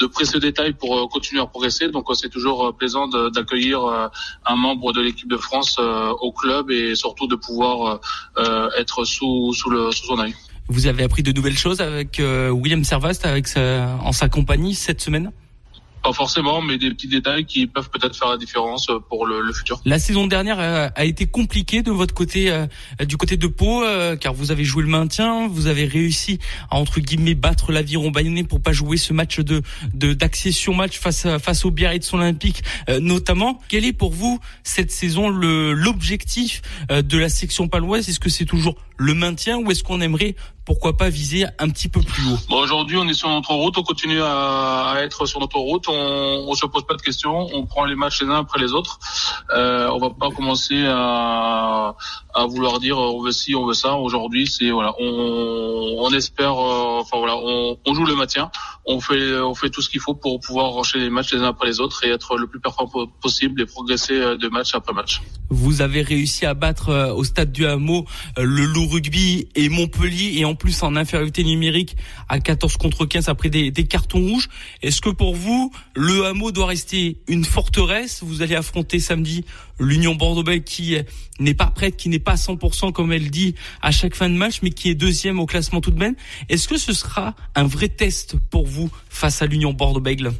de 0.00 0.06
précieux 0.06 0.40
détails 0.40 0.72
pour 0.72 1.08
continuer 1.10 1.40
à 1.40 1.46
progresser. 1.46 1.90
Donc, 1.90 2.08
c'est 2.14 2.28
toujours 2.28 2.74
plaisant 2.76 3.06
d'accueillir 3.06 4.10
un 4.46 4.56
membre 4.56 4.79
de 4.92 5.00
l'équipe 5.00 5.28
de 5.28 5.36
France 5.36 5.76
euh, 5.78 6.10
au 6.20 6.32
club 6.32 6.70
et 6.70 6.94
surtout 6.94 7.26
de 7.26 7.36
pouvoir 7.36 8.00
euh, 8.38 8.44
euh, 8.44 8.68
être 8.78 9.04
sous 9.04 9.52
sous 9.52 9.70
le 9.70 9.92
sous 9.92 10.06
son 10.06 10.18
œil. 10.18 10.34
Vous 10.68 10.86
avez 10.86 11.02
appris 11.02 11.22
de 11.22 11.32
nouvelles 11.32 11.58
choses 11.58 11.80
avec 11.80 12.22
William 12.22 12.84
Servast, 12.84 13.26
avec 13.26 13.48
en 13.56 14.12
sa 14.12 14.28
compagnie 14.28 14.74
cette 14.74 15.00
semaine? 15.00 15.32
Pas 16.02 16.12
forcément, 16.14 16.62
mais 16.62 16.78
des 16.78 16.90
petits 16.90 17.08
détails 17.08 17.44
qui 17.44 17.66
peuvent 17.66 17.90
peut-être 17.90 18.16
faire 18.16 18.30
la 18.30 18.36
différence 18.38 18.88
euh, 18.88 18.98
pour 19.08 19.26
le, 19.26 19.42
le 19.42 19.52
futur. 19.52 19.80
La 19.84 19.98
saison 19.98 20.26
dernière 20.26 20.58
a, 20.58 20.86
a 20.86 21.04
été 21.04 21.26
compliquée 21.26 21.82
de 21.82 21.90
votre 21.90 22.14
côté, 22.14 22.50
euh, 22.50 22.66
du 23.06 23.16
côté 23.18 23.36
de 23.36 23.46
Pau, 23.46 23.84
euh, 23.84 24.16
car 24.16 24.32
vous 24.32 24.50
avez 24.50 24.64
joué 24.64 24.82
le 24.82 24.88
maintien, 24.88 25.46
vous 25.48 25.66
avez 25.66 25.84
réussi 25.84 26.38
à 26.70 26.76
entre 26.76 27.00
guillemets 27.00 27.34
battre 27.34 27.70
l'aviron 27.72 28.10
bayonnais 28.10 28.44
pour 28.44 28.60
pas 28.62 28.72
jouer 28.72 28.96
ce 28.96 29.12
match 29.12 29.40
de 29.40 29.62
de- 29.92 30.14
d'accession 30.14 30.72
match 30.74 30.98
face 30.98 31.26
face 31.38 31.64
au 31.64 31.70
Biarritz 31.70 32.12
Olympique 32.14 32.62
euh, 32.88 32.98
notamment. 33.00 33.60
Quel 33.68 33.84
est 33.84 33.92
pour 33.92 34.12
vous 34.12 34.40
cette 34.62 34.90
saison 34.90 35.28
l'objectif 35.28 36.62
euh, 36.90 37.02
de 37.02 37.18
la 37.18 37.28
section 37.28 37.68
paloise? 37.68 38.08
Est-ce 38.08 38.20
que 38.20 38.30
c'est 38.30 38.44
toujours 38.44 38.76
le 38.96 39.14
maintien 39.14 39.58
ou 39.58 39.70
est-ce 39.70 39.82
qu'on 39.82 40.00
aimerait 40.00 40.34
pourquoi 40.64 40.96
pas 40.96 41.08
viser 41.08 41.46
un 41.58 41.68
petit 41.68 41.88
peu 41.88 42.00
plus 42.00 42.26
haut 42.26 42.38
Bon, 42.48 42.58
aujourd'hui, 42.58 42.96
on 42.96 43.08
est 43.08 43.14
sur 43.14 43.28
notre 43.28 43.52
route, 43.52 43.76
on 43.78 43.82
continue 43.82 44.22
à, 44.22 44.94
être 44.98 45.26
sur 45.26 45.40
notre 45.40 45.58
route, 45.58 45.88
on, 45.88 45.92
on 46.48 46.54
se 46.54 46.66
pose 46.66 46.86
pas 46.86 46.94
de 46.94 47.02
questions, 47.02 47.48
on 47.52 47.66
prend 47.66 47.84
les 47.84 47.94
matchs 47.94 48.22
les 48.22 48.28
uns 48.28 48.40
après 48.40 48.60
les 48.60 48.72
autres. 48.72 48.98
Euh, 49.54 49.88
on 49.88 49.98
va 49.98 50.10
pas 50.10 50.30
commencer 50.30 50.84
à, 50.86 51.94
à 52.34 52.46
vouloir 52.46 52.80
dire 52.80 52.96
euh, 52.98 53.10
on 53.12 53.22
veut 53.22 53.32
ci, 53.32 53.54
on 53.54 53.66
veut 53.66 53.74
ça. 53.74 53.94
Aujourd'hui, 53.96 54.46
c'est 54.46 54.70
voilà, 54.70 54.94
on, 55.00 55.96
on 55.98 56.10
espère, 56.12 56.52
euh, 56.52 57.00
enfin 57.00 57.18
voilà, 57.18 57.36
on, 57.36 57.76
on 57.86 57.94
joue 57.94 58.04
le 58.04 58.14
maintien, 58.16 58.50
on 58.86 59.00
fait, 59.00 59.36
on 59.40 59.54
fait 59.54 59.70
tout 59.70 59.82
ce 59.82 59.88
qu'il 59.90 60.00
faut 60.00 60.14
pour 60.14 60.40
pouvoir 60.40 60.76
enchaîner 60.76 61.04
les 61.04 61.10
matchs 61.10 61.32
les 61.32 61.40
uns 61.40 61.48
après 61.48 61.66
les 61.66 61.80
autres 61.80 62.04
et 62.04 62.10
être 62.10 62.36
le 62.36 62.46
plus 62.46 62.60
performant 62.60 62.90
po- 62.90 63.06
possible 63.20 63.60
et 63.62 63.66
progresser 63.66 64.14
euh, 64.14 64.36
de 64.36 64.48
match 64.48 64.74
après 64.74 64.92
match. 64.92 65.20
Vous 65.50 65.82
avez 65.82 66.02
réussi 66.02 66.46
à 66.46 66.54
battre 66.54 66.88
euh, 66.90 67.12
au 67.12 67.24
stade 67.24 67.52
du 67.52 67.66
Hameau 67.66 68.04
le 68.38 68.64
Loup 68.64 68.86
Rugby 68.86 69.48
et 69.54 69.68
Montpellier 69.68 70.38
et 70.38 70.44
en 70.44 70.54
plus 70.54 70.82
en 70.82 70.96
infériorité 70.96 71.42
numérique 71.44 71.96
à 72.28 72.38
14 72.40 72.76
contre 72.76 73.04
15 73.06 73.28
après 73.28 73.50
des, 73.50 73.70
des 73.70 73.86
cartons 73.86 74.20
rouges. 74.20 74.48
Est-ce 74.82 75.00
que 75.00 75.10
pour 75.10 75.34
vous, 75.34 75.72
le 75.94 76.24
Hameau 76.26 76.52
doit 76.52 76.66
rester 76.66 77.18
une 77.26 77.44
forteresse? 77.44 78.20
Vous 78.22 78.42
allez 78.42 78.54
affronter 78.54 79.00
samedi 79.00 79.44
l'Union 79.78 80.14
Bordeaux-Bègles 80.14 80.64
qui 80.64 80.96
n'est 81.40 81.54
pas 81.54 81.66
prête, 81.66 81.96
qui 81.96 82.08
n'est 82.08 82.18
pas 82.20 82.32
à 82.32 82.36
100% 82.36 82.92
comme 82.92 83.12
elle 83.12 83.30
dit 83.30 83.54
à 83.82 83.90
chaque 83.90 84.14
fin 84.14 84.28
de 84.28 84.34
match, 84.34 84.60
mais 84.62 84.70
qui 84.70 84.90
est 84.90 84.94
deuxième 84.94 85.40
au 85.40 85.46
classement 85.46 85.80
tout 85.80 85.90
de 85.90 85.98
même. 85.98 86.14
Est-ce 86.48 86.68
que 86.68 86.78
ce 86.78 86.92
sera 86.92 87.34
un 87.54 87.64
vrai 87.64 87.88
test 87.88 88.36
pour 88.50 88.66
vous 88.66 88.90
face 89.08 89.42
à 89.42 89.46
l'Union 89.46 89.72
Bordeaux-Bègles 89.72 90.32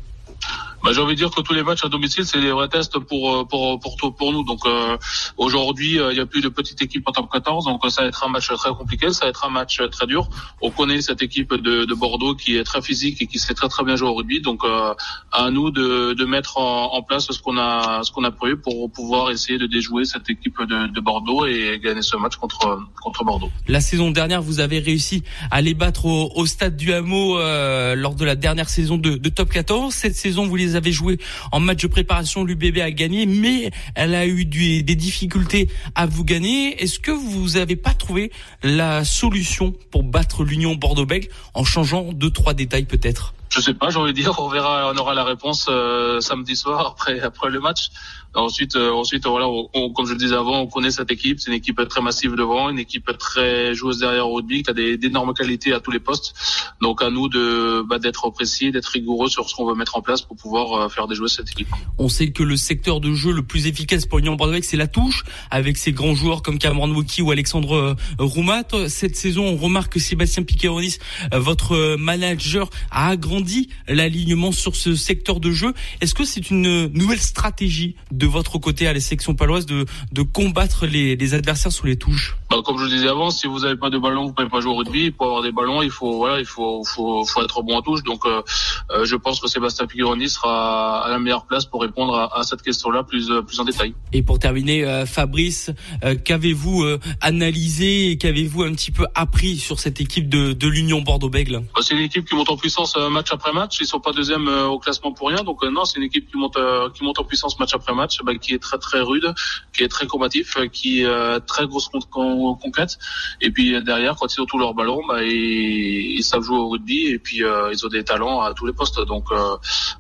Bah, 0.83 0.91
j'ai 0.93 1.01
envie 1.01 1.15
de 1.15 1.19
dire 1.19 1.31
que 1.31 1.41
tous 1.43 1.53
les 1.53 1.63
matchs 1.63 1.85
à 1.85 1.89
domicile, 1.89 2.25
c'est 2.25 2.41
des 2.41 2.53
vrais 2.53 2.69
tests 2.69 2.99
pour 2.99 3.35
euh, 3.35 3.45
pour 3.45 3.79
pour 3.81 3.97
pour, 3.97 4.15
pour 4.15 4.33
nous. 4.33 4.45
Donc 4.45 4.61
euh, 4.65 4.97
aujourd'hui, 5.37 5.99
euh, 5.99 6.11
il 6.13 6.15
n'y 6.15 6.21
a 6.21 6.27
plus 6.27 6.41
de 6.41 6.49
petite 6.49 6.81
équipe 6.83 7.07
en 7.07 7.13
top 7.13 7.31
14, 7.31 7.67
donc 7.67 7.83
ça 7.91 8.03
va 8.03 8.09
être 8.09 8.25
un 8.25 8.29
match 8.29 8.49
très 8.49 8.71
compliqué, 8.71 9.13
ça 9.13 9.27
va 9.27 9.31
être 9.31 9.45
un 9.45 9.51
match 9.51 9.81
très 9.91 10.07
dur. 10.07 10.29
On 10.63 10.71
connaît 10.71 11.03
cette 11.03 11.23
équipe 11.23 11.53
de, 11.55 11.85
de 11.85 11.95
Bordeaux 11.95 12.35
qui 12.35 12.57
est 12.57 12.65
très 12.65 12.81
physique 12.81 13.21
et 13.21 13.27
qui 13.27 13.39
sait 13.39 13.55
très 13.55 13.69
très 13.69 13.85
bien 13.85 13.97
jouer 13.97 14.09
au 14.09 14.15
rugby. 14.15 14.41
Donc 14.41 14.65
euh, 14.65 14.95
à 15.33 15.51
nous 15.51 15.71
de, 15.71 16.15
de 16.15 16.25
mettre 16.25 16.59
en, 16.59 17.03
place 17.03 17.31
ce 17.31 17.41
qu'on 17.41 17.59
a 17.59 18.03
ce 18.03 18.11
qu'on 18.13 18.25
a 18.25 18.31
prévu 18.31 18.59
pour 18.59 18.91
pouvoir 18.93 19.31
essayer 19.31 19.59
de 19.59 19.67
déjouer 19.67 20.05
cette 20.05 20.29
équipe 20.29 20.61
de, 20.61 20.87
de 20.87 21.01
Bordeaux 21.01 21.47
et 21.47 21.81
gagner 21.83 22.03
ce 22.03 22.17
match 22.17 22.37
contre 22.37 22.79
contre 23.03 23.25
Bordeaux. 23.25 23.51
La 23.69 23.81
saison 23.81 24.11
dernière, 24.11 24.43
vous 24.43 24.61
avez 24.61 24.79
réussi 24.79 25.23
à 25.51 25.61
les 25.61 25.75
battre 25.75 26.07
au, 26.07 26.31
au 26.35 26.47
stade 26.47 26.77
du 26.77 26.93
Hameau 26.93 27.39
euh, 27.39 27.95
lors 27.95 28.15
de 28.15 28.25
la 28.25 28.37
dernière 28.37 28.69
saison 28.69 28.97
de, 28.97 29.17
de 29.17 29.29
Top 29.29 29.51
14. 29.51 29.93
Cette 29.95 30.15
saison, 30.15 30.47
vous 30.47 30.57
les 30.57 30.70
avez 30.77 30.93
joués 30.93 31.19
en 31.53 31.61
match 31.61 31.83
de 31.83 31.87
préparation. 31.87 32.45
L'UBB 32.45 32.79
a 32.79 32.91
gagné, 32.91 33.27
mais 33.27 33.71
elle 33.95 34.15
a 34.15 34.27
eu 34.27 34.45
des 34.45 34.83
difficultés 34.83 35.69
à 35.95 36.07
vous 36.07 36.25
gagner. 36.25 36.83
Est-ce 36.83 36.99
que 36.99 37.11
vous 37.11 37.51
n'avez 37.51 37.77
pas 37.77 37.95
trouvé 37.95 38.31
la 38.63 39.05
solution 39.05 39.75
pour 39.91 40.03
battre 40.03 40.45
l'Union 40.45 40.75
Bordeaux-Bègles 40.75 41.29
en 41.55 41.65
changeant 41.65 42.13
deux 42.13 42.31
trois 42.31 42.55
détails 42.55 42.87
peut-être? 42.87 43.35
Je 43.51 43.61
sais 43.61 43.75
pas, 43.75 43.91
j'ai 43.91 43.99
envie 43.99 44.13
de 44.13 44.21
dire, 44.21 44.33
on 44.39 44.49
verra, 44.49 44.93
on 44.95 44.97
aura 44.97 45.13
la 45.15 45.25
réponse 45.25 45.67
euh, 45.69 46.21
samedi 46.21 46.55
soir 46.57 46.87
après 46.93 47.21
après 47.31 47.51
le 47.51 47.59
match. 47.61 47.91
Ensuite, 48.33 48.77
euh, 48.77 48.93
ensuite 48.93 49.27
voilà, 49.27 49.49
on, 49.49 49.69
on- 49.75 49.93
comme 49.93 50.07
je 50.07 50.13
le 50.13 50.19
disais 50.19 50.37
avant, 50.37 50.61
on 50.61 50.69
connaît 50.69 50.93
cette 50.93 51.11
équipe. 51.11 51.41
C'est 51.41 51.51
une 51.51 51.57
équipe 51.57 51.81
très 51.89 52.01
massive 52.01 52.37
devant, 52.37 52.71
une 52.71 52.79
équipe 52.79 53.11
très 53.19 53.75
joueuse 53.75 53.99
derrière 53.99 54.29
au 54.29 54.35
rugby, 54.37 54.63
qui 54.63 54.71
a 54.71 54.73
des 54.73 54.97
d'énormes 54.97 55.35
qualités 55.35 55.73
à 55.73 55.81
tous 55.81 55.91
les 55.91 55.99
postes. 55.99 56.33
Donc 56.81 57.03
à 57.03 57.11
nous 57.11 57.29
de 57.29 57.83
bah, 57.89 57.99
d'être 57.99 58.31
précis, 58.31 58.71
d'être 58.71 58.87
rigoureux 58.87 59.29
sur 59.29 59.51
ce 59.51 59.57
qu'on 59.57 59.67
veut 59.67 59.75
mettre 59.75 59.97
en 59.97 60.01
place 60.01 60.23
pour 60.23 60.37
pouvoir 60.37 60.73
euh, 60.75 60.89
faire 60.89 61.09
déjouer 61.09 61.27
cette 61.29 61.51
équipe. 61.51 61.67
On 61.99 62.09
sait 62.09 62.31
que 62.31 62.45
le 62.45 62.57
secteur 62.57 63.01
de 63.01 63.13
jeu 63.15 63.33
le 63.33 63.43
plus 63.43 63.67
efficace 63.67 64.07
pour 64.07 64.19
l'Union 64.19 64.37
Bordeaux-Bègles, 64.37 64.65
c'est 64.65 64.77
la 64.77 64.87
touche, 64.87 65.25
avec 65.51 65.77
ses 65.77 65.91
grands 65.91 66.15
joueurs 66.15 66.43
comme 66.43 66.61
Cameron 66.61 66.93
Wauki 66.95 67.23
ou 67.23 67.33
Alexandre 67.33 67.75
euh, 67.75 67.95
Roumat. 68.21 68.63
Cette 68.87 69.17
saison, 69.17 69.45
on 69.45 69.57
remarque 69.57 69.95
que 69.95 69.99
Sébastien 69.99 70.45
Piqueronis, 70.45 70.99
euh, 71.35 71.41
votre 71.41 71.97
manager, 71.97 72.71
a 72.93 73.09
agrandi 73.09 73.40
l'alignement 73.89 74.53
sur 74.53 74.77
ce 74.77 74.95
secteur 74.95 75.41
de 75.41 75.51
jeu. 75.51 75.73
Est-ce 76.01 76.15
que 76.15 76.25
c'est 76.25 76.51
une 76.51 76.87
nouvelle 76.93 77.21
stratégie 77.21 77.97
de 78.11 78.27
votre 78.27 78.59
côté 78.59 78.87
à 78.87 78.93
la 78.93 79.01
section 79.01 79.35
paloise 79.35 79.67
de, 79.67 79.87
de 80.13 80.23
combattre 80.23 80.87
les, 80.87 81.17
les 81.17 81.35
adversaires 81.35 81.73
sur 81.73 81.87
les 81.87 81.97
touches? 81.97 82.37
Bah, 82.51 82.59
comme 82.65 82.79
je 82.79 82.85
le 82.85 82.91
disais 82.91 83.09
avant, 83.09 83.31
si 83.31 83.47
vous 83.47 83.61
n'avez 83.61 83.77
pas 83.77 83.91
de 83.91 83.99
ballon, 83.99 84.27
vous 84.27 84.33
pouvez 84.33 84.49
pas 84.49 84.61
jouer 84.61 84.73
au 84.73 84.77
rugby. 84.77 85.11
Pour 85.11 85.27
avoir 85.27 85.43
des 85.43 85.53
ballons, 85.53 85.83
il 85.83 85.91
faut 85.91 86.17
voilà, 86.17 86.41
il 86.41 86.47
faut 86.47 86.83
faut, 86.85 87.25
faut 87.25 87.43
être 87.43 87.63
bon 87.63 87.77
en 87.77 87.83
touche. 87.83 88.03
Donc, 88.03 88.23
euh, 88.27 88.43
euh, 88.91 89.05
je 89.05 89.17
pense 89.17 89.41
que 89.41 89.49
Sébastien 89.49 89.87
Pigroni 89.87 90.29
sera 90.29 91.05
à 91.05 91.11
la 91.11 91.19
meilleure 91.19 91.47
place 91.47 91.65
pour 91.65 91.83
répondre 91.83 92.15
à, 92.15 92.39
à 92.39 92.43
cette 92.43 92.63
question-là 92.63 93.05
plus 93.05 93.31
euh, 93.31 93.43
plus 93.43 93.61
en 93.61 93.65
détail. 93.65 93.95
Et 94.13 94.23
pour 94.23 94.39
terminer, 94.39 94.85
euh, 94.85 95.07
Fabrice, 95.07 95.71
euh, 96.05 96.17
qu'avez-vous 96.17 96.83
euh, 96.83 96.99
analysé 97.21 98.11
et 98.11 98.19
qu'avez-vous 98.19 98.63
un 98.63 98.73
petit 98.73 98.91
peu 98.91 99.07
appris 99.15 99.57
sur 99.57 99.79
cette 99.79 100.01
équipe 100.01 100.29
de, 100.29 100.53
de 100.53 100.69
l'Union 100.69 101.03
Bordeaux-Bègles? 101.03 101.63
Bah, 101.75 101.83
c'est 101.83 101.95
une 101.95 102.01
équipe 102.01 102.25
qui 102.25 102.35
monte 102.35 102.51
en 102.51 102.57
puissance 102.57 102.95
euh, 102.97 103.09
match 103.31 103.33
après 103.33 103.53
match. 103.53 103.79
Ils 103.81 103.87
sont 103.87 104.01
pas 104.01 104.13
deuxième 104.13 104.49
euh, 104.49 104.67
au 104.67 104.79
classement 104.79 105.13
pour 105.13 105.29
rien. 105.29 105.43
Donc 105.45 105.63
euh, 105.63 105.71
non, 105.71 105.85
c'est 105.85 105.99
une 105.99 106.05
équipe 106.05 106.31
qui 106.31 106.37
monte 106.37 106.57
euh, 106.57 106.89
qui 106.91 107.05
monte 107.05 107.19
en 107.19 107.25
puissance 107.25 107.59
match 107.59 107.75
après 107.75 107.95
match, 107.95 108.19
bah, 108.25 108.35
qui 108.35 108.55
est 108.55 108.59
très 108.59 108.79
très 108.79 109.01
rude, 109.01 109.33
qui 109.73 109.83
est 109.85 109.89
très 109.89 110.07
combatif, 110.07 110.57
euh, 110.57 110.67
qui 110.67 111.05
euh, 111.05 111.39
très 111.41 111.67
grosse 111.67 111.89
con- 111.89 112.01
con- 112.11 112.55
conquête. 112.57 112.99
Et 113.41 113.51
puis 113.51 113.75
euh, 113.75 113.81
derrière, 113.81 114.17
quand 114.17 114.35
ils 114.35 114.41
ont 114.41 114.47
tous 114.47 114.59
leurs 114.59 114.75
ballons, 114.75 115.03
bah, 115.09 115.23
ils, 115.23 116.17
ils 116.19 116.25
savent 116.25 116.43
jouer 116.43 116.59
au 116.59 116.69
rugby 116.69 117.07
et 117.07 117.19
puis 117.19 117.43
euh, 117.45 117.71
ils 117.73 117.85
ont 117.87 117.89
des 117.89 118.05
talents 118.05 118.41
à 118.41 118.55
tous 118.55 118.67
les 118.67 118.73
postes. 118.73 119.01
Donc 119.07 119.27
euh, 119.33 119.57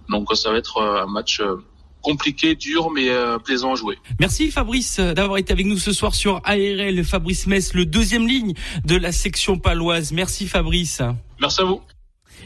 donc 0.08 0.28
ça 0.36 0.50
va 0.50 0.58
être 0.58 0.78
euh, 0.78 1.02
un 1.02 1.06
match 1.06 1.40
euh, 1.40 1.56
compliqué, 2.02 2.54
dur, 2.54 2.90
mais 2.90 3.08
plaisant 3.44 3.72
à 3.72 3.74
jouer. 3.74 3.98
Merci 4.18 4.50
Fabrice 4.50 4.98
d'avoir 5.00 5.36
été 5.36 5.52
avec 5.52 5.66
nous 5.66 5.76
ce 5.76 5.92
soir 5.92 6.14
sur 6.14 6.40
ARL. 6.44 7.04
Fabrice 7.04 7.46
Metz, 7.46 7.74
le 7.74 7.84
deuxième 7.84 8.26
ligne 8.26 8.54
de 8.86 8.96
la 8.96 9.12
section 9.12 9.58
paloise. 9.58 10.10
Merci 10.10 10.46
Fabrice. 10.48 11.02
Merci 11.42 11.60
à 11.60 11.64
vous. 11.64 11.82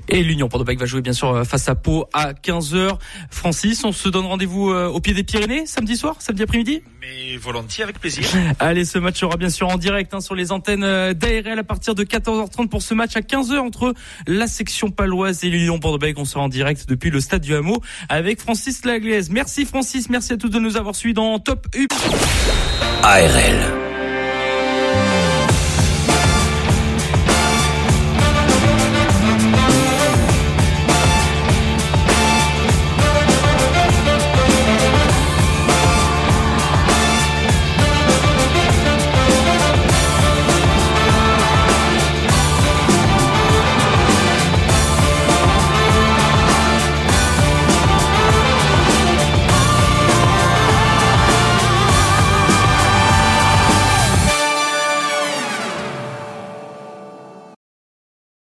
Et 0.09 0.23
l'Union 0.23 0.49
Bordeaux-Bègles 0.49 0.81
va 0.81 0.87
jouer 0.87 1.01
bien 1.01 1.13
sûr 1.13 1.29
euh, 1.31 1.45
face 1.45 1.69
à 1.69 1.75
Pau 1.75 2.07
à 2.13 2.33
15h. 2.33 2.99
Francis, 3.31 3.85
on 3.85 3.93
se 3.93 4.09
donne 4.09 4.27
rendez-vous 4.27 4.71
euh, 4.71 4.89
au 4.89 5.01
pied 5.01 5.15
des 5.15 5.23
Pyrénées 5.23 5.67
samedi 5.67 5.97
soir, 5.97 6.17
samedi 6.19 6.43
après-midi? 6.43 6.83
Mais 7.01 7.37
volontiers, 7.37 7.85
avec 7.85 7.99
plaisir. 7.99 8.25
Allez, 8.59 8.85
ce 8.85 8.99
match 8.99 9.21
sera 9.21 9.37
bien 9.37 9.49
sûr 9.49 9.69
en 9.69 9.79
direct 9.79 10.13
hein, 10.15 10.21
sur 10.21 10.35
les 10.35 10.53
antennes 10.53 10.85
euh, 10.85 11.15
d'ARL 11.15 11.59
à 11.59 11.65
partir 11.65 11.95
de 11.95 12.05
14h30 12.05 12.69
pour 12.69 12.83
ce 12.83 12.95
match 12.95 13.17
à 13.17 13.21
15h 13.21 13.59
entre 13.59 13.95
la 14.27 14.47
section 14.47 14.91
paloise 14.91 15.45
et 15.45 15.49
l'Union 15.49 15.79
Bordeaux-Bègles. 15.79 16.21
On 16.21 16.25
sera 16.25 16.45
en 16.45 16.49
direct 16.49 16.89
depuis 16.89 17.11
le 17.11 17.21
stade 17.21 17.43
du 17.43 17.55
Hameau 17.55 17.81
avec 18.09 18.41
Francis 18.41 18.85
Laglaise. 18.85 19.31
Merci 19.31 19.65
Francis, 19.65 20.11
merci 20.11 20.33
à 20.33 20.37
tous 20.37 20.49
de 20.49 20.59
nous 20.59 20.77
avoir 20.77 20.95
suivis 20.95 21.15
dans 21.15 21.39
Top 21.39 21.67
U. 21.75 21.89
ARL. 23.03 23.94